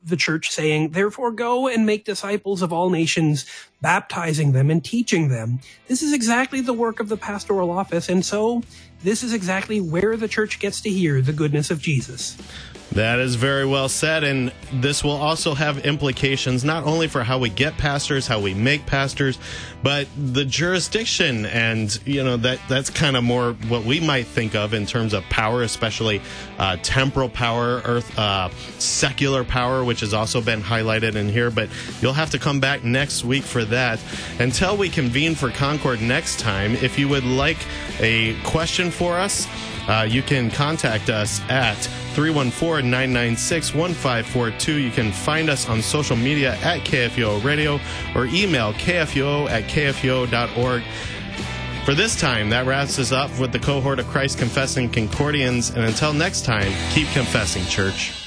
the 0.06 0.16
church 0.16 0.50
saying, 0.50 0.90
therefore 0.90 1.32
go 1.32 1.68
and 1.68 1.84
make 1.84 2.04
disciples 2.04 2.62
of 2.62 2.72
all 2.72 2.90
nations, 2.90 3.44
baptizing 3.80 4.52
them 4.52 4.70
and 4.70 4.84
teaching 4.84 5.28
them. 5.28 5.60
This 5.88 6.02
is 6.02 6.12
exactly 6.12 6.60
the 6.60 6.72
work 6.72 7.00
of 7.00 7.08
the 7.08 7.16
pastoral 7.16 7.70
office. 7.70 8.08
And 8.08 8.24
so 8.24 8.62
this 9.02 9.22
is 9.22 9.32
exactly 9.32 9.80
where 9.80 10.16
the 10.16 10.28
church 10.28 10.58
gets 10.58 10.80
to 10.82 10.90
hear 10.90 11.20
the 11.20 11.32
goodness 11.32 11.70
of 11.70 11.80
Jesus. 11.80 12.36
That 12.92 13.18
is 13.18 13.34
very 13.34 13.66
well 13.66 13.88
said. 13.88 14.24
And 14.24 14.52
this 14.72 15.04
will 15.04 15.10
also 15.10 15.54
have 15.54 15.84
implications 15.84 16.64
not 16.64 16.84
only 16.84 17.08
for 17.08 17.22
how 17.22 17.38
we 17.38 17.50
get 17.50 17.76
pastors, 17.76 18.26
how 18.26 18.40
we 18.40 18.54
make 18.54 18.86
pastors, 18.86 19.38
but 19.82 20.08
the 20.16 20.44
jurisdiction. 20.44 21.46
And, 21.46 21.98
you 22.06 22.24
know, 22.24 22.36
that 22.38 22.60
that's 22.68 22.88
kind 22.88 23.16
of 23.16 23.24
more 23.24 23.52
what 23.68 23.84
we 23.84 24.00
might 24.00 24.26
think 24.26 24.54
of 24.54 24.72
in 24.72 24.86
terms 24.86 25.12
of 25.12 25.24
power, 25.24 25.62
especially 25.62 26.22
uh, 26.58 26.76
temporal 26.82 27.28
power, 27.28 27.82
earth, 27.84 28.18
uh, 28.18 28.48
secular 28.78 29.44
power, 29.44 29.84
which 29.84 30.00
has 30.00 30.14
also 30.14 30.40
been 30.40 30.62
highlighted 30.62 31.16
in 31.16 31.28
here. 31.28 31.50
But 31.50 31.68
you'll 32.00 32.12
have 32.14 32.30
to 32.30 32.38
come 32.38 32.60
back 32.60 32.82
next 32.82 33.24
week 33.24 33.42
for 33.42 33.64
that. 33.66 34.00
Until 34.38 34.76
we 34.76 34.88
convene 34.88 35.34
for 35.34 35.50
Concord 35.50 36.00
next 36.00 36.40
time, 36.40 36.74
if 36.76 36.98
you 36.98 37.08
would 37.08 37.24
like 37.24 37.58
a 38.00 38.40
question 38.42 38.90
for 38.90 39.18
us, 39.18 39.46
uh, 39.88 40.06
you 40.08 40.22
can 40.22 40.50
contact 40.50 41.10
us 41.10 41.40
at 41.48 41.76
314 42.14 42.90
996 42.90 43.74
1542. 43.74 44.72
You 44.78 44.90
can 44.90 45.12
find 45.12 45.48
us 45.48 45.68
on 45.68 45.82
social 45.82 46.16
media 46.16 46.56
at 46.56 46.80
KFUO 46.80 47.42
Radio 47.44 47.78
or 48.14 48.26
email 48.26 48.72
kfuo 48.74 49.48
at 49.48 49.64
kfuo.org. 49.64 50.82
For 51.84 51.94
this 51.94 52.20
time, 52.20 52.50
that 52.50 52.66
wraps 52.66 52.98
us 52.98 53.12
up 53.12 53.30
with 53.38 53.52
the 53.52 53.60
cohort 53.60 54.00
of 54.00 54.08
Christ 54.08 54.38
Confessing 54.38 54.90
Concordians. 54.90 55.70
And 55.70 55.84
until 55.84 56.12
next 56.12 56.44
time, 56.44 56.72
keep 56.90 57.06
confessing, 57.10 57.64
church. 57.66 58.25